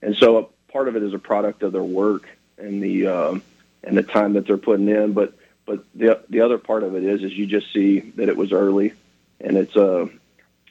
and 0.00 0.16
so 0.16 0.38
a 0.38 0.72
part 0.72 0.88
of 0.88 0.96
it 0.96 1.02
is 1.02 1.12
a 1.12 1.18
product 1.18 1.62
of 1.62 1.72
their 1.72 1.82
work 1.82 2.28
and 2.58 2.82
the 2.82 3.06
um, 3.06 3.42
and 3.82 3.96
the 3.96 4.02
time 4.02 4.34
that 4.34 4.46
they're 4.46 4.56
putting 4.56 4.88
in. 4.88 5.12
But 5.12 5.34
but 5.66 5.84
the 5.94 6.22
the 6.30 6.40
other 6.40 6.58
part 6.58 6.82
of 6.82 6.94
it 6.94 7.04
is 7.04 7.22
is 7.22 7.32
you 7.32 7.46
just 7.46 7.72
see 7.72 8.00
that 8.00 8.28
it 8.28 8.36
was 8.36 8.52
early, 8.52 8.94
and 9.40 9.56
it's 9.56 9.76
a 9.76 10.08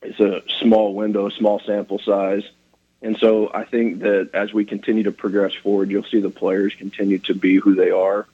it's 0.02 0.20
a 0.20 0.42
small 0.60 0.94
window, 0.94 1.30
small 1.30 1.60
sample 1.60 2.00
size, 2.00 2.44
and 3.04 3.18
so 3.18 3.52
I 3.54 3.66
think 3.66 4.00
that 4.00 4.30
as 4.34 4.54
we 4.54 4.66
continue 4.66 5.04
to 5.04 5.12
progress 5.12 5.54
forward, 5.54 5.92
you'll 5.92 6.04
see 6.04 6.20
the 6.20 6.30
players 6.30 6.74
continue 6.74 7.20
to 7.20 7.36
be 7.36 7.58
who 7.58 7.76
they 7.76 7.92
are. 7.92 8.28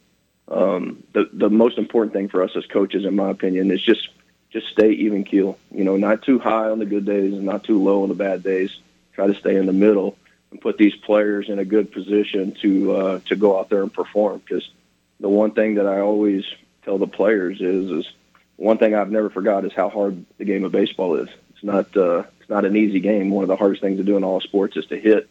Um, 0.48 1.04
the 1.14 1.30
the 1.32 1.50
most 1.50 1.78
important 1.78 2.14
thing 2.14 2.30
for 2.30 2.44
us 2.44 2.56
as 2.56 2.66
coaches, 2.66 3.06
in 3.06 3.16
my 3.16 3.30
opinion, 3.30 3.72
is 3.72 3.82
just 3.82 4.10
just 4.52 4.68
stay 4.70 4.92
even 4.92 5.24
keel. 5.24 5.58
You 5.72 5.84
know, 5.84 5.98
not 5.98 6.24
too 6.24 6.40
high 6.40 6.70
on 6.70 6.80
the 6.80 6.86
good 6.86 7.06
days 7.06 7.34
and 7.34 7.44
not 7.44 7.64
too 7.64 7.82
low 7.82 8.04
on 8.04 8.10
the 8.10 8.16
bad 8.16 8.44
days. 8.44 8.78
Try 9.14 9.28
to 9.28 9.36
stay 9.36 9.56
in 9.56 9.66
the 9.66 9.74
middle 9.74 10.18
and 10.52 10.62
put 10.62 10.78
these 10.78 10.96
players 10.96 11.50
in 11.50 11.60
a 11.60 11.66
good 11.66 11.92
position 11.92 12.56
to 12.62 12.92
uh, 12.96 13.20
to 13.26 13.36
go 13.36 13.60
out 13.60 13.70
there 13.70 13.84
and 13.84 13.94
perform 13.94 14.40
because 14.40 14.70
the 15.20 15.30
one 15.30 15.52
thing 15.52 15.76
that 15.76 15.86
I 15.86 16.00
always 16.00 16.46
tell 16.84 16.98
the 16.98 17.08
players 17.08 17.62
is 17.62 17.92
is 17.92 18.12
one 18.56 18.78
thing 18.78 18.96
I've 18.96 19.12
never 19.12 19.30
forgot 19.30 19.66
is 19.66 19.74
how 19.74 19.90
hard 19.90 20.26
the 20.38 20.46
game 20.46 20.64
of 20.64 20.72
baseball 20.72 21.16
is. 21.16 21.30
It's 21.52 21.64
not 21.64 21.96
uh, 21.96 22.24
it's 22.40 22.50
not 22.50 22.66
an 22.66 22.76
easy 22.76 23.00
game. 23.00 23.30
One 23.30 23.44
of 23.44 23.48
the 23.48 23.56
hardest 23.56 23.82
things 23.82 23.98
to 23.98 24.04
do 24.04 24.18
in 24.18 24.24
all 24.24 24.42
sports 24.42 24.78
is 24.78 24.86
to 24.88 25.00
hit. 25.00 25.30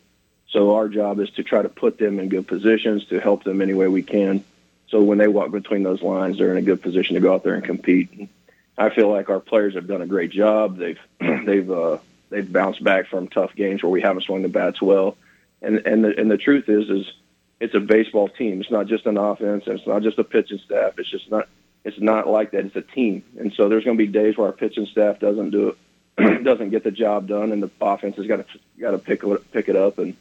So 0.50 0.76
our 0.76 0.88
job 0.88 1.20
is 1.20 1.30
to 1.32 1.42
try 1.42 1.60
to 1.60 1.68
put 1.68 1.98
them 1.98 2.18
in 2.18 2.28
good 2.28 2.46
positions 2.46 3.04
to 3.06 3.20
help 3.20 3.44
them 3.44 3.60
any 3.60 3.74
way 3.74 3.86
we 3.86 4.02
can. 4.02 4.44
So 4.88 5.02
when 5.02 5.18
they 5.18 5.28
walk 5.28 5.50
between 5.50 5.82
those 5.82 6.00
lines, 6.00 6.38
they're 6.38 6.50
in 6.50 6.56
a 6.56 6.62
good 6.62 6.80
position 6.80 7.14
to 7.14 7.20
go 7.20 7.34
out 7.34 7.44
there 7.44 7.54
and 7.54 7.64
compete. 7.64 8.30
I 8.78 8.90
feel 8.90 9.10
like 9.10 9.28
our 9.28 9.40
players 9.40 9.74
have 9.74 9.88
done 9.88 10.02
a 10.02 10.06
great 10.06 10.30
job. 10.30 10.78
They've 10.78 11.00
they've 11.20 11.70
uh, 11.70 11.98
they've 12.30 12.50
bounced 12.50 12.82
back 12.82 13.08
from 13.08 13.28
tough 13.28 13.54
games 13.54 13.82
where 13.82 13.90
we 13.90 14.00
haven't 14.00 14.22
swung 14.22 14.42
the 14.42 14.48
bats 14.48 14.80
well. 14.80 15.16
And 15.60 15.86
and 15.86 16.04
the 16.04 16.18
and 16.18 16.30
the 16.30 16.38
truth 16.38 16.68
is 16.68 16.88
is 16.88 17.12
it's 17.60 17.74
a 17.74 17.80
baseball 17.80 18.28
team. 18.28 18.60
It's 18.60 18.70
not 18.70 18.86
just 18.86 19.06
an 19.06 19.16
offense. 19.16 19.64
It's 19.66 19.86
not 19.86 20.02
just 20.02 20.18
a 20.18 20.24
pitching 20.24 20.60
staff. 20.64 20.98
It's 20.98 21.10
just 21.10 21.30
not. 21.30 21.48
It's 21.84 21.98
not 22.00 22.28
like 22.28 22.52
that. 22.52 22.66
It's 22.66 22.76
a 22.76 22.82
team, 22.82 23.24
and 23.38 23.52
so 23.52 23.68
there's 23.68 23.84
going 23.84 23.96
to 23.96 24.04
be 24.04 24.10
days 24.10 24.36
where 24.36 24.48
our 24.48 24.52
pitching 24.52 24.86
staff 24.86 25.20
doesn't 25.20 25.50
do 25.50 25.76
it, 26.18 26.44
doesn't 26.44 26.70
get 26.70 26.84
the 26.84 26.90
job 26.90 27.28
done, 27.28 27.50
and 27.50 27.62
the 27.62 27.70
offense 27.80 28.16
has 28.16 28.26
got 28.26 28.36
to 28.36 28.58
got 28.78 28.90
to 28.92 28.98
pick 28.98 29.22
pick 29.52 29.68
it 29.68 29.76
up 29.76 29.98
and 29.98 30.16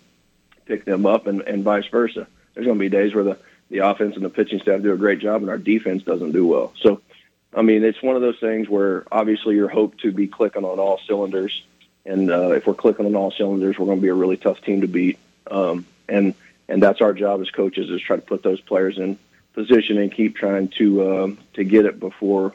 pick 0.65 0.85
them 0.85 1.05
up, 1.05 1.27
and, 1.27 1.41
and 1.41 1.63
vice 1.63 1.87
versa. 1.87 2.27
There's 2.53 2.65
going 2.65 2.77
to 2.77 2.83
be 2.83 2.89
days 2.89 3.13
where 3.13 3.23
the 3.23 3.37
the 3.69 3.79
offense 3.79 4.15
and 4.15 4.23
the 4.23 4.29
pitching 4.29 4.59
staff 4.59 4.81
do 4.81 4.93
a 4.93 4.97
great 4.97 5.19
job, 5.19 5.41
and 5.41 5.49
our 5.49 5.57
defense 5.57 6.03
doesn't 6.03 6.31
do 6.31 6.47
well. 6.47 6.73
So, 6.81 7.01
I 7.57 7.63
mean, 7.63 7.83
it's 7.83 8.01
one 8.03 8.15
of 8.15 8.21
those 8.21 8.39
things 8.39 8.69
where 8.69 9.05
obviously 9.11 9.55
you're 9.55 9.67
hoped 9.67 10.01
to 10.01 10.11
be 10.11 10.27
clicking 10.27 10.63
on 10.63 10.79
all 10.79 10.99
cylinders, 11.07 11.63
and 12.05 12.29
uh, 12.29 12.51
if 12.51 12.67
we're 12.67 12.75
clicking 12.75 13.07
on 13.07 13.15
all 13.15 13.31
cylinders, 13.31 13.79
we're 13.79 13.87
going 13.87 13.97
to 13.97 14.01
be 14.01 14.09
a 14.09 14.13
really 14.13 14.37
tough 14.37 14.61
team 14.61 14.81
to 14.81 14.87
beat. 14.87 15.17
Um, 15.49 15.87
and 16.07 16.35
and 16.69 16.83
that's 16.83 17.01
our 17.01 17.13
job 17.13 17.41
as 17.41 17.49
coaches 17.49 17.89
is 17.89 18.01
try 18.01 18.15
to 18.15 18.21
put 18.21 18.43
those 18.43 18.61
players 18.61 18.97
in 18.99 19.17
position 19.53 19.97
and 19.97 20.11
keep 20.11 20.35
trying 20.35 20.67
to 20.67 21.23
um, 21.23 21.37
to 21.53 21.63
get 21.63 21.85
it 21.85 21.99
before 21.99 22.53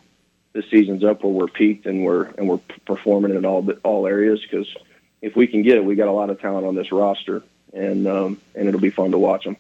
the 0.53 0.63
season's 0.71 1.03
up 1.03 1.25
where 1.25 1.33
we're 1.33 1.49
peaked 1.49 1.87
and 1.87 2.05
we're 2.05 2.27
and 2.39 2.49
we're 2.49 2.61
performing 2.87 3.35
in 3.35 3.45
all 3.45 3.69
all 3.83 4.07
areas 4.07 4.41
because 4.41 4.73
if 5.21 5.35
we 5.35 5.49
can 5.49 5.63
get 5.63 5.79
it, 5.79 5.85
we 5.85 5.97
got 5.97 6.09
a 6.09 6.13
lot 6.13 6.31
of 6.31 6.41
talent 6.41 6.67
on 6.67 6.77
this 6.77 6.93
roster, 6.93 7.43
and 7.73 8.07
um, 8.07 8.41
and 8.55 8.69
it'll 8.69 8.81
be 8.81 8.91
fun 8.91 9.11
to 9.11 9.19
watch 9.19 9.45
them. 9.45 9.57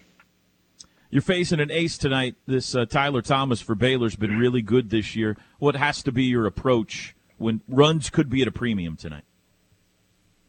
You're 1.12 1.20
facing 1.20 1.60
an 1.60 1.70
ace 1.70 1.98
tonight. 1.98 2.36
This 2.46 2.74
uh, 2.74 2.86
Tyler 2.86 3.20
Thomas 3.20 3.60
for 3.60 3.74
Baylor's 3.74 4.16
been 4.16 4.38
really 4.38 4.62
good 4.62 4.88
this 4.88 5.14
year. 5.14 5.36
What 5.58 5.76
has 5.76 6.02
to 6.04 6.10
be 6.10 6.24
your 6.24 6.46
approach 6.46 7.14
when 7.36 7.60
runs 7.68 8.08
could 8.08 8.30
be 8.30 8.40
at 8.40 8.48
a 8.48 8.50
premium 8.50 8.96
tonight? 8.96 9.24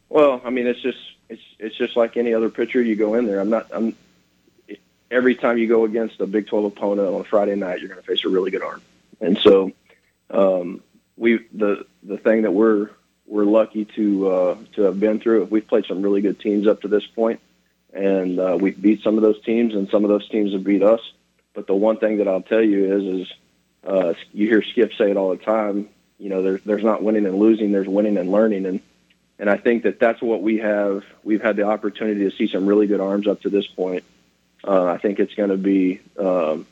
Well, 0.08 0.40
I 0.42 0.48
mean, 0.48 0.66
it's 0.66 0.80
just 0.80 0.96
it's 1.28 1.42
it's 1.58 1.76
just 1.76 1.96
like 1.96 2.16
any 2.16 2.32
other 2.32 2.48
pitcher. 2.48 2.80
You 2.80 2.96
go 2.96 3.12
in 3.12 3.26
there. 3.26 3.40
I'm 3.40 3.50
not. 3.50 3.68
I'm. 3.74 3.94
Every 5.10 5.34
time 5.34 5.58
you 5.58 5.68
go 5.68 5.84
against 5.84 6.18
a 6.20 6.26
Big 6.26 6.46
12 6.46 6.64
opponent 6.64 7.08
on 7.08 7.20
a 7.20 7.24
Friday 7.24 7.56
night, 7.56 7.80
you're 7.80 7.90
going 7.90 8.00
to 8.00 8.06
face 8.06 8.24
a 8.24 8.30
really 8.30 8.50
good 8.50 8.62
arm, 8.62 8.80
and 9.20 9.36
so 9.36 9.70
um, 10.30 10.82
we 11.18 11.46
the 11.52 11.84
the 12.02 12.16
thing 12.16 12.40
that 12.42 12.52
we're 12.52 12.88
we're 13.26 13.44
lucky 13.44 13.84
to 13.96 14.28
uh, 14.30 14.56
to 14.76 14.82
have 14.84 14.98
been 14.98 15.20
through. 15.20 15.44
We've 15.44 15.68
played 15.68 15.84
some 15.84 16.00
really 16.00 16.22
good 16.22 16.40
teams 16.40 16.66
up 16.66 16.80
to 16.82 16.88
this 16.88 17.06
point, 17.06 17.40
and 17.94 18.38
uh, 18.40 18.58
we've 18.60 18.80
beat 18.80 19.02
some 19.02 19.16
of 19.16 19.22
those 19.22 19.40
teams, 19.42 19.74
and 19.74 19.88
some 19.88 20.04
of 20.04 20.10
those 20.10 20.28
teams 20.28 20.52
have 20.52 20.64
beat 20.64 20.82
us. 20.82 21.00
But 21.54 21.66
the 21.66 21.74
one 21.74 21.98
thing 21.98 22.18
that 22.18 22.28
I'll 22.28 22.42
tell 22.42 22.62
you 22.62 22.94
is, 22.96 23.20
is 23.20 23.34
uh, 23.86 24.14
you 24.32 24.48
hear 24.48 24.62
Skip 24.62 24.92
say 24.98 25.10
it 25.10 25.16
all 25.16 25.30
the 25.30 25.42
time. 25.42 25.88
You 26.18 26.28
know, 26.28 26.42
there's 26.42 26.62
there's 26.64 26.84
not 26.84 27.02
winning 27.02 27.26
and 27.26 27.38
losing. 27.38 27.72
There's 27.72 27.88
winning 27.88 28.18
and 28.18 28.30
learning, 28.30 28.66
and 28.66 28.80
and 29.38 29.48
I 29.48 29.56
think 29.56 29.84
that 29.84 30.00
that's 30.00 30.20
what 30.20 30.42
we 30.42 30.58
have. 30.58 31.04
We've 31.22 31.42
had 31.42 31.56
the 31.56 31.64
opportunity 31.64 32.28
to 32.28 32.36
see 32.36 32.48
some 32.48 32.66
really 32.66 32.86
good 32.86 33.00
arms 33.00 33.28
up 33.28 33.42
to 33.42 33.50
this 33.50 33.66
point. 33.66 34.04
Uh, 34.66 34.84
I 34.84 34.98
think 34.98 35.20
it's 35.20 35.34
going 35.34 35.50
to 35.50 35.56
be. 35.56 36.00
Um, 36.18 36.66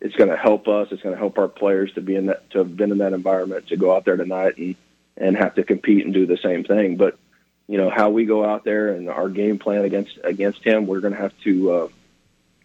it's 0.00 0.14
going 0.14 0.30
to 0.30 0.36
help 0.36 0.68
us. 0.68 0.88
It's 0.92 1.02
going 1.02 1.14
to 1.14 1.18
help 1.18 1.38
our 1.38 1.48
players 1.48 1.92
to 1.94 2.00
be 2.00 2.14
in 2.14 2.26
that, 2.26 2.48
to 2.50 2.58
have 2.58 2.76
been 2.76 2.92
in 2.92 2.98
that 2.98 3.12
environment, 3.12 3.66
to 3.68 3.76
go 3.76 3.94
out 3.94 4.04
there 4.04 4.16
tonight 4.16 4.56
and 4.56 4.76
and 5.16 5.36
have 5.36 5.56
to 5.56 5.64
compete 5.64 6.04
and 6.04 6.14
do 6.14 6.26
the 6.26 6.36
same 6.36 6.62
thing. 6.62 6.96
But 6.96 7.18
you 7.68 7.76
know 7.76 7.90
how 7.90 8.10
we 8.10 8.24
go 8.24 8.44
out 8.44 8.64
there 8.64 8.88
and 8.88 9.08
our 9.08 9.28
game 9.28 9.58
plan 9.58 9.84
against 9.84 10.18
against 10.24 10.64
him, 10.64 10.86
we're 10.86 11.00
going 11.00 11.14
to 11.14 11.20
have 11.20 11.38
to. 11.44 11.70
Uh, 11.70 11.88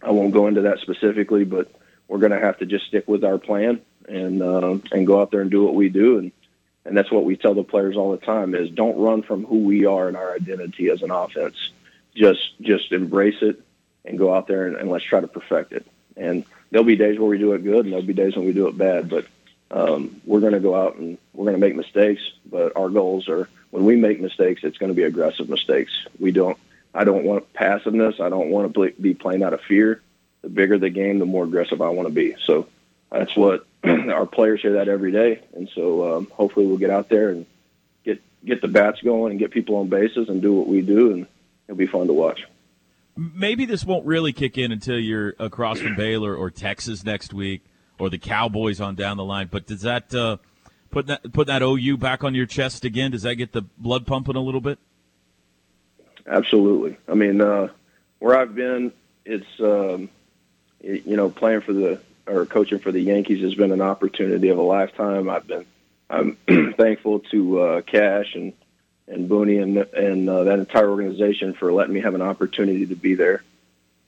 I 0.02 0.10
won't 0.10 0.32
go 0.32 0.48
into 0.48 0.62
that 0.62 0.80
specifically, 0.80 1.44
but 1.44 1.70
we're 2.08 2.18
going 2.18 2.32
to 2.32 2.40
have 2.40 2.58
to 2.58 2.66
just 2.66 2.86
stick 2.86 3.06
with 3.06 3.24
our 3.24 3.38
plan 3.38 3.80
and 4.08 4.42
uh, 4.42 4.78
and 4.90 5.06
go 5.06 5.20
out 5.20 5.30
there 5.30 5.42
and 5.42 5.50
do 5.50 5.62
what 5.62 5.74
we 5.74 5.90
do. 5.90 6.18
And 6.18 6.32
and 6.86 6.96
that's 6.96 7.10
what 7.10 7.24
we 7.24 7.36
tell 7.36 7.54
the 7.54 7.62
players 7.62 7.96
all 7.96 8.12
the 8.12 8.24
time: 8.24 8.54
is 8.54 8.70
don't 8.70 8.98
run 8.98 9.22
from 9.22 9.44
who 9.44 9.60
we 9.60 9.84
are 9.84 10.08
and 10.08 10.16
our 10.16 10.34
identity 10.34 10.88
as 10.88 11.02
an 11.02 11.10
offense. 11.10 11.70
Just 12.16 12.60
just 12.60 12.90
embrace 12.92 13.42
it 13.42 13.60
and 14.06 14.18
go 14.18 14.34
out 14.34 14.46
there 14.46 14.66
and, 14.66 14.76
and 14.76 14.90
let's 14.90 15.04
try 15.04 15.20
to 15.20 15.28
perfect 15.28 15.72
it. 15.72 15.86
And 16.16 16.44
there'll 16.70 16.84
be 16.84 16.96
days 16.96 17.18
where 17.18 17.28
we 17.28 17.38
do 17.38 17.52
it 17.52 17.62
good, 17.62 17.84
and 17.84 17.92
there'll 17.92 18.06
be 18.06 18.12
days 18.14 18.36
when 18.36 18.46
we 18.46 18.52
do 18.52 18.68
it 18.68 18.78
bad. 18.78 19.10
But 19.10 19.26
um, 19.70 20.20
we're 20.24 20.40
going 20.40 20.52
to 20.52 20.60
go 20.60 20.74
out 20.74 20.96
and 20.96 21.18
we're 21.32 21.44
going 21.44 21.60
to 21.60 21.66
make 21.66 21.76
mistakes. 21.76 22.22
But 22.50 22.76
our 22.76 22.88
goals 22.88 23.28
are 23.28 23.48
when 23.70 23.84
we 23.84 23.96
make 23.96 24.20
mistakes, 24.20 24.62
it's 24.64 24.78
going 24.78 24.90
to 24.90 24.96
be 24.96 25.02
aggressive 25.02 25.48
mistakes. 25.48 25.92
We 26.18 26.32
don't. 26.32 26.58
I 26.96 27.02
don't 27.02 27.24
want 27.24 27.52
passiveness. 27.52 28.20
I 28.20 28.28
don't 28.28 28.50
want 28.50 28.72
to 28.72 28.92
be 29.00 29.14
playing 29.14 29.42
out 29.42 29.52
of 29.52 29.60
fear. 29.62 30.00
The 30.42 30.48
bigger 30.48 30.78
the 30.78 30.90
game, 30.90 31.18
the 31.18 31.26
more 31.26 31.44
aggressive 31.44 31.82
I 31.82 31.88
want 31.88 32.06
to 32.06 32.14
be. 32.14 32.36
So 32.44 32.68
that's 33.10 33.36
what 33.36 33.66
our 33.84 34.26
players 34.26 34.60
hear 34.60 34.74
that 34.74 34.88
every 34.88 35.10
day, 35.10 35.40
and 35.54 35.68
so 35.74 36.16
um, 36.16 36.26
hopefully 36.30 36.66
we'll 36.66 36.76
get 36.76 36.90
out 36.90 37.08
there 37.08 37.30
and 37.30 37.46
get 38.04 38.22
get 38.44 38.60
the 38.60 38.68
bats 38.68 39.00
going 39.00 39.32
and 39.32 39.40
get 39.40 39.50
people 39.50 39.76
on 39.76 39.88
bases 39.88 40.28
and 40.28 40.40
do 40.40 40.52
what 40.52 40.68
we 40.68 40.82
do, 40.82 41.12
and 41.12 41.26
it'll 41.66 41.76
be 41.76 41.86
fun 41.86 42.06
to 42.06 42.12
watch 42.12 42.44
maybe 43.16 43.64
this 43.64 43.84
won't 43.84 44.04
really 44.04 44.32
kick 44.32 44.58
in 44.58 44.72
until 44.72 44.98
you're 44.98 45.34
across 45.38 45.78
from 45.78 45.94
Baylor 45.94 46.34
or 46.34 46.50
Texas 46.50 47.04
next 47.04 47.32
week 47.32 47.62
or 47.98 48.10
the 48.10 48.18
Cowboys 48.18 48.80
on 48.80 48.94
down 48.94 49.16
the 49.16 49.24
line. 49.24 49.48
But 49.50 49.66
does 49.66 49.82
that 49.82 50.14
uh, 50.14 50.38
put 50.90 51.06
that 51.06 51.32
put 51.32 51.46
that 51.46 51.62
OU 51.62 51.96
back 51.98 52.24
on 52.24 52.34
your 52.34 52.46
chest 52.46 52.84
again? 52.84 53.10
Does 53.10 53.22
that 53.22 53.34
get 53.36 53.52
the 53.52 53.62
blood 53.62 54.06
pumping 54.06 54.36
a 54.36 54.40
little 54.40 54.60
bit? 54.60 54.78
Absolutely. 56.26 56.96
I 57.08 57.14
mean, 57.14 57.40
uh, 57.40 57.68
where 58.18 58.38
I've 58.38 58.54
been, 58.54 58.92
it's 59.24 59.46
um, 59.60 60.08
it, 60.80 61.06
you 61.06 61.16
know 61.16 61.30
playing 61.30 61.62
for 61.62 61.72
the 61.72 62.00
or 62.26 62.46
coaching 62.46 62.78
for 62.78 62.90
the 62.90 63.00
Yankees 63.00 63.42
has 63.42 63.54
been 63.54 63.72
an 63.72 63.82
opportunity 63.82 64.48
of 64.48 64.58
a 64.58 64.62
lifetime. 64.62 65.28
I've 65.28 65.46
been 65.46 65.66
I'm 66.08 66.36
thankful 66.76 67.20
to 67.30 67.60
uh, 67.60 67.80
Cash 67.82 68.34
and 68.34 68.52
and 69.06 69.28
Booney 69.28 69.62
and 69.62 69.76
and 69.76 70.28
uh, 70.28 70.44
that 70.44 70.58
entire 70.58 70.88
organization 70.88 71.54
for 71.54 71.72
letting 71.72 71.94
me 71.94 72.00
have 72.00 72.14
an 72.14 72.22
opportunity 72.22 72.86
to 72.86 72.94
be 72.94 73.14
there. 73.14 73.42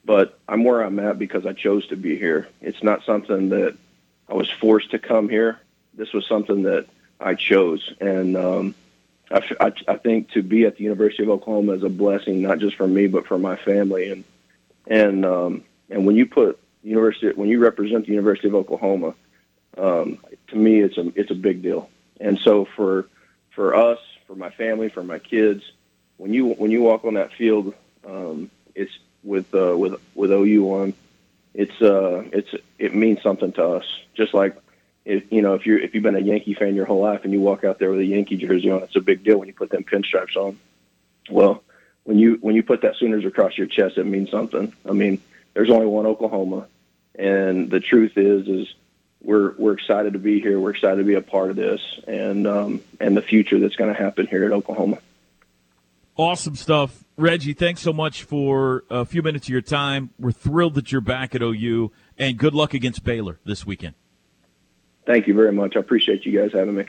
But 0.07 0.39
I'm 0.49 0.63
where 0.63 0.83
I'm 0.83 1.01
at 1.01 1.19
because 1.19 1.45
I 1.45 1.53
chose 1.53 1.87
to 1.89 1.97
be 1.97 2.17
here. 2.17 2.49
It's 2.61 2.83
not 2.83 3.05
something 3.05 3.49
that 3.49 3.77
I 4.29 4.35
was 4.35 4.49
forced 4.49 4.93
to 4.93 5.01
come 5.01 5.29
here. 5.29 5.59
This 5.95 6.13
was 6.13 6.27
something 6.27 6.63
that 6.63 6.87
I 7.19 7.35
chose, 7.35 7.93
and 8.01 8.37
um, 8.37 8.75
I, 9.31 9.43
I, 9.61 9.73
I 9.89 9.97
think 9.97 10.31
to 10.33 10.43
be 10.43 10.65
at 10.65 10.77
the 10.77 10.85
University 10.85 11.25
of 11.25 11.31
Oklahoma 11.31 11.73
is 11.73 11.83
a 11.83 11.89
blessing, 11.89 12.43
not 12.43 12.59
just 12.59 12.77
for 12.77 12.87
me 12.87 13.09
but 13.09 13.27
for 13.27 13.39
my 13.39 13.57
family. 13.57 14.11
And 14.11 14.25
and 14.87 15.25
um, 15.25 15.65
and 15.91 16.07
when 16.07 16.15
you 16.15 16.27
put 16.27 16.61
university 16.83 17.35
when 17.35 17.49
you 17.49 17.59
represent 17.59 18.07
the 18.07 18.13
University 18.13 18.47
of 18.47 18.55
Oklahoma, 18.55 19.15
um, 19.77 20.19
to 20.49 20.57
me 20.57 20.81
it's 20.81 20.99
a 20.99 21.13
it's 21.19 21.33
a 21.33 21.35
big 21.35 21.63
deal. 21.63 21.91
And 22.21 22.39
so 22.39 22.67
for 22.77 23.09
for 23.51 23.75
us 23.75 23.99
for 24.27 24.37
my 24.37 24.51
family, 24.51 24.89
for 24.89 25.03
my 25.03 25.19
kids. 25.19 25.63
When 26.19 26.33
you 26.33 26.49
when 26.55 26.71
you 26.71 26.83
walk 26.83 27.05
on 27.05 27.15
that 27.15 27.33
field, 27.33 27.75
um, 28.07 28.51
it's 28.75 28.93
with 29.27 29.55
uh, 29.55 29.77
with 29.77 30.01
with 30.15 30.31
OU 30.31 30.65
on. 30.73 30.95
It's 31.53 31.83
uh, 31.83 32.25
it's 32.33 32.55
it 32.79 32.95
means 32.95 33.23
something 33.23 33.53
to 33.53 33.65
us. 33.65 33.85
Just 34.15 34.33
like 34.33 34.57
if 35.05 35.31
you 35.31 35.43
know 35.43 35.55
if 35.55 35.67
you're 35.67 35.79
if 35.79 35.95
you've 35.95 36.03
been 36.03 36.17
a 36.17 36.21
Yankee 36.21 36.55
fan 36.55 36.75
your 36.75 36.87
whole 36.87 37.01
life 37.01 37.25
and 37.25 37.33
you 37.33 37.41
walk 37.41 37.65
out 37.65 37.79
there 37.79 37.91
with 37.91 38.01
a 38.01 38.05
Yankee 38.05 38.37
jersey 38.37 38.71
on, 38.71 38.83
it's 38.83 38.97
a 38.97 39.01
big 39.01 39.25
deal 39.25 39.39
when 39.39 39.49
you 39.49 39.55
put 39.55 39.71
them 39.71 39.85
pinstripes 39.85 40.37
on. 40.37 40.59
Well, 41.29 41.63
when 42.05 42.19
you 42.19 42.39
when 42.41 42.55
you 42.55 42.63
put 42.63 42.83
that 42.83 42.97
Sooners 42.97 43.25
across 43.25 43.59
your 43.59 43.67
chest, 43.67 43.99
it 43.99 44.05
means 44.05 44.31
something. 44.31 44.73
I 44.89 44.93
mean, 44.93 45.21
there's 45.55 45.71
only 45.71 45.87
one 45.87 46.07
Oklahoma, 46.07 46.67
and 47.15 47.71
the 47.71 47.81
truth 47.81 48.17
is 48.17 48.49
is 48.49 48.75
we're 49.23 49.55
we're 49.57 49.73
excited 49.73 50.13
to 50.13 50.19
be 50.19 50.41
here. 50.41 50.61
We're 50.61 50.71
excited 50.71 50.99
to 50.99 51.05
be 51.05 51.15
a 51.15 51.23
part 51.23 51.51
of 51.51 51.57
this 51.57 51.81
and 52.07 52.47
um, 52.47 52.83
and 53.01 53.17
the 53.17 53.23
future 53.23 53.59
that's 53.59 53.77
going 53.77 53.93
to 53.93 54.01
happen 54.01 54.27
here 54.27 54.45
at 54.45 54.53
Oklahoma. 54.53 54.99
Awesome 56.17 56.57
stuff, 56.57 57.05
Reggie. 57.17 57.53
Thanks 57.53 57.83
so 57.83 57.93
much 57.93 58.23
for 58.23 58.85
a 58.89 59.05
few 59.05 59.23
minutes 59.23 59.47
of 59.47 59.51
your 59.51 59.61
time. 59.61 60.11
We're 60.19 60.33
thrilled 60.33 60.75
that 60.75 60.91
you're 60.91 61.03
back 61.03 61.35
at 61.35 61.43
OU, 61.43 61.93
and 62.17 62.39
good 62.39 62.55
luck 62.55 62.73
against 62.73 63.05
Baylor 63.05 63.39
this 63.45 63.67
weekend. 63.67 63.95
Thank 65.07 65.27
you 65.27 65.35
very 65.35 65.53
much. 65.53 65.77
I 65.77 65.81
appreciate 65.81 66.25
you 66.25 66.39
guys 66.39 66.53
having 66.53 66.75
me. 66.75 66.85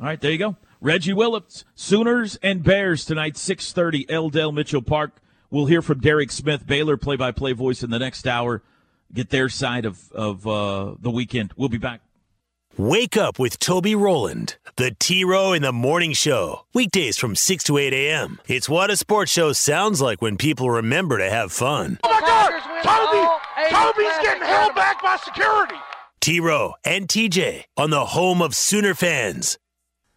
All 0.00 0.06
right, 0.06 0.20
there 0.20 0.30
you 0.30 0.38
go. 0.38 0.56
Reggie 0.80 1.12
Willits, 1.12 1.64
Sooners 1.74 2.38
and 2.42 2.62
Bears 2.62 3.04
tonight, 3.04 3.34
6:30, 3.34 4.06
L. 4.10 4.30
Dale 4.30 4.52
Mitchell 4.52 4.82
Park. 4.82 5.20
We'll 5.50 5.66
hear 5.66 5.82
from 5.82 6.00
Derek 6.00 6.32
Smith, 6.32 6.66
Baylor 6.66 6.96
play-by-play 6.96 7.52
voice 7.52 7.82
in 7.82 7.90
the 7.90 7.98
next 7.98 8.26
hour 8.26 8.62
get 9.12 9.30
their 9.30 9.48
side 9.48 9.84
of, 9.84 10.12
of 10.12 10.46
uh, 10.46 10.94
the 11.00 11.10
weekend. 11.10 11.52
We'll 11.56 11.68
be 11.68 11.78
back. 11.78 12.00
Wake 12.78 13.16
up 13.16 13.38
with 13.38 13.58
Toby 13.58 13.94
Rowland, 13.94 14.56
the 14.76 14.90
T 14.90 15.24
Row 15.24 15.54
in 15.54 15.62
the 15.62 15.72
Morning 15.72 16.12
Show. 16.12 16.66
Weekdays 16.74 17.16
from 17.16 17.34
6 17.34 17.64
to 17.64 17.78
8 17.78 17.94
a.m. 17.94 18.38
It's 18.48 18.68
what 18.68 18.90
a 18.90 18.98
sports 18.98 19.32
show 19.32 19.54
sounds 19.54 20.02
like 20.02 20.20
when 20.20 20.36
people 20.36 20.70
remember 20.70 21.16
to 21.16 21.30
have 21.30 21.52
fun. 21.52 21.98
Oh 22.04 22.10
my 22.10 22.20
God! 22.20 22.52
Toby! 22.82 23.70
Toby's 23.74 24.18
getting 24.20 24.42
held 24.42 24.74
back 24.74 25.02
by 25.02 25.16
security! 25.16 25.76
T 26.20 26.38
Row 26.38 26.74
and 26.84 27.08
TJ 27.08 27.62
on 27.78 27.88
the 27.88 28.04
home 28.04 28.42
of 28.42 28.54
Sooner 28.54 28.92
fans. 28.92 29.56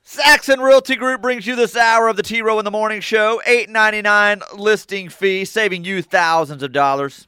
Saxon 0.04 0.60
Realty 0.60 0.98
Group 0.98 1.22
brings 1.22 1.48
you 1.48 1.56
this 1.56 1.78
hour 1.78 2.10
of 2.10 2.18
the 2.18 2.24
T 2.24 2.42
Row 2.42 2.60
in 2.60 2.66
the 2.66 2.72
Morning 2.72 3.00
Show. 3.00 3.42
Eight 3.46 3.70
ninety 3.70 4.02
nine 4.02 4.42
listing 4.54 5.08
fee, 5.08 5.46
saving 5.46 5.86
you 5.86 6.02
thousands 6.02 6.62
of 6.62 6.74
dollars. 6.74 7.26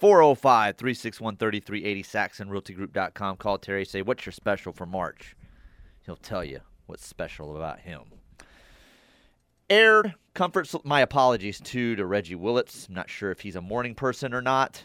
405 0.00 0.76
361 0.76 1.36
3380, 1.36 2.02
SaxonRealtyGroup.com. 2.02 3.36
Call 3.36 3.58
Terry, 3.58 3.84
say, 3.84 4.02
What's 4.02 4.24
your 4.26 4.32
special 4.32 4.72
for 4.72 4.86
March? 4.86 5.36
He'll 6.04 6.16
tell 6.16 6.44
you 6.44 6.60
what's 6.86 7.06
special 7.06 7.56
about 7.56 7.80
him. 7.80 8.02
Air 9.68 10.14
Comfort. 10.34 10.72
My 10.84 11.00
apologies 11.00 11.60
too 11.60 11.96
to 11.96 12.06
Reggie 12.06 12.36
Willits. 12.36 12.86
I'm 12.88 12.94
not 12.94 13.10
sure 13.10 13.30
if 13.30 13.40
he's 13.40 13.56
a 13.56 13.60
morning 13.60 13.94
person 13.94 14.32
or 14.32 14.40
not. 14.40 14.84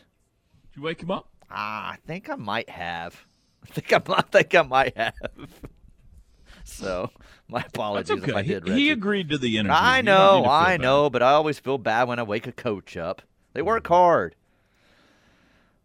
Did 0.72 0.78
you 0.78 0.84
wake 0.84 1.02
him 1.02 1.12
up? 1.12 1.30
Ah, 1.52 1.92
I 1.92 1.98
think 2.08 2.30
I 2.30 2.36
might 2.36 2.70
have. 2.70 3.24
I 3.64 3.68
think 3.68 3.94
I, 3.94 4.02
I 4.14 4.22
think 4.24 4.56
I 4.56 4.62
might 4.64 4.98
have. 4.98 5.14
so 6.64 7.12
my 7.48 7.62
apologies 7.62 8.18
okay. 8.24 8.32
if 8.32 8.36
I 8.36 8.42
did. 8.42 8.68
Reggie. 8.68 8.82
He 8.82 8.90
agreed 8.90 9.30
to 9.30 9.38
the 9.38 9.58
interview. 9.58 9.78
I 9.78 10.02
know, 10.02 10.46
I 10.46 10.78
know, 10.78 11.10
but 11.10 11.22
I 11.22 11.34
always 11.34 11.60
feel 11.60 11.78
bad 11.78 12.08
when 12.08 12.18
I 12.20 12.24
wake 12.24 12.48
a 12.48 12.52
coach 12.52 12.98
up. 12.98 13.22
They 13.54 13.62
work 13.62 13.88
hard. 13.88 14.36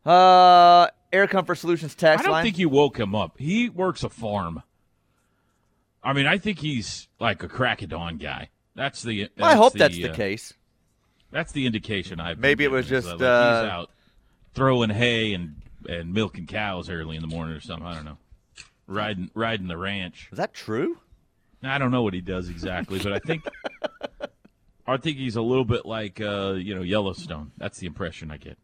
Uh, 0.08 0.88
Air 1.12 1.26
Comfort 1.26 1.56
Solutions 1.56 1.94
text 1.94 2.20
I 2.20 2.22
don't 2.24 2.32
line. 2.32 2.44
think 2.44 2.58
you 2.58 2.68
woke 2.68 2.98
him 2.98 3.14
up. 3.14 3.38
He 3.38 3.68
works 3.68 4.02
a 4.02 4.08
farm. 4.08 4.62
I 6.02 6.14
mean, 6.14 6.26
I 6.26 6.38
think 6.38 6.60
he's 6.60 7.08
like 7.20 7.42
a 7.42 7.48
crack 7.48 7.82
of 7.82 7.90
dawn 7.90 8.16
guy. 8.16 8.48
That's 8.74 9.02
the. 9.02 9.28
That's 9.36 9.52
I 9.52 9.54
hope 9.54 9.74
the, 9.74 9.80
that's 9.80 9.96
the 9.96 10.10
uh, 10.10 10.14
case. 10.14 10.54
That's 11.30 11.52
the 11.52 11.66
indication 11.66 12.20
I've. 12.20 12.38
Maybe 12.38 12.64
it 12.64 12.70
was 12.70 12.88
just, 12.88 13.06
like, 13.06 13.20
uh, 13.20 13.62
he's 13.62 13.70
out 13.70 13.90
throwing 14.54 14.90
hay 14.90 15.34
and 15.34 15.60
and 15.88 16.14
milking 16.14 16.46
cows 16.46 16.88
early 16.88 17.16
in 17.16 17.22
the 17.22 17.28
morning 17.28 17.54
or 17.54 17.60
something. 17.60 17.86
I 17.86 17.94
don't 17.94 18.04
know. 18.04 18.18
Riding 18.86 19.30
riding 19.34 19.68
the 19.68 19.76
ranch. 19.76 20.28
Is 20.32 20.38
that 20.38 20.54
true? 20.54 20.98
I 21.62 21.76
don't 21.76 21.90
know 21.90 22.02
what 22.02 22.14
he 22.14 22.20
does 22.20 22.48
exactly, 22.48 22.98
but 22.98 23.12
I 23.12 23.18
think 23.18 23.44
I 24.86 24.96
think 24.96 25.18
he's 25.18 25.36
a 25.36 25.42
little 25.42 25.66
bit 25.66 25.84
like 25.84 26.20
uh, 26.20 26.52
you 26.52 26.74
know 26.74 26.82
Yellowstone. 26.82 27.52
That's 27.58 27.78
the 27.78 27.86
impression 27.86 28.30
I 28.30 28.38
get. 28.38 28.56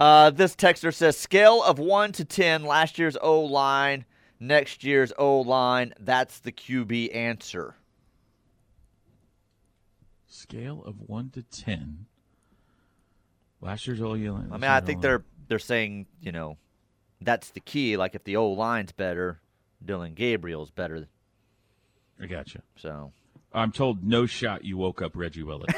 Uh, 0.00 0.30
this 0.30 0.56
texter 0.56 0.92
says 0.94 1.14
scale 1.14 1.62
of 1.62 1.78
one 1.78 2.10
to 2.12 2.24
ten. 2.24 2.64
Last 2.64 2.98
year's 2.98 3.18
O 3.20 3.40
line, 3.40 4.06
next 4.40 4.82
year's 4.82 5.12
O 5.18 5.40
line. 5.42 5.92
That's 6.00 6.38
the 6.40 6.52
QB 6.52 7.14
answer. 7.14 7.76
Scale 10.26 10.82
of 10.86 11.02
one 11.06 11.28
to 11.30 11.42
ten. 11.42 12.06
Last 13.60 13.86
year's 13.86 14.00
O 14.00 14.12
line. 14.12 14.48
I 14.50 14.56
mean, 14.56 14.70
I 14.70 14.80
think 14.80 15.02
they're 15.02 15.22
they're 15.48 15.58
saying 15.58 16.06
you 16.22 16.32
know 16.32 16.56
that's 17.20 17.50
the 17.50 17.60
key. 17.60 17.98
Like 17.98 18.14
if 18.14 18.24
the 18.24 18.36
O 18.36 18.52
line's 18.52 18.92
better, 18.92 19.42
Dillon 19.84 20.14
Gabriel's 20.14 20.70
better. 20.70 21.08
I 22.18 22.24
got 22.24 22.54
you. 22.54 22.62
So 22.76 23.12
I'm 23.52 23.70
told 23.70 24.02
no 24.02 24.24
shot 24.24 24.64
you 24.64 24.78
woke 24.78 25.02
up 25.02 25.12
Reggie 25.14 25.42
Willett. 25.42 25.74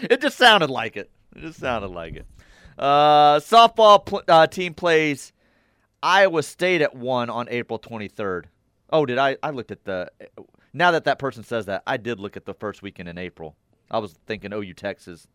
it 0.00 0.22
just 0.22 0.38
sounded 0.38 0.70
like 0.70 0.96
it. 0.96 1.10
It 1.34 1.40
just 1.40 1.58
sounded 1.58 1.88
like 1.88 2.16
it. 2.16 2.26
Uh, 2.78 3.38
softball 3.40 4.04
pl- 4.04 4.22
uh, 4.28 4.46
team 4.46 4.74
plays 4.74 5.32
Iowa 6.02 6.42
State 6.42 6.82
at 6.82 6.94
one 6.94 7.30
on 7.30 7.48
April 7.48 7.78
23rd. 7.78 8.44
Oh, 8.90 9.06
did 9.06 9.18
I? 9.18 9.36
I 9.42 9.50
looked 9.50 9.70
at 9.70 9.84
the. 9.84 10.10
Now 10.72 10.90
that 10.90 11.04
that 11.04 11.18
person 11.18 11.44
says 11.44 11.66
that, 11.66 11.82
I 11.86 11.96
did 11.96 12.18
look 12.20 12.36
at 12.36 12.44
the 12.44 12.54
first 12.54 12.82
weekend 12.82 13.08
in 13.08 13.18
April. 13.18 13.56
I 13.90 13.98
was 13.98 14.12
thinking 14.26 14.52
OU 14.52 14.74
Texas 14.74 15.28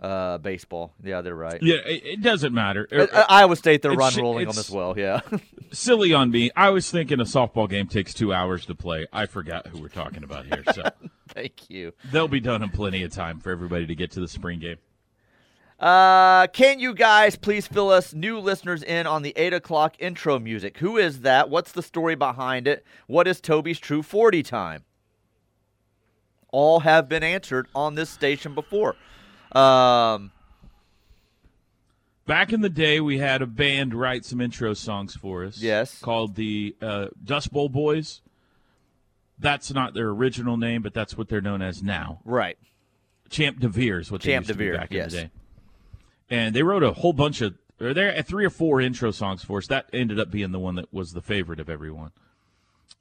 uh, 0.00 0.38
baseball. 0.38 0.92
Yeah, 1.02 1.20
they're 1.22 1.34
right. 1.34 1.62
Yeah, 1.62 1.76
it, 1.86 2.02
it 2.04 2.22
doesn't 2.22 2.52
matter. 2.52 2.88
Uh, 2.92 3.06
uh, 3.12 3.24
Iowa 3.28 3.56
State, 3.56 3.82
they're 3.82 3.92
run 3.92 4.14
rolling 4.16 4.48
them 4.48 4.58
as 4.58 4.70
well. 4.70 4.98
Yeah. 4.98 5.20
Silly 5.72 6.12
on 6.12 6.30
me. 6.30 6.50
I 6.56 6.70
was 6.70 6.90
thinking 6.90 7.20
a 7.20 7.24
softball 7.24 7.68
game 7.70 7.86
takes 7.86 8.12
two 8.12 8.32
hours 8.32 8.66
to 8.66 8.74
play. 8.74 9.06
I 9.12 9.26
forgot 9.26 9.68
who 9.68 9.80
we're 9.80 9.88
talking 9.88 10.24
about 10.24 10.46
here. 10.46 10.64
So 10.74 10.82
Thank 11.28 11.70
you. 11.70 11.92
they'll 12.10 12.28
be 12.28 12.40
done 12.40 12.62
in 12.62 12.70
plenty 12.70 13.04
of 13.04 13.12
time 13.12 13.38
for 13.40 13.50
everybody 13.50 13.86
to 13.86 13.94
get 13.94 14.10
to 14.12 14.20
the 14.20 14.28
spring 14.28 14.58
game. 14.58 14.76
Uh, 15.82 16.46
can 16.46 16.78
you 16.78 16.94
guys 16.94 17.34
please 17.34 17.66
fill 17.66 17.90
us 17.90 18.14
new 18.14 18.38
listeners 18.38 18.84
in 18.84 19.04
on 19.04 19.22
the 19.22 19.32
eight 19.34 19.52
o'clock 19.52 19.96
intro 19.98 20.38
music? 20.38 20.78
Who 20.78 20.96
is 20.96 21.22
that? 21.22 21.50
What's 21.50 21.72
the 21.72 21.82
story 21.82 22.14
behind 22.14 22.68
it? 22.68 22.86
What 23.08 23.26
is 23.26 23.40
Toby's 23.40 23.80
true 23.80 24.02
forty 24.02 24.44
time? 24.44 24.84
All 26.52 26.80
have 26.80 27.08
been 27.08 27.24
answered 27.24 27.66
on 27.74 27.96
this 27.96 28.10
station 28.10 28.54
before. 28.54 28.94
Um, 29.50 30.30
Back 32.26 32.52
in 32.52 32.60
the 32.60 32.70
day, 32.70 33.00
we 33.00 33.18
had 33.18 33.42
a 33.42 33.46
band 33.46 33.92
write 33.92 34.24
some 34.24 34.40
intro 34.40 34.74
songs 34.74 35.16
for 35.16 35.44
us. 35.44 35.60
Yes. 35.60 35.98
Called 35.98 36.36
the 36.36 36.76
uh, 36.80 37.08
Dust 37.24 37.52
Bowl 37.52 37.68
Boys. 37.68 38.20
That's 39.40 39.72
not 39.72 39.94
their 39.94 40.10
original 40.10 40.56
name, 40.56 40.82
but 40.82 40.94
that's 40.94 41.18
what 41.18 41.28
they're 41.28 41.40
known 41.40 41.60
as 41.60 41.82
now. 41.82 42.20
right. 42.24 42.56
Champ 43.30 43.58
DeVere 43.58 44.02
is 44.02 44.12
what 44.12 44.20
they 44.20 44.30
Champ 44.32 44.42
used 44.42 44.52
to 44.52 44.58
be 44.58 44.66
DeVere, 44.66 44.76
back 44.76 44.92
yes. 44.92 45.12
in 45.12 45.18
the 45.18 45.24
day. 45.24 45.30
And 46.32 46.56
they 46.56 46.62
wrote 46.62 46.82
a 46.82 46.94
whole 46.94 47.12
bunch 47.12 47.42
of, 47.42 47.56
or 47.78 47.92
there 47.92 48.22
three 48.22 48.46
or 48.46 48.50
four 48.50 48.80
intro 48.80 49.10
songs 49.10 49.44
for 49.44 49.58
us. 49.58 49.66
That 49.66 49.90
ended 49.92 50.18
up 50.18 50.30
being 50.30 50.50
the 50.50 50.58
one 50.58 50.76
that 50.76 50.90
was 50.90 51.12
the 51.12 51.20
favorite 51.20 51.60
of 51.60 51.68
everyone. 51.68 52.10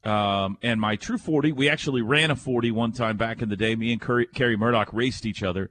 Um, 0.04 0.58
and 0.62 0.82
my 0.82 0.98
true 0.98 1.18
40, 1.18 1.54
we 1.54 1.70
actually 1.70 2.02
ran 2.02 2.30
a 2.30 2.36
40 2.36 2.72
one 2.72 2.92
time 2.92 3.16
back 3.16 3.42
in 3.42 3.48
the 3.48 3.56
day. 3.56 3.74
Me 3.78 3.94
and 3.94 4.02
Curry, 4.02 4.26
Kerry 4.26 4.58
Murdoch 4.58 4.90
raced 4.92 5.26
each 5.26 5.44
other, 5.44 5.70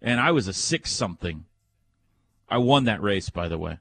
and 0.00 0.20
I 0.20 0.30
was 0.30 0.46
a 0.46 0.52
six 0.52 0.92
something. 0.92 1.46
I 2.48 2.58
won 2.58 2.84
that 2.84 3.02
race, 3.02 3.28
by 3.28 3.48
the 3.48 3.58
way. 3.58 3.78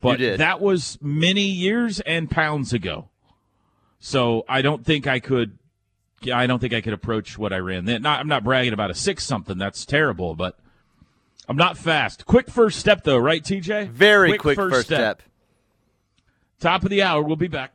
But 0.00 0.18
did. 0.18 0.40
that 0.40 0.60
was 0.60 0.98
many 1.00 1.42
years 1.42 2.00
and 2.00 2.28
pounds 2.28 2.72
ago. 2.72 3.08
So 4.00 4.44
I 4.48 4.62
don't 4.62 4.84
think 4.84 5.06
I 5.06 5.20
could. 5.20 5.58
I 6.32 6.48
don't 6.48 6.58
think 6.58 6.74
I 6.74 6.80
could 6.80 6.92
approach 6.92 7.38
what 7.38 7.52
I 7.52 7.58
ran 7.58 7.84
then. 7.84 8.02
Not, 8.02 8.18
I'm 8.18 8.28
not 8.28 8.42
bragging 8.42 8.72
about 8.72 8.90
a 8.90 8.94
six 8.94 9.22
something. 9.22 9.58
That's 9.58 9.86
terrible, 9.86 10.34
but 10.34 10.58
I'm 11.52 11.58
not 11.58 11.76
fast. 11.76 12.24
Quick 12.24 12.48
first 12.48 12.78
step, 12.80 13.04
though, 13.04 13.18
right, 13.18 13.44
TJ? 13.44 13.90
Very 13.90 14.38
quick, 14.38 14.56
first 14.56 14.86
step. 14.86 15.20
Top 16.60 16.82
of 16.82 16.88
the 16.88 17.02
hour. 17.02 17.22
We'll 17.22 17.36
be 17.36 17.46
back. 17.46 17.74